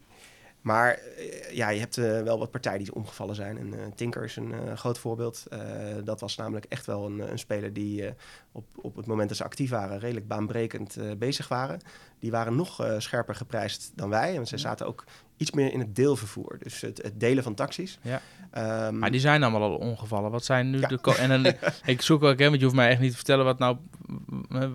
maar 0.61 0.93
eh, 0.93 1.51
ja, 1.51 1.69
je 1.69 1.79
hebt 1.79 1.97
uh, 1.97 2.21
wel 2.21 2.39
wat 2.39 2.51
partijen 2.51 2.79
die 2.79 2.95
omgevallen 2.95 3.35
zijn. 3.35 3.57
En 3.57 3.93
Tinker 3.95 4.23
is 4.23 4.35
een 4.35 4.77
groot 4.77 4.99
voorbeeld. 4.99 5.43
dat 6.03 6.19
was 6.19 6.35
namelijk 6.35 6.65
echt 6.65 6.85
wel 6.85 7.05
een, 7.05 7.31
een 7.31 7.39
speler 7.39 7.73
die 7.73 8.13
op, 8.51 8.65
op 8.75 8.95
het 8.95 9.05
moment 9.05 9.27
dat 9.27 9.37
ze 9.37 9.43
actief 9.43 9.69
waren... 9.69 9.99
redelijk 9.99 10.27
baanbrekend 10.27 10.97
bezig 11.17 11.47
waren. 11.47 11.79
Die 12.21 12.31
waren 12.31 12.55
nog 12.55 12.85
scherper 12.97 13.35
geprijsd 13.35 13.91
dan 13.95 14.09
wij. 14.09 14.35
En 14.35 14.47
ze 14.47 14.57
zaten 14.57 14.87
ook 14.87 15.03
iets 15.41 15.51
meer 15.51 15.73
in 15.73 15.79
het 15.79 15.95
deelvervoer. 15.95 16.57
Dus 16.63 16.81
het, 16.81 17.01
het 17.01 17.19
delen 17.19 17.43
van 17.43 17.53
taxis. 17.53 17.99
Ja. 18.01 18.21
Um, 18.87 18.99
maar 18.99 19.11
die 19.11 19.19
zijn 19.19 19.43
allemaal 19.43 19.61
al 19.61 19.75
ongevallen. 19.75 20.31
Wat 20.31 20.45
zijn 20.45 20.69
nu 20.69 20.79
de... 20.79 21.15
en 21.19 21.29
dan, 21.29 21.53
ik 21.85 22.01
zoek 22.01 22.23
ook, 22.23 22.39
hè, 22.39 22.45
want 22.45 22.57
je 22.57 22.63
hoeft 22.63 22.75
mij 22.75 22.89
echt 22.89 22.99
niet 22.99 23.09
te 23.09 23.15
vertellen... 23.15 23.45
wat 23.45 23.59
nou 23.59 23.77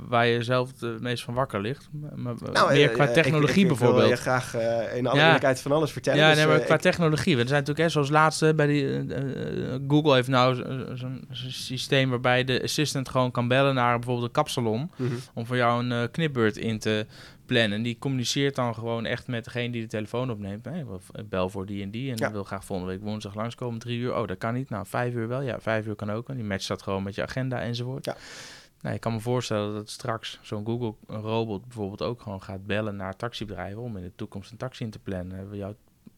waar 0.09 0.27
je 0.27 0.43
zelf 0.43 0.71
het 0.81 1.01
meest 1.01 1.25
van 1.25 1.35
wakker 1.35 1.61
ligt. 1.61 1.89
Maar, 2.15 2.35
nou, 2.53 2.73
meer 2.73 2.89
qua 2.89 3.07
technologie 3.07 3.55
ik, 3.55 3.63
ik, 3.63 3.69
bijvoorbeeld. 3.69 4.03
Ik 4.03 4.09
wil 4.09 4.17
je 4.17 4.23
graag 4.23 4.57
uh, 4.57 4.97
in 4.97 5.07
alle 5.07 5.21
ja. 5.21 5.57
van 5.57 5.73
alles 5.73 5.93
vertellen. 5.93 6.21
Ja, 6.21 6.29
dus, 6.29 6.39
nee, 6.39 6.47
maar 6.47 6.61
qua 6.61 6.77
technologie. 6.77 7.37
We 7.37 7.47
zijn 7.47 7.65
natuurlijk 7.65 7.79
hè, 7.79 7.89
zoals 7.89 8.09
laatste 8.09 8.55
bij 8.55 8.67
die... 8.67 8.85
Uh, 8.85 9.75
Google 9.89 10.15
heeft 10.15 10.29
nou 10.29 10.55
zo'n 10.97 11.25
systeem 11.49 12.11
waarbij 12.11 12.45
de 12.45 12.63
assistant 12.63 13.09
gewoon 13.09 13.31
kan 13.31 13.49
bellen 13.49 13.75
naar 13.75 13.95
bijvoorbeeld 13.99 14.27
een 14.27 14.33
kapsalon... 14.33 14.81
Mm 14.81 14.91
-hmm. 15.09 15.19
om 15.35 15.47
voor 15.47 15.57
jou 15.57 15.85
een 15.85 16.11
knipbeurt 16.11 16.57
in 16.57 16.79
te 16.79 17.07
plannen. 17.47 17.83
Die 17.83 17.99
communiceert 17.99 18.55
dan 18.55 18.75
gewoon 18.75 19.05
echt 19.05 19.27
met 19.27 19.45
degene 19.45 19.71
die 19.71 19.83
de 19.83 19.89
telefoon 19.89 20.31
opneemt. 20.31 20.65
Hey, 20.65 20.87
bel 21.29 21.49
voor 21.49 21.67
die 21.67 21.83
en 21.83 21.91
die 21.91 22.11
en 22.11 22.17
ja. 22.17 22.33
wil 22.33 22.45
graag 22.45 22.65
volgende 22.65 22.93
week 22.93 23.03
woensdag 23.03 23.35
langskomen, 23.35 23.79
drie 23.79 23.99
uur. 23.99 24.17
Oh, 24.17 24.27
dat 24.27 24.39
kan 24.39 24.55
niet. 24.55 24.71
Nou, 24.71 24.87
vijf 24.87 25.15
uur 25.15 25.29
wel. 25.29 25.41
Ja, 25.41 25.61
vijf 25.61 25.87
uur 25.87 25.95
kan 25.95 26.11
ook. 26.11 26.29
En 26.29 26.35
die 26.37 26.45
matcht 26.45 26.69
dat 26.69 26.83
gewoon 26.83 27.03
met 27.03 27.15
je 27.15 27.23
agenda 27.23 27.61
enzovoort. 27.61 28.05
Ja. 28.05 28.17
Nou, 28.81 28.95
ik 28.95 29.01
kan 29.01 29.13
me 29.13 29.21
voorstellen 29.21 29.75
dat 29.75 29.91
straks 29.91 30.39
zo'n 30.43 30.67
Google-robot 30.67 31.65
bijvoorbeeld 31.65 32.03
ook 32.03 32.21
gewoon 32.21 32.43
gaat 32.43 32.67
bellen 32.67 32.97
naar 32.97 33.17
taxibedrijven 33.17 33.83
om 33.83 33.97
in 33.97 34.03
de 34.03 34.13
toekomst 34.17 34.51
een 34.51 34.57
taxi 34.57 34.85
in 34.85 34.91
te 34.91 34.99
plannen. 34.99 35.35
Hebben 35.35 35.51
we 35.51 35.57
jouw, 35.57 35.75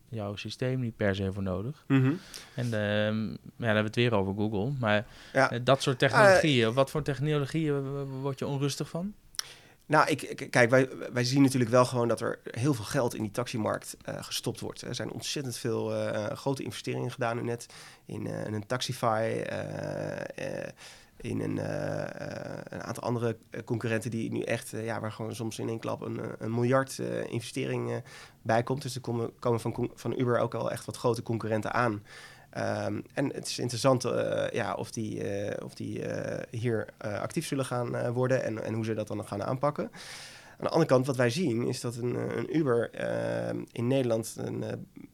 jouw 0.09 0.37
systeem 0.37 0.81
niet 0.81 0.97
per 0.97 1.14
se 1.14 1.33
voor 1.33 1.43
nodig. 1.43 1.85
Mm 1.87 2.03
-hmm. 2.03 2.18
En 2.55 2.66
uh, 2.66 2.72
ja, 2.72 3.11
dan 3.57 3.66
hebben 3.66 3.83
we 3.83 3.89
het 3.89 3.97
weer 3.97 4.14
over 4.14 4.35
Google. 4.35 4.72
Maar 4.79 5.07
ja. 5.33 5.53
uh, 5.53 5.59
dat 5.62 5.83
soort 5.83 5.99
technologieën, 5.99 6.68
uh, 6.68 6.74
wat 6.74 6.91
voor 6.91 7.03
technologieën 7.03 8.05
word 8.20 8.39
je 8.39 8.47
onrustig 8.47 8.89
van? 8.89 9.14
Nou, 9.89 10.09
ik, 10.09 10.47
kijk, 10.51 10.70
wij, 11.12 11.24
zien 11.24 11.43
natuurlijk 11.43 11.70
wel 11.70 11.84
gewoon 11.84 12.09
dat 12.09 12.20
er 12.20 12.41
heel 12.51 12.74
veel 12.74 12.84
geld 12.84 13.14
in 13.14 13.22
die 13.22 13.30
taximarkt 13.30 13.97
uh, 14.09 14.22
gestopt 14.22 14.61
wordt. 14.61 14.80
Er 14.82 14.95
zijn 14.95 15.11
ontzettend 15.11 15.57
veel 15.57 15.95
uh, 15.95 16.26
grote 16.26 16.62
investeringen 16.62 17.11
gedaan 17.11 17.36
nu 17.36 17.43
net 17.43 17.66
in, 18.05 18.26
uh, 18.26 18.47
in 18.47 18.55
een 18.55 18.66
Taxify, 18.66 19.43
in 21.16 21.41
een, 21.41 21.57
een, 22.74 22.82
aantal 22.82 23.03
andere 23.03 23.36
concurrenten 23.64 24.11
die 24.11 24.32
nu 24.32 24.41
echt, 24.41 24.70
ja, 24.70 25.01
waar 25.01 25.12
gewoon 25.12 25.34
soms 25.34 25.59
in 25.59 25.68
één 25.68 25.78
klap 25.78 26.01
een, 26.01 26.20
een 26.39 26.55
miljard 26.55 26.99
investering 27.28 28.03
bij 28.43 28.62
komt. 28.62 28.82
Dus 28.82 28.95
er 28.95 29.01
komen, 29.01 29.39
komen 29.39 29.61
van, 29.61 29.91
van 29.95 30.18
Uber 30.20 30.39
ook 30.39 30.55
al 30.55 30.70
echt 30.70 30.84
wat 30.84 30.97
grote 30.97 31.22
concurrenten 31.22 31.72
aan. 31.72 32.03
Um, 32.57 33.03
en 33.15 33.33
het 33.35 33.47
is 33.47 33.59
interessant 33.59 34.05
uh, 34.05 34.49
ja, 34.51 34.75
of 34.75 34.91
die, 34.91 35.47
uh, 35.47 35.65
of 35.65 35.75
die 35.75 36.07
uh, 36.07 36.39
hier 36.51 36.89
actief 37.01 37.47
zullen 37.47 37.65
gaan 37.65 38.13
worden 38.13 38.45
en, 38.45 38.65
en 38.65 38.75
hoe 38.75 38.85
ze 38.85 38.95
dat 38.95 39.09
dan 39.09 39.27
gaan 39.27 39.43
aanpakken. 39.43 39.91
Aan 40.51 40.65
de 40.65 40.69
andere 40.69 40.87
kant, 40.87 41.07
wat 41.07 41.17
wij 41.17 41.31
zien, 41.31 41.67
is 41.67 41.81
dat 41.81 41.97
een, 41.97 42.39
een 42.39 42.57
Uber 42.57 42.91
ehm, 42.91 43.65
in 43.73 43.87
Nederland 43.87 44.35
een 44.37 44.65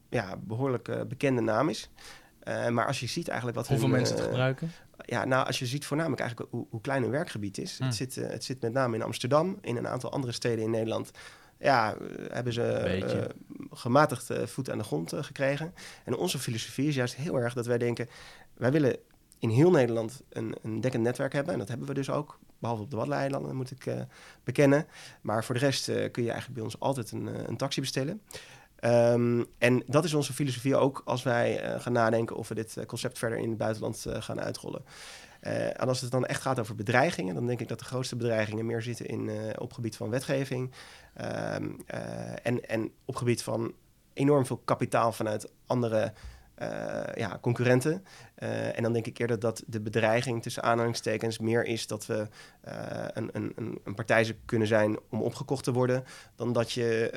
ja, 0.09 0.35
behoorlijk 0.37 1.07
bekende 1.07 1.41
naam 1.41 1.69
is. 1.69 1.89
maar 2.69 2.87
als 2.87 2.99
je 2.99 3.07
ziet 3.07 3.27
eigenlijk 3.27 3.57
wat... 3.57 3.67
Hoeveel 3.67 3.87
hun, 3.87 3.97
mensen 3.97 4.15
het 4.15 4.25
gebruiken? 4.25 4.71
Ja, 4.97 5.25
nou, 5.25 5.45
als 5.45 5.59
je 5.59 5.65
ziet 5.65 5.85
voornamelijk 5.85 6.21
eigenlijk 6.21 6.51
hoe, 6.51 6.65
hoe 6.69 6.81
klein 6.81 7.01
hun 7.01 7.11
werkgebied 7.11 7.57
is. 7.57 7.71
Het, 7.71 7.87
hm. 7.87 7.93
zit, 7.93 8.15
het 8.15 8.43
zit 8.43 8.61
met 8.61 8.73
name 8.73 8.95
in 8.95 9.03
Amsterdam, 9.03 9.57
in 9.61 9.75
een 9.75 9.87
aantal 9.87 10.11
andere 10.11 10.33
steden 10.33 10.63
in 10.63 10.71
Nederland 10.71 11.11
ja, 11.65 11.95
hebben 12.31 12.53
ze 12.53 12.99
uh, 13.01 13.21
gematigd 13.71 14.31
uh, 14.31 14.45
voet 14.45 14.69
aan 14.69 14.77
de 14.77 14.83
grond 14.83 15.13
uh, 15.13 15.23
gekregen. 15.23 15.73
En 16.03 16.15
onze 16.15 16.39
filosofie 16.39 16.87
is 16.87 16.95
juist 16.95 17.15
heel 17.15 17.39
erg 17.39 17.53
dat 17.53 17.65
wij 17.65 17.77
denken... 17.77 18.09
wij 18.53 18.71
willen 18.71 18.97
in 19.39 19.49
heel 19.49 19.71
Nederland 19.71 20.21
een, 20.29 20.55
een 20.63 20.81
dekkend 20.81 21.03
netwerk 21.03 21.33
hebben. 21.33 21.53
En 21.53 21.59
dat 21.59 21.67
hebben 21.67 21.87
we 21.87 21.93
dus 21.93 22.09
ook. 22.09 22.39
Behalve 22.59 22.83
op 22.83 22.89
de 22.89 22.95
Waddeneilanden, 22.95 23.55
moet 23.55 23.71
ik 23.71 23.93
bekennen. 24.43 24.87
Maar 25.21 25.43
voor 25.43 25.55
de 25.55 25.61
rest 25.61 25.85
kun 25.85 26.23
je 26.23 26.31
eigenlijk 26.31 26.53
bij 26.53 26.63
ons 26.63 26.79
altijd 26.79 27.11
een, 27.11 27.49
een 27.49 27.57
taxi 27.57 27.81
bestellen. 27.81 28.21
Um, 28.79 29.45
en 29.57 29.83
dat 29.85 30.03
is 30.03 30.13
onze 30.13 30.33
filosofie 30.33 30.75
ook 30.75 31.01
als 31.05 31.23
wij 31.23 31.79
gaan 31.79 31.93
nadenken... 31.93 32.35
of 32.35 32.47
we 32.47 32.55
dit 32.55 32.77
concept 32.87 33.17
verder 33.17 33.37
in 33.37 33.49
het 33.49 33.57
buitenland 33.57 34.05
gaan 34.09 34.41
uitrollen. 34.41 34.83
Uh, 35.41 35.65
en 35.65 35.87
als 35.87 36.01
het 36.01 36.11
dan 36.11 36.25
echt 36.25 36.41
gaat 36.41 36.59
over 36.59 36.75
bedreigingen, 36.75 37.35
dan 37.35 37.47
denk 37.47 37.59
ik 37.59 37.67
dat 37.67 37.79
de 37.79 37.85
grootste 37.85 38.15
bedreigingen 38.15 38.65
meer 38.65 38.81
zitten 38.81 39.05
in, 39.05 39.27
uh, 39.27 39.35
op 39.57 39.73
gebied 39.73 39.95
van 39.95 40.09
wetgeving. 40.09 40.71
Um, 41.21 41.77
uh, 41.93 42.45
en, 42.45 42.69
en 42.69 42.91
op 43.05 43.15
gebied 43.15 43.43
van 43.43 43.73
enorm 44.13 44.45
veel 44.45 44.61
kapitaal 44.65 45.11
vanuit 45.11 45.51
andere 45.65 46.13
ja, 47.15 47.37
concurrenten. 47.41 48.05
en 48.35 48.83
dan 48.83 48.93
denk 48.93 49.05
ik 49.05 49.17
eerder 49.17 49.39
dat 49.39 49.63
de 49.67 49.79
bedreiging 49.79 50.41
tussen 50.41 50.63
aanhalingstekens 50.63 51.39
meer 51.39 51.65
is 51.65 51.87
dat 51.87 52.05
we 52.05 52.27
een, 53.13 53.29
een, 53.33 53.79
een 53.83 53.93
partij 53.95 54.37
kunnen 54.45 54.67
zijn 54.67 54.97
om 55.09 55.21
opgekocht 55.21 55.63
te 55.63 55.71
worden, 55.71 56.03
dan 56.35 56.53
dat 56.53 56.71
je, 56.71 57.11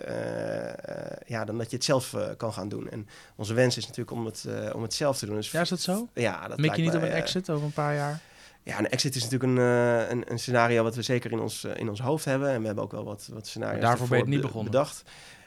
ja, 1.27 1.45
dan 1.45 1.59
dat 1.59 1.71
je 1.71 1.77
het 1.77 1.85
zelf 1.85 2.17
kan 2.37 2.53
gaan 2.53 2.69
doen. 2.69 2.91
En 2.91 3.09
onze 3.37 3.55
wens 3.55 3.77
is 3.77 3.87
natuurlijk 3.87 4.17
om 4.17 4.25
het, 4.25 4.45
om 4.75 4.83
het 4.83 4.95
zelf 4.95 5.19
te 5.19 5.27
doen. 5.27 5.35
Dus 5.35 5.51
ja, 5.51 5.61
is 5.61 5.69
dat 5.69 5.81
zo? 5.81 6.09
Ja, 6.13 6.49
dat 6.49 6.59
Mik 6.59 6.77
je 6.77 6.83
niet 6.83 6.95
op 6.95 7.03
een 7.03 7.09
exit 7.09 7.51
over 7.51 7.65
een 7.65 7.73
paar 7.73 7.95
jaar? 7.95 8.21
Ja, 8.69 8.79
een 8.79 8.89
exit 8.89 9.15
is 9.15 9.23
natuurlijk 9.23 9.53
een, 9.53 9.59
uh, 9.59 10.09
een, 10.09 10.31
een, 10.31 10.39
scenario 10.39 10.83
wat 10.83 10.95
we 10.95 11.03
zeker 11.03 11.33
in 11.33 11.39
ons, 11.39 11.65
uh, 11.65 11.77
in 11.77 11.89
ons 11.89 12.01
hoofd 12.01 12.25
hebben. 12.25 12.49
En 12.51 12.61
we 12.61 12.67
hebben 12.67 12.85
ook 12.85 12.93
wel 12.93 13.05
wat, 13.05 13.29
wat 13.33 13.47
scenario's 13.47 13.81
Daarvoor 13.81 14.09
ben 14.09 14.19
je 14.19 14.25
niet 14.25 14.41
begonnen? 14.41 14.73
bedacht. 14.73 15.03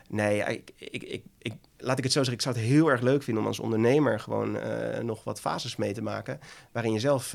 Nee, 0.10 0.40
ik, 0.40 0.72
ik, 0.78 1.04
ik, 1.04 1.24
ik, 1.38 1.54
laat 1.78 1.98
ik 1.98 2.04
het 2.04 2.14
zo 2.14 2.20
zeggen. 2.24 2.34
Ik 2.34 2.42
zou 2.42 2.56
het 2.56 2.64
heel 2.64 2.88
erg 2.88 3.02
leuk 3.02 3.24
vinden 3.24 3.44
om 3.44 3.50
als 3.50 3.60
ondernemer 3.60 4.20
gewoon 4.20 4.56
uh, 4.56 4.98
nog 5.00 5.24
wat 5.24 5.40
fases 5.40 5.76
mee 5.76 5.94
te 5.94 6.02
maken. 6.02 6.40
Waarin 6.72 6.94
je 6.94 7.00
zelf 7.00 7.34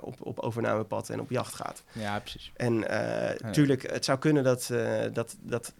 op, 0.00 0.16
op 0.20 0.38
overnamepad 0.38 1.10
en 1.10 1.20
op 1.20 1.30
jacht 1.30 1.54
gaat. 1.54 1.82
Ja, 1.92 2.18
precies. 2.18 2.52
En 2.56 2.78
natuurlijk, 3.40 3.90
het 3.92 4.04
zou 4.04 4.18
kunnen 4.18 4.44
dat, 4.44 4.70
dat, 5.12 5.36
dat 5.40 5.74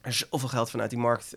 er 0.00 0.12
zoveel 0.12 0.48
geld 0.48 0.70
vanuit 0.70 0.90
die 0.90 0.98
markt 0.98 1.36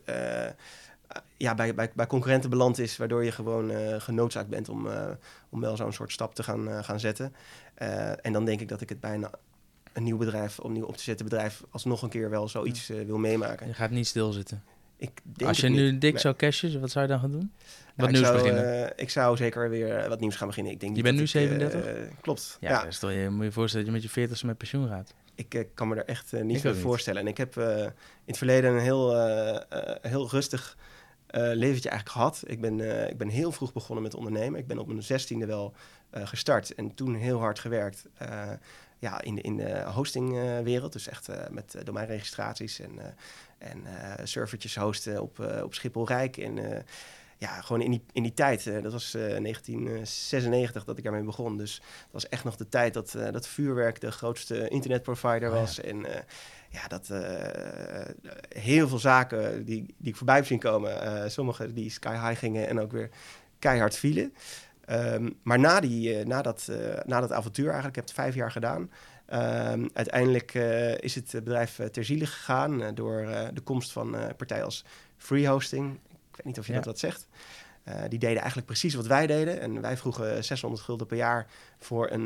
ja, 1.38 1.56
bij, 1.56 1.76
bij, 1.76 1.92
bij 1.96 2.08
concurrenten 2.08 2.50
beland 2.50 2.80
is, 2.80 2.98
waardoor 2.98 3.24
je 3.24 3.32
gewoon 3.32 3.72
uh, 3.72 3.96
genoodzaakt 4.00 4.50
bent 4.50 4.70
om, 4.70 4.88
uh, 4.88 5.10
om 5.50 5.62
wel 5.62 5.78
zo'n 5.78 5.94
soort 5.94 6.12
stap 6.12 6.36
te 6.36 6.44
gaan, 6.44 6.68
uh, 6.68 6.84
gaan 6.84 7.00
zetten. 7.00 7.34
en 8.22 8.34
dan 8.34 8.46
denk 8.46 8.62
ik 8.62 8.68
dat 8.68 8.82
ik 8.82 8.90
het 8.90 9.00
bijna 9.00 9.32
een 9.94 10.04
nieuw 10.04 10.18
bedrijf, 10.18 10.60
om 10.60 10.72
nieuw 10.74 10.86
op 10.86 10.98
te 10.98 11.04
zetten 11.04 11.26
bedrijf, 11.26 11.64
alsnog 11.70 12.02
een 12.02 12.10
keer 12.10 12.30
wel 12.30 12.48
zoiets 12.48 12.88
wil 12.88 13.18
meemaken. 13.18 13.68
Je 13.68 13.74
gaat 13.74 13.90
niet 13.90 14.08
stilzitten. 14.08 14.64
Ik 14.98 15.22
denk 15.24 15.50
Als 15.50 15.60
je 15.60 15.70
nu 15.70 15.98
dik 15.98 16.12
nee. 16.12 16.22
zou 16.22 16.36
cashen, 16.36 16.82
wat 16.82 16.92
zou 16.92 17.06
je 17.06 17.12
dan 17.12 17.20
gaan 17.20 17.32
doen? 17.32 17.52
Wat 17.96 18.12
nieuws 18.12 18.26
zou, 18.26 18.38
beginnen? 18.38 18.94
ik 18.96 19.10
zou 19.10 19.38
zeker 19.38 19.70
weer 19.70 20.10
wat 20.10 20.20
nieuws 20.20 20.36
gaan 20.36 20.48
beginnen. 20.48 20.74
Ik 20.74 20.80
denk 20.80 20.96
je 20.96 21.02
bent 21.02 21.18
nu 21.18 21.28
37? 21.28 22.20
klopt. 22.22 22.58
Ja, 22.60 22.70
ja. 22.70 22.84
Dus 22.84 23.00
toch, 23.00 23.12
je 23.12 23.30
moet 23.30 23.46
je 23.46 23.52
voorstellen 23.52 23.86
dat 23.86 23.96
je 23.96 24.02
met 24.02 24.14
je 24.14 24.38
40ste 24.38 24.46
met 24.46 24.58
pensioen 24.58 24.88
gaat 24.88 25.14
ik 25.36 25.68
kan 25.74 25.88
me 25.88 25.96
er 25.96 26.06
echt 26.06 26.32
niet 26.32 26.64
meer 26.64 26.76
voorstellen. 26.76 27.22
En 27.22 27.28
ik 27.28 27.38
heb 27.38 27.56
uh, 27.56 27.78
in 27.78 27.92
het 28.26 28.38
verleden 28.38 28.74
een 28.74 28.80
heel, 28.80 29.16
uh, 29.16 29.60
uh, 29.74 29.96
heel 30.02 30.30
rustig 30.30 30.78
uh, 30.78 30.84
leventje 31.34 31.90
eigenlijk 31.90 32.10
gehad. 32.10 32.44
Ik 32.46 32.62
ben, 32.62 32.80
uh, 32.80 33.10
ik 33.10 33.18
ben 33.18 33.30
heel 33.30 33.52
vroeg 33.52 33.74
begonnen 33.74 34.04
met 34.04 34.16
ondernemen. 34.16 34.60
Ik 34.60 34.68
ben 34.68 34.78
op 34.78 34.88
mijn 34.88 35.04
zestiende 35.04 35.46
wel 35.46 35.74
uh, 36.12 36.28
gestart 36.28 36.76
en 36.76 36.94
toen 36.94 37.16
heel 37.16 37.40
hard 37.40 37.60
gewerkt 37.60 38.06
ja, 39.00 39.22
in 39.22 39.36
de, 39.36 39.42
in 39.42 39.58
de 39.58 39.84
hostingwereld. 39.84 40.94
dus 40.94 41.08
echt 41.08 41.28
met 41.52 41.76
domeinregistraties 41.84 42.80
en, 42.80 42.92
en 43.58 43.84
servertjes 44.24 44.76
hosten 44.76 45.22
op, 45.22 45.40
op 45.64 45.74
Schiphol 45.74 46.08
Rijk. 46.08 46.38
En 46.38 46.86
ja, 47.38 47.62
gewoon 47.62 47.82
in 47.82 47.92
die, 47.92 48.04
in 48.12 48.24
die 48.24 48.34
tijd, 48.34 48.64
dat 48.64 48.92
was 48.92 49.12
1996 49.12 50.84
dat 50.84 50.98
ik 50.98 51.04
daarmee 51.04 51.24
begon. 51.24 51.58
Dus 51.58 51.76
dat 51.80 52.12
was 52.12 52.30
echt 52.30 52.44
nog 52.44 52.56
de 52.56 52.70
tijd 52.70 52.94
dat, 52.94 53.12
dat 53.12 53.48
vuurwerk 53.48 54.02
de 54.02 54.12
grootste 54.12 54.68
internetprovider 54.68 55.50
Oh 55.50 55.56
ja. 55.56 55.62
was. 55.62 55.80
En 55.80 56.06
ja, 56.74 56.88
dat 56.88 57.08
heel 58.50 58.88
veel 58.88 59.00
zaken 59.00 59.66
die, 59.66 59.96
die 59.98 60.10
ik 60.10 60.16
voorbij 60.16 60.36
heb 60.36 60.46
zien 60.46 60.60
komen. 60.60 61.32
sommige 61.32 61.74
die 61.74 61.90
sky 61.90 62.28
high 62.28 62.40
gingen 62.40 62.68
en 62.68 62.80
ook 62.80 62.92
weer 62.92 63.10
keihard 63.60 63.96
vielen. 63.96 64.34
Ehm, 64.86 65.30
maar 65.44 65.60
na, 65.60 65.80
die, 65.80 66.26
na, 66.26 66.42
dat, 66.42 66.70
na 67.06 67.20
dat 67.20 67.32
avontuur 67.32 67.70
eigenlijk, 67.70 67.98
ik 67.98 68.08
heb 68.08 68.16
het 68.16 68.24
vijf 68.24 68.36
jaar 68.36 68.52
gedaan... 68.52 68.90
Um, 69.34 69.90
uiteindelijk 69.94 70.54
uh, 70.54 70.98
is 70.98 71.16
het 71.16 71.32
bedrijf 71.32 71.80
uh, 71.80 71.86
ter 71.86 72.06
ziele 72.06 72.26
gegaan 72.26 72.82
uh, 72.82 72.88
door 72.94 73.26
de 73.54 73.62
komst 73.62 73.92
van 73.92 74.16
partijen 74.38 74.64
als 74.64 74.86
Freehosting. 75.18 75.94
Ik 75.94 76.36
weet 76.36 76.46
niet 76.46 76.60
of 76.60 76.66
je 76.66 76.72
ja. 76.72 76.78
dat 76.78 76.88
wat 76.88 77.00
zegt. 77.00 77.28
Die 78.10 78.20
deden 78.20 78.38
eigenlijk 78.38 78.66
precies 78.66 78.94
wat 78.94 79.08
wij 79.08 79.28
deden. 79.28 79.62
En 79.62 79.82
wij 79.82 79.98
vroegen 79.98 80.44
600 80.44 80.82
gulden 80.82 81.08
per 81.08 81.18
jaar 81.18 81.48
voor 81.80 82.12
een, 82.12 82.26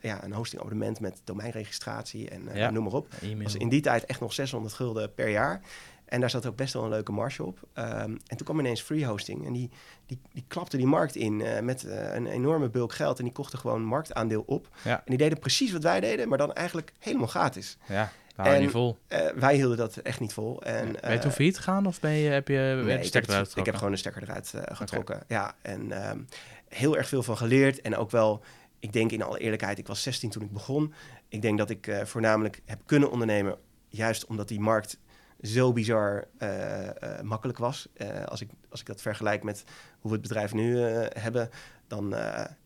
ja, 0.00 0.24
een 0.24 0.32
hostingabonnement 0.32 1.00
met 1.00 1.20
domeinregistratie 1.24 2.28
en 2.30 2.48
ja. 2.54 2.70
noem 2.70 2.84
maar 2.84 2.92
op. 2.92 3.08
Was 3.42 3.54
in 3.54 3.68
die 3.68 3.80
tijd 3.80 4.04
echt 4.04 4.20
nog 4.20 4.32
600 4.32 4.74
gulden 4.74 5.14
per 5.14 5.28
jaar. 5.28 5.62
En 6.08 6.20
daar 6.20 6.30
zat 6.30 6.46
ook 6.46 6.56
best 6.56 6.72
wel 6.72 6.82
een 6.84 6.88
leuke 6.88 7.12
marge 7.12 7.44
op. 7.44 7.58
Um, 7.74 7.84
en 8.26 8.36
toen 8.36 8.44
kwam 8.44 8.58
ineens 8.58 8.80
free 8.80 9.06
hosting. 9.06 9.46
En 9.46 9.52
die, 9.52 9.70
die, 10.06 10.20
die 10.32 10.44
klapte 10.48 10.76
die 10.76 10.86
markt 10.86 11.16
in 11.16 11.40
uh, 11.40 11.60
met 11.60 11.84
uh, 11.84 12.14
een 12.14 12.26
enorme 12.26 12.68
bulk 12.68 12.92
geld. 12.92 13.18
En 13.18 13.24
die 13.24 13.32
kochten 13.32 13.58
gewoon 13.58 13.82
marktaandeel 13.82 14.42
op. 14.46 14.68
Ja. 14.84 14.96
En 14.96 15.04
die 15.04 15.16
deden 15.16 15.38
precies 15.38 15.72
wat 15.72 15.82
wij 15.82 16.00
deden, 16.00 16.28
maar 16.28 16.38
dan 16.38 16.52
eigenlijk 16.52 16.92
helemaal 16.98 17.26
gratis. 17.26 17.76
Ja, 17.86 18.12
niet 18.58 18.70
vol. 18.70 18.98
Uh, 19.08 19.18
wij 19.34 19.54
hielden 19.54 19.76
dat 19.76 19.96
echt 19.96 20.20
niet 20.20 20.32
vol. 20.32 20.62
En, 20.62 20.86
ja. 20.86 21.00
Ben 21.00 21.12
je 21.12 21.18
toen 21.18 21.30
failliet 21.30 21.56
gegaan 21.56 21.86
of 21.86 22.00
ben 22.00 22.10
je, 22.10 22.30
heb 22.30 22.48
je 22.48 22.82
nee, 22.84 22.98
de 22.98 23.04
stekker 23.04 23.32
eruit 23.32 23.50
ik, 23.50 23.56
ik 23.56 23.66
heb 23.66 23.74
gewoon 23.74 23.90
de 23.90 23.98
stekker 23.98 24.22
eruit 24.22 24.52
getrokken. 24.54 25.14
Okay. 25.14 25.38
Ja, 25.38 25.54
en 25.62 26.08
um, 26.08 26.26
heel 26.68 26.96
erg 26.96 27.08
veel 27.08 27.22
van 27.22 27.36
geleerd. 27.36 27.80
En 27.80 27.96
ook 27.96 28.10
wel, 28.10 28.42
ik 28.78 28.92
denk 28.92 29.12
in 29.12 29.22
alle 29.22 29.38
eerlijkheid, 29.38 29.78
ik 29.78 29.86
was 29.86 30.02
16 30.02 30.30
toen 30.30 30.42
ik 30.42 30.52
begon. 30.52 30.94
Ik 31.28 31.42
denk 31.42 31.58
dat 31.58 31.70
ik 31.70 32.00
voornamelijk 32.04 32.60
heb 32.64 32.80
kunnen 32.86 33.10
ondernemen, 33.10 33.56
juist 33.88 34.26
omdat 34.26 34.48
die 34.48 34.60
markt 34.60 34.98
zo 35.42 35.72
bizar 35.72 36.24
uh, 36.38 36.84
uh, 36.84 37.20
makkelijk 37.22 37.58
was. 37.58 37.88
Uh, 37.96 38.24
als, 38.24 38.40
ik, 38.40 38.50
als 38.68 38.80
ik 38.80 38.86
dat 38.86 39.02
vergelijk 39.02 39.42
met 39.42 39.64
hoe 39.98 40.10
we 40.10 40.16
het 40.16 40.28
bedrijf 40.28 40.54
nu 40.54 40.78
hebben, 40.78 41.50
dan, 41.86 42.14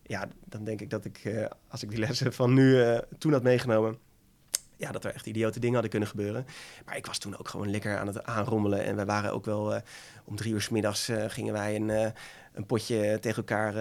ja, 0.03 0.27
dan 0.45 0.63
denk 0.63 0.81
ik 0.81 0.89
dat 0.89 1.05
ik, 1.05 1.47
als 1.67 1.83
ik 1.83 1.89
die 1.89 1.99
lessen 1.99 2.33
van 2.33 2.53
nu 2.53 2.97
toen 3.17 3.31
had 3.31 3.43
meegenomen, 3.43 3.97
ja, 4.83 4.91
dat 4.91 5.03
er 5.03 5.13
echt 5.13 5.25
idiote 5.25 5.59
dingen 5.59 5.73
hadden 5.73 5.91
kunnen 5.91 6.09
gebeuren. 6.09 6.45
Maar 6.85 6.97
ik 6.97 7.05
was 7.05 7.17
toen 7.17 7.37
ook 7.37 7.47
gewoon 7.47 7.71
lekker 7.71 7.97
aan 7.97 8.07
het 8.07 8.23
aanrommelen. 8.23 8.83
En 8.83 8.95
we 8.95 9.05
waren 9.05 9.33
ook 9.33 9.45
wel 9.45 9.81
om 10.25 10.35
drie 10.35 10.53
uur 10.53 10.61
s 10.61 10.69
middags 10.69 11.11
gingen 11.27 11.53
wij 11.53 11.75
een, 11.75 11.89
een 12.53 12.65
potje 12.65 13.17
tegen 13.19 13.37
elkaar 13.37 13.73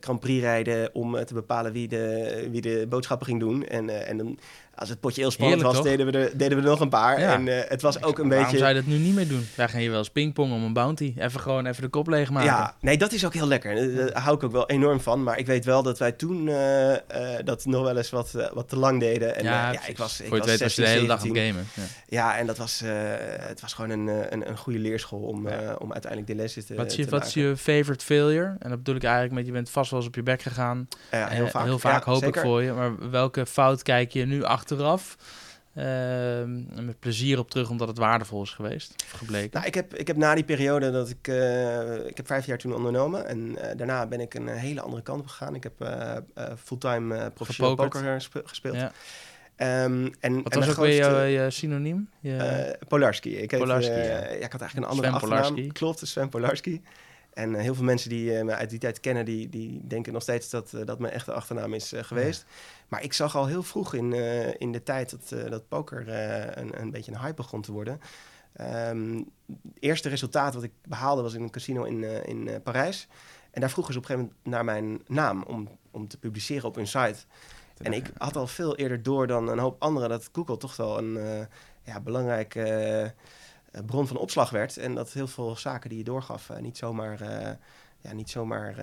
Grand 0.00 0.20
Prix 0.20 0.42
rijden 0.42 0.94
om 0.94 1.24
te 1.24 1.34
bepalen 1.34 1.72
wie 1.72 1.88
de, 1.88 2.48
wie 2.50 2.60
de 2.60 2.86
boodschappen 2.88 3.26
ging 3.26 3.40
doen. 3.40 3.66
En, 3.66 4.06
en 4.06 4.16
dan 4.16 4.38
als 4.76 4.88
het 4.88 5.00
potje 5.00 5.20
heel 5.20 5.30
spannend 5.30 5.62
Heerlijk, 5.62 5.84
was, 5.84 5.90
deden 5.90 6.06
we, 6.12 6.18
er, 6.18 6.38
deden 6.38 6.58
we 6.58 6.64
er 6.64 6.70
nog 6.70 6.80
een 6.80 6.88
paar. 6.88 7.20
Ja. 7.20 7.32
En 7.32 7.46
uh, 7.46 7.60
het 7.68 7.82
was 7.82 8.02
ook 8.02 8.18
een 8.18 8.28
Waarom 8.28 8.46
beetje... 8.46 8.58
zou 8.58 8.68
je 8.68 8.80
dat 8.80 8.86
nu 8.86 8.96
niet 8.96 9.14
meer 9.14 9.28
doen? 9.28 9.46
Wij 9.54 9.68
gaan 9.68 9.80
hier 9.80 9.90
wel 9.90 9.98
eens 9.98 10.10
pingpong 10.10 10.52
om 10.52 10.62
een 10.62 10.72
bounty. 10.72 11.14
Even 11.18 11.40
gewoon 11.40 11.66
even 11.66 11.82
de 11.82 11.88
kop 11.88 12.08
leegmaken. 12.08 12.48
Ja, 12.48 12.74
nee, 12.80 12.98
dat 12.98 13.12
is 13.12 13.24
ook 13.24 13.34
heel 13.34 13.46
lekker. 13.46 13.96
Daar 13.96 14.22
hou 14.22 14.36
ik 14.36 14.42
ook 14.42 14.52
wel 14.52 14.68
enorm 14.68 15.00
van. 15.00 15.22
Maar 15.22 15.38
ik 15.38 15.46
weet 15.46 15.64
wel 15.64 15.82
dat 15.82 15.98
wij 15.98 16.12
toen 16.12 16.46
uh, 16.46 16.90
uh, 16.90 16.96
dat 17.44 17.64
nog 17.64 17.82
wel 17.82 17.96
eens 17.96 18.10
wat, 18.10 18.50
wat 18.54 18.68
te 18.68 18.76
lang 18.76 19.00
deden. 19.00 19.36
En, 19.36 19.44
ja, 19.44 19.72
ja, 19.72 19.86
ik 19.86 19.98
was, 19.98 20.20
ik 20.20 20.26
Voor 20.26 20.36
je 20.36 20.42
was 20.42 20.50
weet 20.50 20.60
was 20.60 20.74
je 20.74 20.82
de 20.82 20.88
hele 20.88 21.06
dag 21.06 21.22
aan 21.22 21.36
gamen. 21.36 21.66
Ja, 21.74 21.82
ja 22.08 22.36
en 22.38 22.46
dat 22.46 22.56
was, 22.56 22.82
het 23.38 23.60
was 23.60 23.72
gewoon 23.72 23.90
een, 23.90 24.32
een, 24.32 24.48
een 24.48 24.56
goede 24.56 24.78
leerschool 24.78 25.20
om, 25.20 25.48
om 25.78 25.92
uiteindelijk 25.92 26.26
de 26.26 26.34
lessen 26.34 26.66
te 26.66 26.74
Wat, 26.74 26.88
te 26.88 27.00
je, 27.00 27.08
wat 27.08 27.26
is 27.26 27.34
je 27.34 27.54
favorite 27.56 28.04
failure? 28.04 28.56
En 28.58 28.68
dat 28.68 28.78
bedoel 28.78 28.94
ik 28.94 29.04
eigenlijk 29.04 29.34
met 29.34 29.46
je 29.46 29.52
bent 29.52 29.70
vast 29.70 29.90
wel 29.90 29.98
eens 29.98 30.08
op 30.08 30.14
je 30.14 30.22
bek 30.22 30.42
gegaan. 30.42 30.88
Heel 31.10 31.46
vaak. 31.46 31.64
Heel 31.64 31.78
vaak 31.78 32.04
hoop 32.04 32.22
zeker. 32.22 32.36
ik 32.36 32.42
voor 32.42 32.62
je. 32.62 32.72
Maar 32.72 33.10
welke 33.10 33.46
fout 33.46 33.82
kijk 33.82 34.12
je 34.12 34.24
nu 34.24 34.44
achteraf? 34.72 35.16
Uh, 35.74 35.84
met 36.84 37.00
plezier 37.00 37.38
op 37.38 37.50
terug, 37.50 37.70
omdat 37.70 37.88
het 37.88 37.98
waardevol 37.98 38.42
is 38.42 38.50
geweest, 38.50 39.04
gebleken? 39.06 39.50
Nou, 39.52 39.66
ik 39.66 39.74
heb, 39.74 39.94
ik 39.94 40.06
heb 40.06 40.16
na 40.16 40.34
die 40.34 40.44
periode 40.44 40.90
dat 40.90 41.08
ik... 41.10 41.28
Uh, 41.28 42.06
ik 42.06 42.16
heb 42.16 42.26
vijf 42.26 42.46
jaar 42.46 42.58
toen 42.58 42.74
ondernomen. 42.74 43.26
En 43.26 43.38
uh, 43.38 43.64
daarna 43.76 44.06
ben 44.06 44.20
ik 44.20 44.34
een 44.34 44.48
hele 44.48 44.80
andere 44.80 45.02
kant 45.02 45.20
op 45.20 45.26
gegaan. 45.26 45.54
Ik 45.54 45.62
heb 45.62 45.90
fulltime 46.64 47.30
professioneel 47.30 47.74
poker 47.74 48.20
gespeeld. 48.44 48.76
Ja. 48.76 48.92
Um, 49.84 50.12
en, 50.20 50.42
Wat 50.42 50.52
en 50.52 50.58
was 50.58 50.68
ook 50.68 50.76
weer 50.76 51.26
je, 51.26 51.42
je 51.42 51.50
synoniem? 51.50 52.08
Je... 52.20 52.78
Polarski. 52.88 53.36
Ik 53.36 53.50
heet, 53.50 53.60
Polarski, 53.60 53.92
ja. 53.92 54.02
ja. 54.02 54.20
ik 54.20 54.52
had 54.52 54.60
eigenlijk 54.60 54.74
een 54.74 54.84
andere 54.84 55.08
Sven 55.08 55.14
achternaam. 55.14 55.42
Polarski. 55.42 55.72
Klopt, 55.72 56.06
Sven 56.06 56.28
Polarski. 56.28 56.82
En 57.36 57.54
uh, 57.54 57.60
heel 57.60 57.74
veel 57.74 57.84
mensen 57.84 58.08
die 58.08 58.32
uh, 58.32 58.42
me 58.42 58.54
uit 58.54 58.70
die 58.70 58.78
tijd 58.78 59.00
kennen, 59.00 59.24
die, 59.24 59.48
die 59.48 59.86
denken 59.86 60.12
nog 60.12 60.22
steeds 60.22 60.50
dat 60.50 60.72
uh, 60.72 60.84
dat 60.84 60.98
mijn 60.98 61.12
echte 61.12 61.32
achternaam 61.32 61.74
is 61.74 61.92
geweest. 61.96 62.44
Ja. 62.48 62.54
Maar 62.88 63.02
ik 63.02 63.12
zag 63.12 63.36
al 63.36 63.46
heel 63.46 63.62
vroeg 63.62 63.94
in, 63.94 64.12
in 64.58 64.72
de 64.72 64.82
tijd 64.82 65.10
dat, 65.10 65.50
dat 65.50 65.68
poker 65.68 66.08
een, 66.58 66.80
een 66.80 66.90
beetje 66.90 67.12
een 67.12 67.20
hype 67.20 67.34
begon 67.34 67.62
te 67.62 67.72
worden. 67.72 68.00
Um, 68.88 69.30
het 69.46 69.76
eerste 69.78 70.08
resultaat 70.08 70.54
wat 70.54 70.62
ik 70.62 70.72
behaalde 70.88 71.22
was 71.22 71.34
in 71.34 71.42
een 71.42 71.50
casino 71.50 71.84
in, 71.84 72.04
in 72.26 72.62
Parijs. 72.62 73.08
En 73.50 73.60
daar 73.60 73.70
vroegen 73.70 73.92
ze 73.92 73.98
op 73.98 74.04
een 74.04 74.10
gegeven 74.10 74.34
moment 74.34 74.54
naar 74.54 74.64
mijn 74.64 75.02
naam 75.06 75.42
om, 75.42 75.68
om 75.90 76.08
te 76.08 76.18
publiceren 76.18 76.68
op 76.68 76.74
hun 76.74 76.86
site. 76.86 77.18
En 77.82 77.92
ik 77.92 78.10
had 78.18 78.36
al 78.36 78.46
veel 78.46 78.76
eerder 78.76 79.02
door 79.02 79.26
dan 79.26 79.48
een 79.48 79.58
hoop 79.58 79.82
anderen 79.82 80.08
dat 80.08 80.28
Google 80.32 80.56
toch 80.56 80.76
wel 80.76 80.98
een 80.98 81.46
ja, 81.82 82.00
belangrijke 82.00 83.14
bron 83.86 84.06
van 84.06 84.16
opslag 84.16 84.50
werd. 84.50 84.76
En 84.76 84.94
dat 84.94 85.12
heel 85.12 85.26
veel 85.26 85.56
zaken 85.56 85.88
die 85.88 85.98
je 85.98 86.04
doorgaf 86.04 86.48
uh, 86.48 86.58
niet 86.58 86.76
zomaar, 86.76 87.22
uh, 87.22 87.50
ja, 88.00 88.12
niet 88.12 88.30
zomaar 88.30 88.74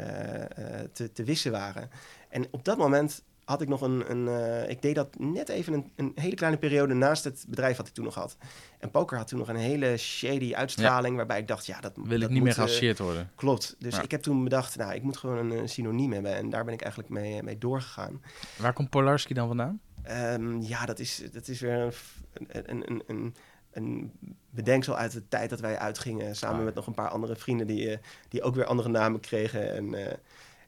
te, 0.91 1.11
te 1.11 1.23
wissen 1.23 1.51
waren. 1.51 1.89
En 2.29 2.47
op 2.51 2.65
dat 2.65 2.77
moment 2.77 3.23
had 3.45 3.61
ik 3.61 3.67
nog 3.67 3.81
een... 3.81 4.11
een 4.11 4.69
ik 4.69 4.81
deed 4.81 4.95
dat 4.95 5.19
net 5.19 5.49
even 5.49 5.73
een, 5.73 5.91
een, 5.95 6.11
hele 6.15 6.35
kleine 6.35 6.57
periode 6.57 6.93
naast 6.93 7.23
het 7.23 7.45
bedrijf 7.47 7.77
wat 7.77 7.87
ik 7.87 7.93
toen 7.93 8.03
nog 8.05 8.15
had. 8.15 8.37
En 8.79 8.91
poker 8.91 9.17
had 9.17 9.27
toen 9.27 9.39
nog 9.39 9.47
een 9.47 9.55
hele 9.55 9.97
shady 9.97 10.53
uitstraling... 10.53 11.09
Ja. 11.11 11.15
waarbij 11.15 11.39
ik 11.39 11.47
dacht, 11.47 11.65
ja, 11.65 11.79
dat 11.79 11.91
Wil 11.95 12.05
dat 12.05 12.13
ik 12.13 12.19
niet 12.19 12.29
moet, 12.29 12.43
meer 12.43 12.53
geassocieerd 12.53 12.99
worden. 12.99 13.31
Klopt. 13.35 13.75
Dus 13.79 13.95
Ja. 13.95 14.01
ik 14.01 14.11
heb 14.11 14.21
toen 14.21 14.43
bedacht, 14.43 14.75
nou, 14.75 14.93
ik 14.93 15.03
moet 15.03 15.17
gewoon 15.17 15.37
een, 15.37 15.51
een 15.51 15.69
synoniem 15.69 16.13
hebben. 16.13 16.35
En 16.35 16.49
daar 16.49 16.65
ben 16.65 16.73
ik 16.73 16.81
eigenlijk 16.81 17.11
mee, 17.11 17.43
mee 17.43 17.57
doorgegaan. 17.57 18.21
Waar 18.57 18.73
komt 18.73 18.89
Polarski 18.89 19.33
dan 19.33 19.47
vandaan? 19.47 19.81
Um, 20.09 20.61
ja, 20.61 20.85
dat 20.85 20.99
is, 20.99 21.23
dat 21.31 21.47
is 21.47 21.59
weer 21.59 21.95
een, 22.33 22.69
een, 22.69 22.83
een, 22.91 23.03
een, 23.07 23.35
een 23.73 24.11
bedenksel 24.49 24.97
uit 24.97 25.11
de 25.11 25.27
tijd 25.27 25.49
dat 25.49 25.59
wij 25.59 25.77
uitgingen. 25.77 26.35
Samen 26.35 26.59
Ah. 26.59 26.65
met 26.65 26.75
nog 26.75 26.87
een 26.87 26.93
paar 26.93 27.09
andere 27.09 27.35
vrienden 27.35 27.67
die, 27.67 27.89
uh, 27.89 27.97
die 28.29 28.41
ook 28.41 28.55
weer 28.55 28.65
andere 28.65 28.89
namen 28.89 29.19
kregen. 29.19 29.73
En, 29.73 29.93
uh, 29.93 30.05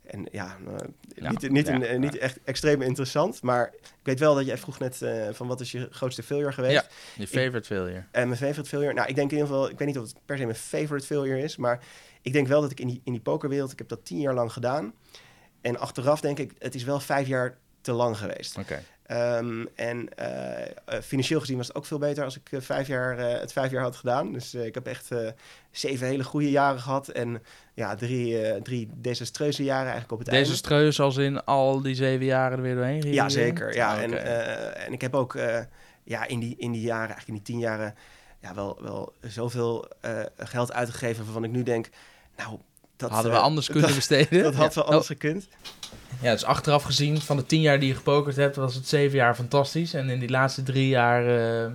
en 0.03 0.27
ja, 0.31 0.57
uh, 0.67 0.75
Ja, 1.15 1.29
niet, 1.29 1.49
niet, 1.49 1.67
ja, 1.67 1.73
een, 1.73 1.81
ja. 1.81 1.97
niet 1.97 2.17
echt 2.17 2.39
extreem 2.43 2.81
interessant. 2.81 3.41
Maar 3.41 3.73
ik 3.81 3.99
weet 4.03 4.19
wel 4.19 4.35
dat 4.35 4.45
jij 4.45 4.57
vroeg 4.57 4.79
net 4.79 5.01
uh, 5.01 5.27
van 5.31 5.47
wat 5.47 5.61
is 5.61 5.71
je 5.71 5.87
grootste 5.91 6.23
failure 6.23 6.51
geweest. 6.51 6.73
Ja, 6.73 6.85
je 7.15 7.27
favorite 7.27 7.67
failure. 7.67 8.03
En 8.11 8.27
mijn 8.27 8.39
favorite 8.39 8.69
failure, 8.69 8.93
nou 8.93 9.07
ik 9.07 9.15
denk 9.15 9.31
in 9.31 9.37
ieder 9.37 9.53
geval, 9.53 9.69
ik 9.69 9.77
weet 9.77 9.87
niet 9.87 9.97
of 9.97 10.03
het 10.03 10.15
per 10.25 10.37
se 10.37 10.43
mijn 10.43 10.55
favorite 10.57 11.05
failure 11.05 11.41
is. 11.41 11.57
Maar 11.57 11.83
ik 12.21 12.33
denk 12.33 12.47
wel 12.47 12.61
dat 12.61 12.71
ik 12.71 12.79
in 12.79 12.87
die, 12.87 13.01
in 13.03 13.11
die 13.11 13.21
pokerwereld, 13.21 13.71
ik 13.71 13.77
heb 13.77 13.87
dat 13.87 14.05
tien 14.05 14.19
jaar 14.19 14.33
lang 14.33 14.51
gedaan. 14.53 14.93
En 15.61 15.79
achteraf 15.79 16.21
denk 16.21 16.39
ik, 16.39 16.51
het 16.59 16.75
is 16.75 16.83
wel 16.83 16.99
vijf 16.99 17.27
jaar 17.27 17.57
te 17.81 17.91
lang 17.91 18.17
geweest. 18.17 18.57
Oké. 18.57 18.83
Um, 19.11 19.67
en 19.75 20.09
uh, 20.19 20.99
financieel 21.01 21.39
gezien 21.39 21.57
was 21.57 21.67
het 21.67 21.75
ook 21.75 21.85
veel 21.85 21.97
beter 21.97 22.23
als 22.23 22.37
ik 22.37 22.51
uh, 22.51 22.61
vijf 22.61 22.87
jaar, 22.87 23.19
uh, 23.19 23.39
het 23.39 23.51
vijf 23.51 23.71
jaar 23.71 23.81
had 23.81 23.95
gedaan. 23.95 24.33
Dus 24.33 24.53
ik 24.53 24.73
heb 24.73 24.87
echt 24.87 25.09
zeven 25.71 26.07
hele 26.07 26.23
goede 26.23 26.51
jaren 26.51 26.79
gehad. 26.79 27.07
En 27.07 27.43
ja, 27.73 27.95
drie, 27.95 28.61
drie 28.61 28.89
desastreuze 28.93 29.63
jaren 29.63 29.91
eigenlijk 29.91 30.11
op 30.11 30.19
het 30.19 30.27
einde. 30.27 30.43
Desastreus 30.43 30.99
als 30.99 31.17
in 31.17 31.43
al 31.43 31.81
die 31.81 31.95
zeven 31.95 32.25
jaren 32.25 32.57
er 32.57 32.63
weer 32.63 32.75
doorheen? 32.75 33.13
Ja, 33.13 33.29
zeker. 33.29 33.75
Ja. 33.75 33.93
Ah, 33.93 34.01
en 34.85 34.93
ik 34.93 35.01
heb 35.01 35.15
ook 35.15 35.37
ja, 36.03 36.27
in, 36.27 36.39
die, 36.39 36.55
in 36.57 36.71
die 36.71 36.81
jaren, 36.81 37.15
eigenlijk 37.15 37.27
in 37.27 37.33
die 37.33 37.43
tien 37.43 37.59
jaren... 37.59 37.95
Ja, 38.41 38.53
wel, 38.53 38.77
wel 38.81 39.13
zoveel 39.21 39.87
geld 40.37 40.73
uitgegeven 40.73 41.23
waarvan 41.23 41.43
ik 41.43 41.51
nu 41.51 41.63
denk... 41.63 41.89
Nou, 42.37 42.59
dat, 42.97 43.09
Hadden 43.09 43.31
we 43.31 43.37
anders 43.37 43.65
kunnen 43.71 43.83
dat, 43.87 43.95
besteden? 43.95 44.43
Dat 44.43 44.55
had 44.55 44.73
Ja. 44.73 44.81
wel 44.81 44.83
anders 44.89 45.11
Oh. 45.11 45.17
gekund. 45.19 45.47
Ja, 46.21 46.31
dus 46.31 46.43
achteraf 46.45 46.83
gezien, 46.83 47.21
van 47.21 47.37
de 47.37 47.45
tien 47.45 47.61
jaar 47.61 47.79
die 47.79 47.87
je 47.89 47.95
gepokerd 47.95 48.35
hebt, 48.35 48.55
was 48.55 48.75
het 48.75 48.87
zeven 48.87 49.17
jaar 49.17 49.35
fantastisch. 49.35 49.93
En 49.93 50.09
in 50.09 50.19
die 50.19 50.29
laatste 50.29 50.63
drie 50.63 50.87
jaar 50.87 51.27
eh, 51.65 51.71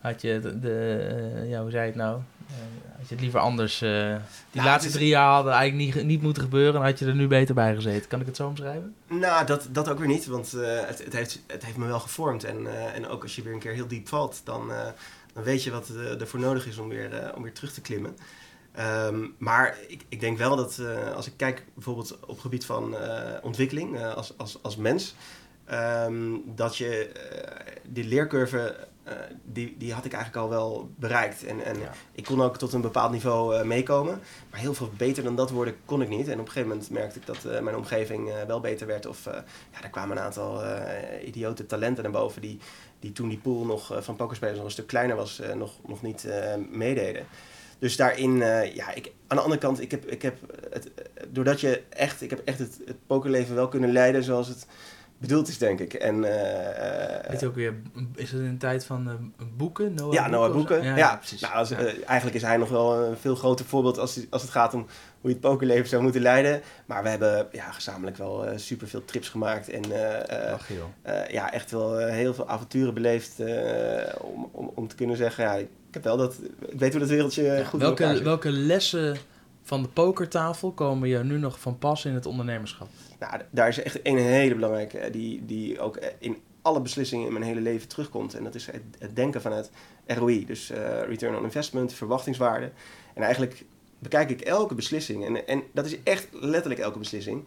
had 0.00 0.20
je 0.22 0.40
de, 0.40 0.60
de 0.60 1.06
eh, 1.42 1.50
ja, 1.50 1.60
hoe 1.60 1.70
zei 1.70 1.82
je 1.82 1.88
het 1.88 1.98
nou? 1.98 2.20
Eh, 2.48 2.54
had 2.98 3.08
je 3.08 3.14
het 3.14 3.20
liever 3.20 3.40
anders. 3.40 3.82
eh, 3.82 3.90
die 3.90 4.60
Nou, 4.60 4.66
laatste 4.66 4.88
is- 4.88 4.94
drie 4.94 5.08
jaar 5.08 5.32
hadden 5.32 5.52
eigenlijk 5.52 5.94
niet, 5.96 6.04
niet 6.04 6.22
moeten 6.22 6.42
gebeuren. 6.42 6.72
Dan 6.72 6.82
had 6.84 6.98
je 6.98 7.06
er 7.06 7.14
nu 7.14 7.26
beter 7.26 7.54
bij 7.54 7.74
gezeten. 7.74 8.08
Kan 8.08 8.20
ik 8.20 8.26
het 8.26 8.36
zo 8.36 8.46
omschrijven? 8.46 8.94
Nou, 9.08 9.46
dat, 9.46 9.68
dat 9.70 9.88
ook 9.88 9.98
weer 9.98 10.08
niet, 10.08 10.26
want 10.26 10.52
eh, 10.54 10.60
het, 10.86 11.04
het, 11.04 11.12
heeft, 11.12 11.40
het 11.46 11.64
heeft 11.64 11.76
me 11.76 11.86
wel 11.86 12.00
gevormd. 12.00 12.44
En, 12.44 12.66
eh, 12.66 12.94
en 12.94 13.08
ook 13.08 13.22
als 13.22 13.36
je 13.36 13.42
weer 13.42 13.52
een 13.52 13.58
keer 13.58 13.72
heel 13.72 13.86
diep 13.88 14.08
valt, 14.08 14.40
dan, 14.44 14.72
eh, 14.72 14.78
dan 15.32 15.42
weet 15.42 15.62
je 15.64 15.70
wat 15.70 15.88
eh, 15.88 16.20
er 16.20 16.26
voor 16.26 16.40
nodig 16.40 16.66
is 16.66 16.78
om 16.78 16.88
weer, 16.88 17.12
eh, 17.14 17.36
om 17.36 17.42
weer 17.42 17.52
terug 17.52 17.72
te 17.72 17.80
klimmen. 17.80 18.16
Ehm, 18.76 19.26
maar 19.38 19.76
ik, 19.88 20.04
ik 20.08 20.20
denk 20.20 20.38
wel 20.38 20.56
dat 20.56 20.78
eh, 20.78 21.14
als 21.14 21.26
ik 21.26 21.32
kijk 21.36 21.64
bijvoorbeeld 21.74 22.18
op 22.20 22.28
het 22.28 22.40
gebied 22.40 22.64
van 22.66 22.96
eh, 22.96 23.32
ontwikkeling 23.42 23.96
eh, 23.98 24.14
als, 24.14 24.32
als, 24.36 24.58
als 24.62 24.76
mens, 24.76 25.14
ehm, 25.64 26.34
dat 26.44 26.76
je 26.76 27.10
die 27.84 28.04
leercurve, 28.04 28.76
die, 29.44 29.74
die 29.78 29.92
had 29.92 30.04
ik 30.04 30.12
eigenlijk 30.12 30.44
al 30.44 30.50
wel 30.50 30.90
bereikt. 30.96 31.44
En, 31.44 31.64
en 31.64 31.78
Ja. 31.78 31.92
ik 32.12 32.24
kon 32.24 32.42
ook 32.42 32.56
tot 32.58 32.72
een 32.72 32.80
bepaald 32.80 33.12
niveau 33.12 33.64
meekomen. 33.64 34.20
Maar 34.50 34.60
heel 34.60 34.74
veel 34.74 34.90
beter 34.96 35.22
dan 35.24 35.36
dat 35.36 35.50
worden 35.50 35.76
kon 35.84 36.02
ik 36.02 36.08
niet. 36.08 36.28
En 36.28 36.32
op 36.32 36.46
een 36.46 36.52
gegeven 36.52 36.68
moment 36.68 36.90
merkte 36.90 37.18
ik 37.18 37.26
dat 37.26 37.62
mijn 37.62 37.76
omgeving 37.76 38.30
wel 38.46 38.60
beter 38.60 38.86
werd. 38.86 39.06
Of 39.06 39.24
ja, 39.72 39.82
er 39.82 39.90
kwamen 39.90 40.16
een 40.16 40.22
aantal 40.22 40.62
idiote 41.24 41.66
talenten 41.66 42.02
naar 42.02 42.12
boven 42.12 42.40
die, 42.40 42.58
die 43.00 43.12
toen 43.12 43.28
die 43.28 43.38
pool 43.38 43.64
nog 43.64 43.92
van 43.98 44.16
pokerspelers 44.16 44.56
nog 44.56 44.66
een 44.66 44.72
stuk 44.72 44.86
kleiner 44.86 45.16
was, 45.16 45.40
nog, 45.54 45.72
nog 45.86 46.02
niet 46.02 46.28
meededen. 46.70 47.26
Dus 47.78 47.96
daarin, 47.96 48.42
eh, 48.42 48.74
ja, 48.74 48.92
ik, 48.94 49.12
aan 49.26 49.36
de 49.36 49.42
andere 49.42 49.60
kant, 49.60 49.80
ik 49.80 49.90
heb, 49.90 50.04
ik 50.06 50.22
heb 50.22 50.36
het, 50.70 50.90
doordat 51.28 51.60
je 51.60 51.82
echt, 51.88 52.22
ik 52.22 52.30
heb 52.30 52.42
echt 52.44 52.58
het, 52.58 52.78
het 52.86 52.96
pokerleven 53.06 53.54
wel 53.54 53.68
kunnen 53.68 53.92
leiden 53.92 54.22
zoals 54.22 54.48
het 54.48 54.66
bedoeld 55.18 55.48
is, 55.48 55.58
denk 55.58 55.80
ik. 55.80 55.94
En, 55.94 56.20
Weet 57.28 57.40
je 57.40 57.46
ook 57.46 57.54
weer, 57.54 57.74
is 58.14 58.32
het 58.32 58.40
de 58.40 58.56
tijd 58.56 58.84
van 58.84 59.32
boeken? 59.56 59.94
Noah 59.94 60.12
ja, 60.12 60.28
Noah? 60.28 60.52
Boeken. 60.52 60.82
Ja, 60.82 60.88
Ja, 60.90 60.96
ja, 60.96 61.16
precies. 61.16 61.40
Nou, 61.40 61.54
als, 61.54 61.68
Ja. 61.68 61.76
eigenlijk 62.06 62.34
is 62.34 62.42
hij 62.42 62.56
nog 62.56 62.68
wel 62.68 63.02
een 63.04 63.16
veel 63.16 63.34
groter 63.34 63.64
voorbeeld 63.64 63.98
als, 63.98 64.20
als 64.30 64.42
het 64.42 64.50
gaat 64.50 64.74
om 64.74 64.80
hoe 65.20 65.30
je 65.30 65.36
het 65.36 65.40
pokerleven 65.40 65.88
zou 65.88 66.02
moeten 66.02 66.20
leiden. 66.20 66.62
Maar 66.86 67.02
we 67.02 67.08
hebben 67.08 67.48
ja, 67.52 67.70
gezamenlijk 67.72 68.16
wel 68.16 68.44
super 68.56 68.88
veel 68.88 69.04
trips 69.04 69.28
gemaakt. 69.28 69.68
En 69.68 69.82
Ach, 70.52 70.68
ja, 71.30 71.52
echt 71.52 71.70
wel 71.70 71.96
heel 71.98 72.34
veel 72.34 72.48
avonturen 72.48 72.94
beleefd. 72.94 73.40
om, 74.20 74.48
om, 74.52 74.70
om 74.74 74.88
te 74.88 74.94
kunnen 74.94 75.16
zeggen, 75.16 75.44
ja, 75.44 75.66
heb 75.96 76.04
wel 76.04 76.16
dat... 76.16 76.36
Ik 76.68 76.78
weet 76.78 76.90
hoe 76.90 77.00
dat 77.00 77.08
wereldje 77.08 77.64
goed 77.64 77.80
welke, 77.80 78.22
welke 78.22 78.50
lessen 78.50 79.16
van 79.66 79.82
de 79.82 79.88
pokertafel 79.88 80.72
komen 80.72 81.08
je 81.08 81.18
nu 81.18 81.38
nog 81.38 81.60
van 81.60 81.78
pas 81.78 82.04
in 82.04 82.14
het 82.14 82.26
ondernemerschap? 82.26 82.88
Nou, 83.18 83.40
daar 83.50 83.68
is 83.68 83.82
echt 83.82 84.00
een 84.02 84.16
hele 84.16 84.54
belangrijke, 84.54 84.98
eh, 84.98 85.12
die, 85.12 85.44
die 85.44 85.80
ook 85.80 85.96
eh, 85.96 86.08
in 86.18 86.36
alle 86.62 86.80
beslissingen 86.80 87.26
in 87.26 87.32
mijn 87.32 87.44
hele 87.44 87.60
leven 87.60 87.88
terugkomt. 87.88 88.34
En 88.34 88.44
dat 88.44 88.54
is 88.54 88.66
het, 88.66 88.82
het 88.98 89.16
denken 89.16 89.40
vanuit 89.40 89.70
ROI, 90.06 90.46
dus 90.46 90.70
eh, 90.70 91.02
Return 91.02 91.36
on 91.36 91.42
Investment, 91.42 91.92
verwachtingswaarde. 91.92 92.70
En 93.14 93.22
eigenlijk 93.22 93.64
bekijk 93.98 94.30
ik 94.30 94.40
elke 94.40 94.74
beslissing, 94.74 95.24
en, 95.24 95.46
en 95.46 95.62
dat 95.72 95.86
is 95.86 96.02
echt 96.02 96.28
letterlijk 96.32 96.80
elke 96.80 96.98
beslissing. 96.98 97.44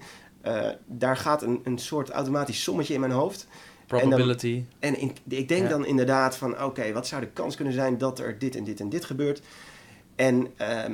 daar 0.86 1.18
gaat 1.18 1.42
een, 1.42 1.62
een 1.64 1.78
soort 1.78 2.10
automatisch 2.10 2.64
sommetje 2.64 2.94
in 2.94 3.00
mijn 3.00 3.12
hoofd. 3.12 3.48
Probability. 3.98 4.64
En 4.80 4.98
in- 5.00 5.16
ik 5.28 5.48
denk 5.48 5.64
Ja. 5.64 5.70
dan 5.70 5.86
inderdaad 5.86 6.38
van, 6.38 6.64
oké, 6.64 6.92
wat 6.94 7.08
zou 7.08 7.22
de 7.22 7.28
kans 7.28 7.56
kunnen 7.56 7.74
zijn 7.74 7.98
dat 7.98 8.20
er 8.20 8.40
dit 8.40 8.56
en 8.56 8.64
dit 8.64 8.80
en 8.80 8.90
dit 8.90 9.06
gebeurt? 9.06 9.42
En 10.16 10.48
ehm, 10.58 10.94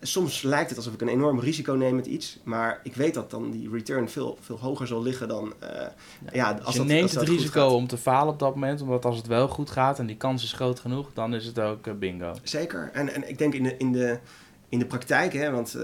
soms 0.00 0.42
lijkt 0.42 0.68
het 0.68 0.78
alsof 0.78 0.94
ik 0.94 1.00
een 1.00 1.08
enorm 1.08 1.40
risico 1.40 1.72
neem 1.72 1.94
met 1.96 2.06
iets, 2.06 2.38
maar 2.44 2.80
ik 2.82 2.94
weet 2.94 3.14
dat 3.14 3.30
dan 3.30 3.50
die 3.50 3.70
return 3.70 4.08
veel, 4.08 4.38
veel 4.40 4.58
hoger 4.58 4.86
zal 4.86 5.02
liggen 5.02 5.28
dan, 5.28 5.52
eh, 5.58 5.86
ja, 6.32 6.52
Dus 6.54 6.64
als 6.64 6.72
je 6.74 6.78
dat, 6.80 6.88
neemt 6.88 7.02
als 7.02 7.12
het 7.12 7.28
risico 7.28 7.66
om 7.66 7.86
te 7.86 7.96
falen 7.98 8.32
op 8.32 8.38
dat 8.38 8.54
moment, 8.54 8.80
omdat 8.80 9.04
als 9.04 9.16
het 9.16 9.26
wel 9.26 9.48
goed 9.48 9.70
gaat 9.70 9.98
en 9.98 10.06
die 10.06 10.16
kans 10.16 10.42
is 10.44 10.52
groot 10.52 10.80
genoeg, 10.80 11.12
dan 11.14 11.34
is 11.34 11.46
het 11.46 11.58
ook 11.60 11.86
eh, 11.86 11.94
bingo. 11.94 12.34
Zeker. 12.42 12.90
En, 12.92 13.14
en 13.14 13.28
ik 13.28 13.38
denk 13.38 13.54
in 13.54 13.62
de, 13.62 13.76
in 13.76 13.92
de, 13.92 14.18
in 14.68 14.78
de 14.78 14.86
praktijk, 14.86 15.32
hè, 15.32 15.50
want 15.50 15.74
eh, 15.74 15.82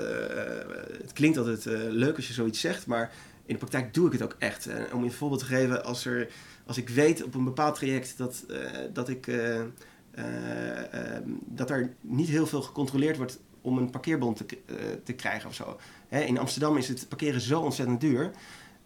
het 1.00 1.12
klinkt 1.12 1.38
altijd 1.38 1.64
leuk 1.90 2.16
als 2.16 2.26
je 2.26 2.32
zoiets 2.32 2.60
zegt, 2.60 2.86
maar 2.86 3.10
in 3.52 3.58
de 3.58 3.66
praktijk 3.66 3.94
doe 3.94 4.06
ik 4.06 4.12
het 4.12 4.22
ook 4.22 4.36
echt. 4.38 4.66
En 4.66 4.92
om 4.92 4.98
je 4.98 5.04
een 5.04 5.12
voorbeeld 5.12 5.40
te 5.40 5.46
geven, 5.46 5.84
als, 5.84 6.04
er, 6.04 6.28
als 6.66 6.76
ik 6.76 6.88
weet 6.88 7.22
op 7.22 7.34
een 7.34 7.44
bepaald 7.44 7.74
traject 7.74 8.18
dat, 8.18 8.44
eh, 8.48 8.56
dat, 8.92 9.08
ik, 9.08 9.26
eh, 9.26 9.60
eh, 9.60 9.64
ehm, 10.92 11.30
dat 11.44 11.70
er 11.70 11.94
niet 12.00 12.28
heel 12.28 12.46
veel 12.46 12.62
gecontroleerd 12.62 13.16
wordt 13.16 13.40
om 13.60 13.78
een 13.78 13.90
parkeerbon 13.90 14.34
te, 14.34 14.44
eh, 14.66 14.74
te 15.04 15.12
krijgen 15.12 15.48
of 15.48 15.54
zo. 15.54 15.78
Hè, 16.08 16.20
in 16.20 16.38
Amsterdam 16.38 16.76
is 16.76 16.88
het 16.88 17.08
parkeren 17.08 17.40
zo 17.40 17.60
ontzettend 17.60 18.00
duur. 18.00 18.30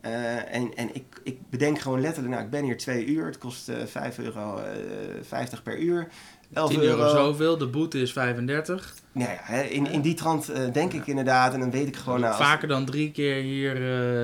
Eh, 0.01 0.55
en 0.55 0.75
en 0.75 0.95
ik, 0.95 1.21
ik 1.23 1.39
bedenk 1.51 1.79
gewoon 1.79 2.01
letterlijk, 2.01 2.35
nou, 2.35 2.45
ik 2.45 2.51
ben 2.51 2.65
hier 2.65 2.77
twee 2.77 3.07
uur, 3.07 3.27
het 3.27 3.39
kost 3.39 3.69
eh 3.69 3.85
5 3.87 4.19
euro 4.19 4.57
eh, 4.59 4.75
50 5.23 5.63
per 5.63 5.79
uur. 5.79 6.09
11 6.53 6.71
10 6.71 6.81
euro 6.81 7.09
zoveel, 7.09 7.59
de 7.59 7.67
boete 7.67 8.01
is 8.01 8.13
35. 8.13 8.95
nou 9.13 9.31
ja, 9.31 9.55
in, 9.55 9.87
in 9.91 10.01
die 10.01 10.15
trant 10.15 10.49
eh, 10.49 10.73
denk 10.73 10.93
ik 10.93 11.07
inderdaad 11.07 11.55
en 11.55 11.61
dan 11.61 11.71
weet 11.71 11.87
ik 11.87 11.97
gewoon... 11.97 12.15
Als 12.15 12.23
ik 12.25 12.31
Nou, 12.31 12.41
als- 12.43 12.51
vaker 12.53 12.69
dan 12.69 12.85
drie 12.85 13.11
keer 13.11 13.43
hier 13.43 13.75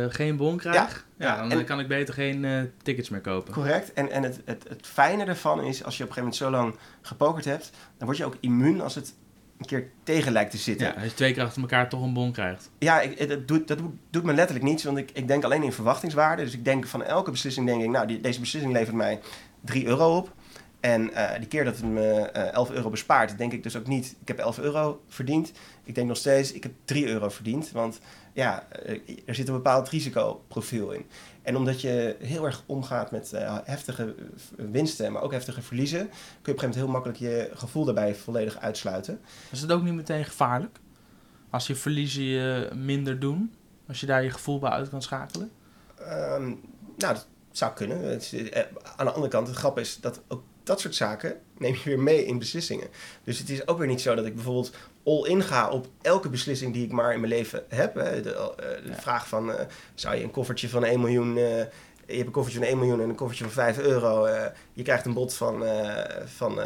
eh, 0.04 0.14
geen 0.14 0.36
bon 0.36 0.56
krijg, 0.56 0.74
ja, 1.18 1.26
ja, 1.26 1.48
dan 1.48 1.58
en- 1.58 1.64
kan 1.64 1.80
ik 1.80 1.88
beter 1.88 2.14
geen 2.14 2.44
eh, 2.44 2.60
tickets 2.82 3.08
meer 3.08 3.20
kopen. 3.20 3.52
Correct. 3.52 3.92
En, 3.92 4.10
en 4.10 4.22
het, 4.22 4.40
het, 4.44 4.64
het 4.68 4.86
fijne 4.86 5.24
ervan 5.24 5.62
is, 5.64 5.84
als 5.84 5.96
je 5.96 6.02
op 6.04 6.08
een 6.08 6.14
gegeven 6.14 6.22
moment 6.22 6.36
zo 6.36 6.50
lang 6.50 6.74
gepokerd 7.02 7.44
hebt, 7.44 7.70
dan 7.98 8.06
word 8.06 8.16
je 8.18 8.24
ook 8.24 8.36
immuun 8.40 8.80
als 8.80 8.94
het 8.94 9.14
een 9.58 9.66
keer 9.68 9.90
tegen 10.02 10.32
lijkt 10.32 10.50
te 10.50 10.56
zitten. 10.56 10.86
Ja, 10.86 10.92
als 10.92 11.04
je 11.04 11.14
twee 11.14 11.32
keer 11.32 11.42
achter 11.42 11.62
elkaar 11.62 11.88
toch 11.88 12.02
een 12.02 12.12
bon 12.12 12.32
krijgt. 12.32 12.70
Ja, 12.78 13.00
ik, 13.00 13.18
het- 13.18 13.28
het 13.28 13.48
doet, 13.48 13.68
dat 13.68 13.78
doet, 13.78 13.92
doet 14.10 14.22
me 14.24 14.32
letterlijk 14.34 14.66
niets, 14.66 14.84
want 14.84 14.98
ik, 14.98 15.10
ik 15.12 15.28
denk 15.28 15.44
alleen 15.44 15.62
in 15.62 15.72
verwachtingswaarde. 15.72 16.42
Dus 16.44 16.52
ik 16.54 16.64
denk 16.64 16.86
van 16.86 17.02
elke 17.04 17.30
beslissing, 17.30 17.66
denk 17.66 17.82
ik, 17.82 17.88
nou, 17.90 18.06
die, 18.06 18.20
deze 18.20 18.40
beslissing 18.40 18.72
levert 18.74 18.96
mij 18.96 19.20
3 19.60 19.86
euro 19.86 20.16
op. 20.16 20.32
En 20.82 21.14
eh, 21.14 21.38
die 21.38 21.48
keer 21.48 21.64
dat 21.64 21.76
het 21.76 21.84
me 21.84 22.10
eh 22.10 22.52
11 22.52 22.70
euro 22.70 22.90
bespaart, 22.90 23.38
denk 23.38 23.52
ik 23.52 23.62
dus 23.62 23.76
ook 23.76 23.86
niet, 23.86 24.16
ik 24.20 24.28
heb 24.28 24.38
11 24.38 24.58
euro 24.58 25.02
verdiend. 25.08 25.52
Ik 25.84 25.94
denk 25.94 26.08
nog 26.08 26.16
steeds, 26.16 26.52
ik 26.52 26.62
heb 26.62 26.72
3 26.84 27.06
euro 27.06 27.28
verdiend. 27.28 27.70
Want 27.70 28.00
ja, 28.32 28.66
eh, 28.68 29.18
er 29.26 29.34
zit 29.34 29.48
een 29.48 29.54
bepaald 29.54 29.88
risicoprofiel 29.88 30.90
in. 30.90 31.06
En 31.42 31.56
omdat 31.56 31.80
je 31.80 32.16
heel 32.18 32.44
erg 32.44 32.62
omgaat 32.66 33.10
met 33.10 33.32
heftige 33.64 34.14
winsten, 34.56 35.12
maar 35.12 35.22
ook 35.22 35.32
heftige 35.32 35.62
verliezen, 35.62 35.98
kun 35.98 36.08
je 36.08 36.18
op 36.18 36.46
een 36.46 36.54
gegeven 36.58 36.68
moment 36.68 36.74
heel 36.74 36.88
makkelijk 36.88 37.18
je 37.18 37.56
gevoel 37.58 37.84
daarbij 37.84 38.14
volledig 38.14 38.58
uitsluiten. 38.58 39.20
Is 39.50 39.60
het 39.60 39.72
ook 39.72 39.82
niet 39.82 39.94
meteen 39.94 40.24
gevaarlijk? 40.24 40.78
Als 41.50 41.66
je 41.66 41.74
verliezen 41.74 42.22
je 42.22 42.70
minder 42.74 43.18
doen? 43.18 43.54
Als 43.88 44.00
je 44.00 44.06
daar 44.06 44.22
je 44.22 44.30
gevoel 44.30 44.58
bij 44.58 44.70
uit 44.70 44.88
kan 44.88 45.02
schakelen? 45.02 45.50
Ehm, 45.98 46.46
nou, 46.96 47.14
dat 47.14 47.26
zou 47.50 47.72
kunnen. 47.72 48.20
Aan 48.96 49.06
de 49.06 49.12
andere 49.12 49.28
kant, 49.28 49.46
het 49.46 49.56
grap 49.56 49.78
is 49.78 50.00
dat 50.00 50.22
ook 50.28 50.42
dat 50.64 50.80
soort 50.80 50.94
zaken 50.94 51.36
neem 51.58 51.74
je 51.74 51.80
weer 51.84 51.98
mee 51.98 52.24
in 52.26 52.38
beslissingen. 52.38 52.88
Dus 53.24 53.38
het 53.38 53.50
is 53.50 53.66
ook 53.68 53.78
weer 53.78 53.86
niet 53.86 54.00
zo 54.00 54.14
dat 54.14 54.26
ik 54.26 54.34
bijvoorbeeld 54.34 54.74
all-in 55.04 55.42
ga 55.42 55.70
op 55.70 55.86
elke 56.02 56.28
beslissing 56.28 56.72
die 56.72 56.84
ik 56.84 56.92
maar 56.92 57.12
in 57.14 57.20
mijn 57.20 57.32
leven 57.32 57.64
heb. 57.68 57.94
Hè. 57.94 58.20
De, 58.22 58.34
eh, 58.34 58.46
de 58.84 58.88
Ja. 58.90 58.94
vraag 59.00 59.28
van, 59.28 59.52
eh, 59.52 59.64
zou 59.94 60.16
je 60.16 60.22
een 60.22 60.30
koffertje 60.30 60.68
van 60.68 60.84
1 60.84 61.00
miljoen... 61.00 61.36
eh, 61.36 61.42
je 62.06 62.14
hebt 62.18 62.26
een 62.26 62.30
koffertje 62.32 62.58
van 62.60 62.68
1 62.68 62.78
miljoen 62.78 63.00
en 63.00 63.08
een 63.08 63.14
koffertje 63.14 63.44
van 63.44 63.52
5 63.52 63.78
euro. 63.78 64.28
je 64.72 64.82
krijgt 64.82 65.06
een 65.06 65.12
bod 65.12 65.34
van, 65.34 65.64
van 66.24 66.60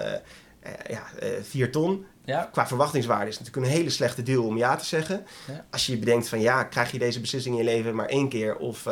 ja, 0.88 1.02
eh, 1.18 1.28
4 1.42 1.70
ton 1.72 2.06
Ja. 2.24 2.48
qua 2.52 2.66
verwachtingswaarde 2.66 3.28
is 3.30 3.36
het 3.36 3.46
natuurlijk 3.46 3.72
een 3.72 3.78
hele 3.78 3.90
slechte 3.90 4.22
deal 4.22 4.44
om 4.44 4.56
ja 4.56 4.76
te 4.76 4.84
zeggen. 4.84 5.26
Ja. 5.46 5.64
Als 5.70 5.86
je 5.86 5.98
bedenkt 5.98 6.28
van 6.28 6.40
ja, 6.40 6.64
krijg 6.64 6.90
je 6.90 6.98
deze 6.98 7.20
beslissing 7.20 7.58
in 7.58 7.64
je 7.64 7.70
leven 7.70 7.94
maar 7.94 8.06
één 8.08 8.28
keer 8.28 8.56
of 8.56 8.82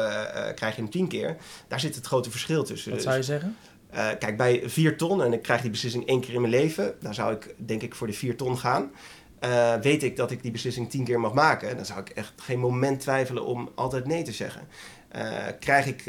krijg 0.55 0.77
je 0.77 0.83
hem 0.83 0.91
tien 0.91 1.09
keer, 1.09 1.37
daar 1.69 1.81
zit 1.81 1.95
het 1.95 2.07
grote 2.07 2.31
verschil 2.31 2.65
tussen. 2.65 2.89
Wat 2.91 2.99
Dus, 2.99 3.07
zou 3.09 3.17
je 3.17 3.23
zeggen? 3.25 3.57
Eh, 3.95 4.09
kijk, 4.19 4.37
bij 4.37 4.63
vier 4.65 4.97
ton 4.97 5.23
en 5.23 5.33
ik 5.33 5.43
krijg 5.43 5.61
die 5.61 5.71
beslissing 5.71 6.07
één 6.07 6.21
keer 6.21 6.35
in 6.35 6.41
mijn 6.41 6.53
leven, 6.53 6.95
dan 7.01 7.15
zou 7.15 7.35
ik 7.35 7.55
denk 7.57 7.83
ik 7.83 7.95
voor 7.95 8.07
de 8.07 8.13
vier 8.13 8.37
ton 8.37 8.59
gaan. 8.59 8.91
Eh, 9.39 9.75
weet 9.75 10.03
ik 10.03 10.17
dat 10.17 10.31
ik 10.31 10.43
die 10.43 10.51
beslissing 10.51 10.91
tien 10.91 11.05
keer 11.05 11.21
mag 11.21 11.33
maken, 11.33 11.77
dan 11.77 11.87
zou 11.87 12.01
ik 12.01 12.09
echt 12.09 12.33
geen 12.37 12.59
moment 12.59 13.01
twijfelen 13.01 13.45
om 13.45 13.69
altijd 13.75 14.07
nee 14.07 14.23
te 14.23 14.33
zeggen. 14.33 14.63
Eh, 15.09 15.23
krijg 15.61 15.87
ik 15.87 16.05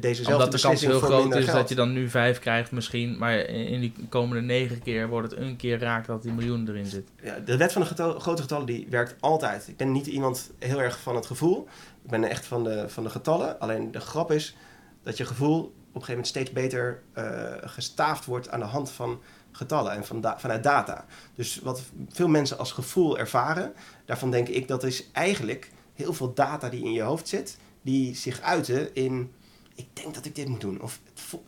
dezezelfde 0.00 0.32
Omdat 0.32 0.52
de 0.52 0.60
kans 0.60 0.80
heel 0.80 1.00
groot 1.00 1.34
is 1.34 1.44
geld? 1.44 1.56
dat 1.56 1.68
je 1.68 1.74
dan 1.74 1.92
nu 1.92 2.08
vijf 2.08 2.38
krijgt 2.38 2.70
misschien, 2.72 3.18
maar 3.18 3.38
in 3.38 3.80
die 3.80 3.92
komende 4.08 4.42
negen 4.42 4.82
keer 4.82 5.08
wordt 5.08 5.30
het 5.30 5.40
een 5.40 5.56
keer 5.56 5.78
raak 5.78 6.06
dat 6.06 6.22
die 6.22 6.32
miljoen 6.32 6.68
erin 6.68 6.86
zit. 6.86 7.08
Ja, 7.22 7.38
de 7.38 7.56
wet 7.56 7.72
van 7.72 7.82
de 7.82 7.88
getal- 7.88 8.18
grote 8.18 8.42
getallen 8.42 8.66
die 8.66 8.86
werkt 8.90 9.14
altijd. 9.20 9.68
Ik 9.68 9.76
ben 9.76 9.92
niet 9.92 10.06
iemand 10.06 10.50
heel 10.58 10.80
erg 10.82 11.00
van 11.00 11.14
het 11.14 11.26
gevoel. 11.26 11.68
Ik 12.04 12.10
ben 12.10 12.24
echt 12.24 12.46
van 12.46 12.64
de, 12.64 12.84
van 12.88 13.02
de 13.04 13.10
getallen. 13.10 13.60
Alleen 13.60 13.90
de 13.92 14.00
grap 14.00 14.32
is 14.32 14.56
dat 15.02 15.16
je 15.16 15.24
gevoel 15.24 15.72
een 15.94 16.02
gegeven 16.06 16.10
moment 16.10 16.26
steeds 16.26 16.52
beter 16.52 17.02
eh, 17.12 17.52
gestaafd 17.60 18.24
wordt 18.24 18.50
aan 18.50 18.60
de 18.60 18.66
hand 18.66 18.90
van 18.90 19.20
getallen 19.52 19.92
en 19.92 20.04
van 20.04 20.34
vanuit 20.36 20.62
data. 20.62 21.04
Dus 21.34 21.60
wat 21.62 21.82
veel 22.08 22.28
mensen 22.28 22.58
als 22.58 22.72
gevoel 22.72 23.18
ervaren, 23.18 23.72
daarvan 24.04 24.30
denk 24.30 24.48
ik 24.48 24.68
dat 24.68 24.84
is 24.84 25.10
eigenlijk 25.12 25.70
heel 25.94 26.12
veel 26.12 26.34
data 26.34 26.68
die 26.68 26.84
in 26.84 26.92
je 26.92 27.02
hoofd 27.02 27.28
zit, 27.28 27.58
die 27.82 28.14
zich 28.14 28.40
uiten 28.40 28.94
in 28.94 29.32
ik 29.74 29.86
denk 29.92 30.14
dat 30.14 30.24
ik 30.24 30.34
dit 30.34 30.48
moet 30.48 30.60
doen 30.60 30.80
of 30.80 31.00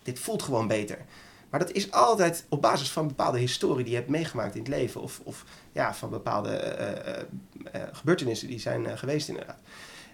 dit 0.02 0.18
voelt 0.18 0.42
gewoon 0.42 0.66
beter. 0.66 0.98
Maar 1.50 1.60
dat 1.60 1.70
is 1.70 1.90
altijd 1.90 2.44
op 2.48 2.62
basis 2.62 2.90
van 2.90 3.08
bepaalde 3.08 3.38
historie 3.38 3.84
die 3.84 3.92
je 3.92 3.98
hebt 3.98 4.10
meegemaakt 4.10 4.54
in 4.54 4.60
het 4.60 4.70
leven. 4.70 5.00
Of, 5.00 5.20
of 5.24 5.44
ja, 5.72 5.94
van 5.94 6.10
bepaalde 6.10 6.56
eh, 6.56 7.20
eh, 7.20 7.24
gebeurtenissen 7.92 8.48
die 8.48 8.58
zijn 8.58 8.98
geweest 8.98 9.28
inderdaad. 9.28 9.60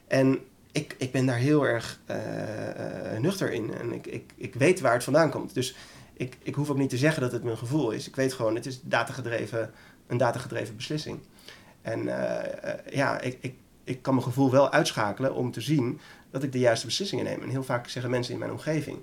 En 0.07 0.41
ik, 0.73 0.95
ik 0.99 1.12
ben 1.12 1.27
daar 1.27 1.37
heel 1.37 1.66
erg 1.66 2.01
eh, 2.07 3.14
eh, 3.14 3.21
nuchter 3.21 3.53
in. 3.53 3.75
En 3.75 3.93
ik, 3.93 4.07
ik, 4.07 4.33
ik 4.37 4.55
weet 4.55 4.81
waar 4.81 4.93
het 4.93 5.05
vandaan 5.05 5.31
komt. 5.31 5.55
Dus 5.55 5.77
ik, 6.12 6.37
ik 6.43 6.55
hoef 6.55 6.71
ook 6.71 6.79
niet 6.79 6.91
te 6.91 6.97
zeggen 6.97 7.23
dat 7.23 7.33
het 7.33 7.45
mijn 7.45 7.57
gevoel 7.59 7.91
is. 7.91 8.09
Ik 8.09 8.16
weet 8.16 8.33
gewoon, 8.33 8.55
het 8.55 8.66
is 8.66 8.81
datagedreven, 8.83 9.71
een 10.07 10.16
datagedreven 10.16 10.77
beslissing. 10.77 11.19
En 11.83 12.09
eh, 12.09 12.95
ja, 12.95 13.21
ik, 13.21 13.39
ik, 13.41 13.55
ik 13.85 14.03
kan 14.03 14.14
mijn 14.14 14.27
gevoel 14.27 14.51
wel 14.51 14.73
uitschakelen 14.73 15.35
om 15.35 15.51
te 15.51 15.61
zien 15.61 16.01
dat 16.31 16.43
ik 16.43 16.53
de 16.53 16.59
juiste 16.59 16.87
beslissingen 16.87 17.25
neem. 17.25 17.43
En 17.43 17.49
heel 17.49 17.62
vaak 17.62 17.89
zeggen 17.89 18.11
mensen 18.11 18.33
in 18.33 18.39
mijn 18.39 18.51
omgeving... 18.51 18.99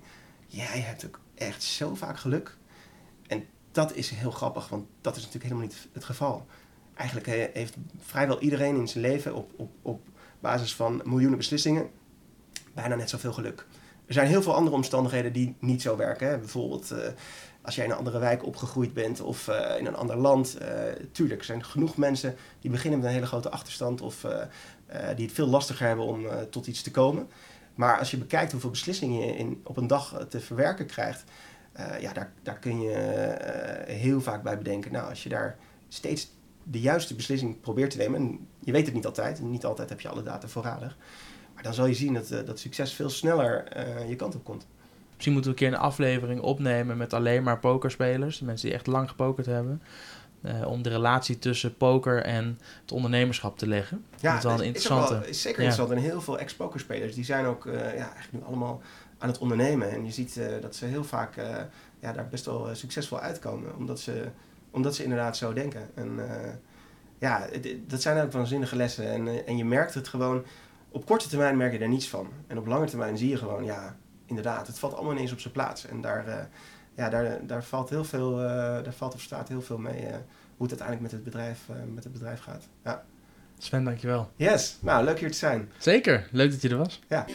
jij 0.47 0.80
hebt 0.80 1.05
ook 1.05 1.20
echt 1.36 1.63
zo 1.63 1.95
vaak 1.95 2.20
geluk. 2.20 2.57
En 3.28 3.45
dat 3.72 3.93
is 3.93 4.09
heel 4.09 4.32
grappig, 4.32 4.70
want 4.70 4.88
dat 5.01 5.16
is 5.16 5.22
natuurlijk 5.24 5.51
helemaal 5.51 5.68
niet 5.68 5.88
het 5.93 6.03
geval. 6.03 6.45
Eigenlijk 6.93 7.28
he- 7.28 7.49
heeft 7.53 7.76
vrijwel 7.99 8.39
iedereen 8.39 8.76
in 8.76 8.88
zijn 8.88 9.03
leven 9.03 9.34
op, 9.34 9.51
op, 9.55 9.72
op 9.82 10.07
basis 10.45 10.75
van 10.75 11.01
miljoenen 11.03 11.37
beslissingen 11.37 11.89
bijna 12.73 12.95
net 12.95 13.09
zoveel 13.09 13.33
geluk. 13.33 13.65
Er 14.05 14.13
zijn 14.13 14.27
heel 14.27 14.41
veel 14.41 14.55
andere 14.55 14.75
omstandigheden 14.75 15.33
die 15.33 15.55
niet 15.59 15.81
zo 15.81 15.97
werken. 15.97 16.27
Hè? 16.27 16.37
Bijvoorbeeld 16.37 16.91
eh, 16.91 17.07
als 17.61 17.75
jij 17.75 17.85
in 17.85 17.91
een 17.91 17.97
andere 17.97 18.19
wijk 18.19 18.45
opgegroeid 18.45 18.93
bent 18.93 19.21
of 19.21 19.47
eh, 19.47 19.79
in 19.79 19.85
een 19.85 19.95
ander 19.95 20.17
land. 20.17 20.57
Uh, 20.61 20.67
tuurlijk, 21.11 21.39
er 21.39 21.45
zijn 21.45 21.65
genoeg 21.65 21.97
mensen 21.97 22.35
die 22.59 22.71
beginnen 22.71 22.99
met 22.99 23.07
een 23.07 23.15
hele 23.15 23.25
grote 23.25 23.49
achterstand 23.49 24.01
of 24.01 24.25
die 25.15 25.25
het 25.25 25.35
veel 25.35 25.47
lastiger 25.47 25.87
hebben 25.87 26.05
om 26.05 26.25
tot 26.49 26.67
iets 26.67 26.81
te 26.81 26.91
komen. 26.91 27.27
Maar 27.75 27.99
als 27.99 28.11
je 28.11 28.17
bekijkt 28.17 28.51
hoeveel 28.51 28.69
beslissingen 28.69 29.25
je 29.25 29.35
in, 29.35 29.61
op 29.63 29.77
een 29.77 29.87
dag 29.87 30.25
te 30.29 30.39
verwerken 30.39 30.85
krijgt, 30.85 31.23
ja, 31.99 32.13
daar, 32.13 32.33
daar 32.43 32.59
kun 32.59 32.81
je 32.81 32.95
heel 33.87 34.21
vaak 34.21 34.43
bij 34.43 34.57
bedenken. 34.57 34.91
Nou, 34.91 35.09
als 35.09 35.23
je 35.23 35.29
daar 35.29 35.57
steeds 35.87 36.31
de 36.72 36.80
juiste 36.80 37.16
beslissing 37.16 37.59
probeert 37.59 37.91
te 37.91 37.97
nemen, 37.97 38.20
en 38.20 38.47
je 38.59 38.72
weet 38.72 38.86
het 38.86 38.95
niet 38.95 39.05
altijd, 39.05 39.39
en 39.39 39.51
niet 39.51 39.66
altijd 39.66 39.89
heb 39.89 40.01
je 40.01 40.09
alle 40.09 40.24
data 40.24 40.47
voorradig, 40.47 40.97
maar 41.53 41.63
dan 41.63 41.74
zal 41.74 41.86
je 41.86 41.93
zien 41.93 42.13
dat, 42.13 42.28
dat 42.45 42.59
succes 42.59 42.93
veel 42.93 43.09
sneller 43.09 43.63
je 44.07 44.16
kant 44.16 44.36
op 44.36 44.43
komt. 44.43 44.68
Misschien 45.13 45.34
moeten 45.34 45.51
we 45.51 45.57
een 45.57 45.66
keer 45.66 45.78
een 45.78 45.86
aflevering 45.86 46.41
opnemen 46.41 46.97
met 46.97 47.13
alleen 47.13 47.43
maar 47.43 47.59
pokerspelers. 47.59 48.39
Mensen 48.39 48.68
die 48.68 48.76
echt 48.76 48.88
lang 48.88 49.09
gepokerd 49.09 49.45
hebben. 49.45 49.82
Uh, 50.41 50.68
om 50.68 50.82
de 50.82 50.89
relatie 50.89 51.39
tussen 51.39 51.78
poker 51.78 52.24
en 52.24 52.59
het 52.82 52.91
ondernemerschap 52.91 53.57
te 53.57 53.68
leggen. 53.68 54.05
Ja, 54.20 54.30
dat 54.30 54.38
is 54.38 54.43
wel 54.43 54.59
een 54.59 54.66
interessante. 54.66 55.16
Is, 55.16 55.30
is 55.30 55.41
zeker 55.41 55.59
interessant. 55.59 55.91
En 55.91 55.97
heel 55.97 56.22
veel 56.22 56.39
ex-pokerspelers 56.39 57.16
die 57.16 57.24
zijn 57.24 57.45
ook 57.45 57.66
uh, 57.66 57.74
ja, 57.74 58.13
eigenlijk 58.13 58.32
nu 58.32 58.43
allemaal 58.43 58.82
aan 59.18 59.30
het 59.30 59.38
ondernemen. 59.38 59.91
En 59.91 60.05
je 60.05 60.11
ziet 60.11 60.36
uh, 60.36 60.45
dat 60.61 60.76
ze 60.76 60.86
heel 60.86 61.03
vaak 61.03 61.36
ja, 61.99 62.11
daar 62.11 62.28
best 62.28 62.45
wel 62.45 62.70
succesvol 62.74 63.20
uitkomen. 63.20 63.76
Omdat 63.76 63.99
ze, 63.99 64.26
omdat 64.76 64.95
ze 64.95 65.03
inderdaad 65.03 65.38
zo 65.38 65.53
denken. 65.53 65.89
En 65.95 66.19
ja, 67.17 67.47
dat 67.88 68.01
zijn 68.01 68.26
ook 68.26 68.32
waanzinnige 68.32 68.76
lessen. 68.76 69.11
En, 69.11 69.45
en 69.45 69.57
je 69.57 69.65
merkt 69.65 69.93
het 69.93 70.07
gewoon. 70.07 70.45
Op 70.89 71.05
korte 71.05 71.30
termijn 71.30 71.57
merk 71.57 71.71
je 71.71 71.80
er 71.80 71.88
niets 71.88 72.09
van. 72.09 72.30
En 72.47 72.57
op 72.57 72.65
lange 72.65 72.86
termijn 72.86 73.17
zie 73.17 73.30
je 73.30 73.38
gewoon, 73.38 73.63
ja, 73.63 73.97
inderdaad, 74.26 74.67
het 74.67 74.80
valt 74.80 74.93
allemaal 74.93 75.13
ineens 75.13 75.32
op 75.32 75.39
zijn 75.39 75.53
plaats. 75.53 75.86
En 75.86 76.01
daar, 76.01 76.28
uh, 76.28 76.36
ja, 76.95 77.09
daar, 77.09 77.45
daar 77.45 77.63
valt 77.63 77.89
heel 77.89 78.03
veel, 78.03 78.36
daar 78.84 78.93
valt 78.93 79.13
of 79.13 79.21
staat 79.21 79.47
heel 79.47 79.61
veel 79.61 79.78
mee 79.78 80.01
hoe 80.57 80.67
het 80.67 80.80
uiteindelijk 80.82 81.01
met 81.01 81.11
het 81.11 81.23
bedrijf, 81.23 81.59
met 81.93 82.03
het 82.03 82.13
bedrijf 82.13 82.39
gaat. 82.39 82.67
Ja. 82.84 83.03
Sven, 83.57 83.84
dankjewel. 83.84 84.30
Yes, 84.36 84.78
nou 84.82 85.05
leuk 85.05 85.19
hier 85.19 85.32
te 85.32 85.38
zijn. 85.38 85.71
Zeker, 85.78 86.28
leuk 86.32 86.51
dat 86.51 86.61
je 86.61 86.69
er 86.69 86.78
was. 86.78 87.01
Ja. 87.07 87.26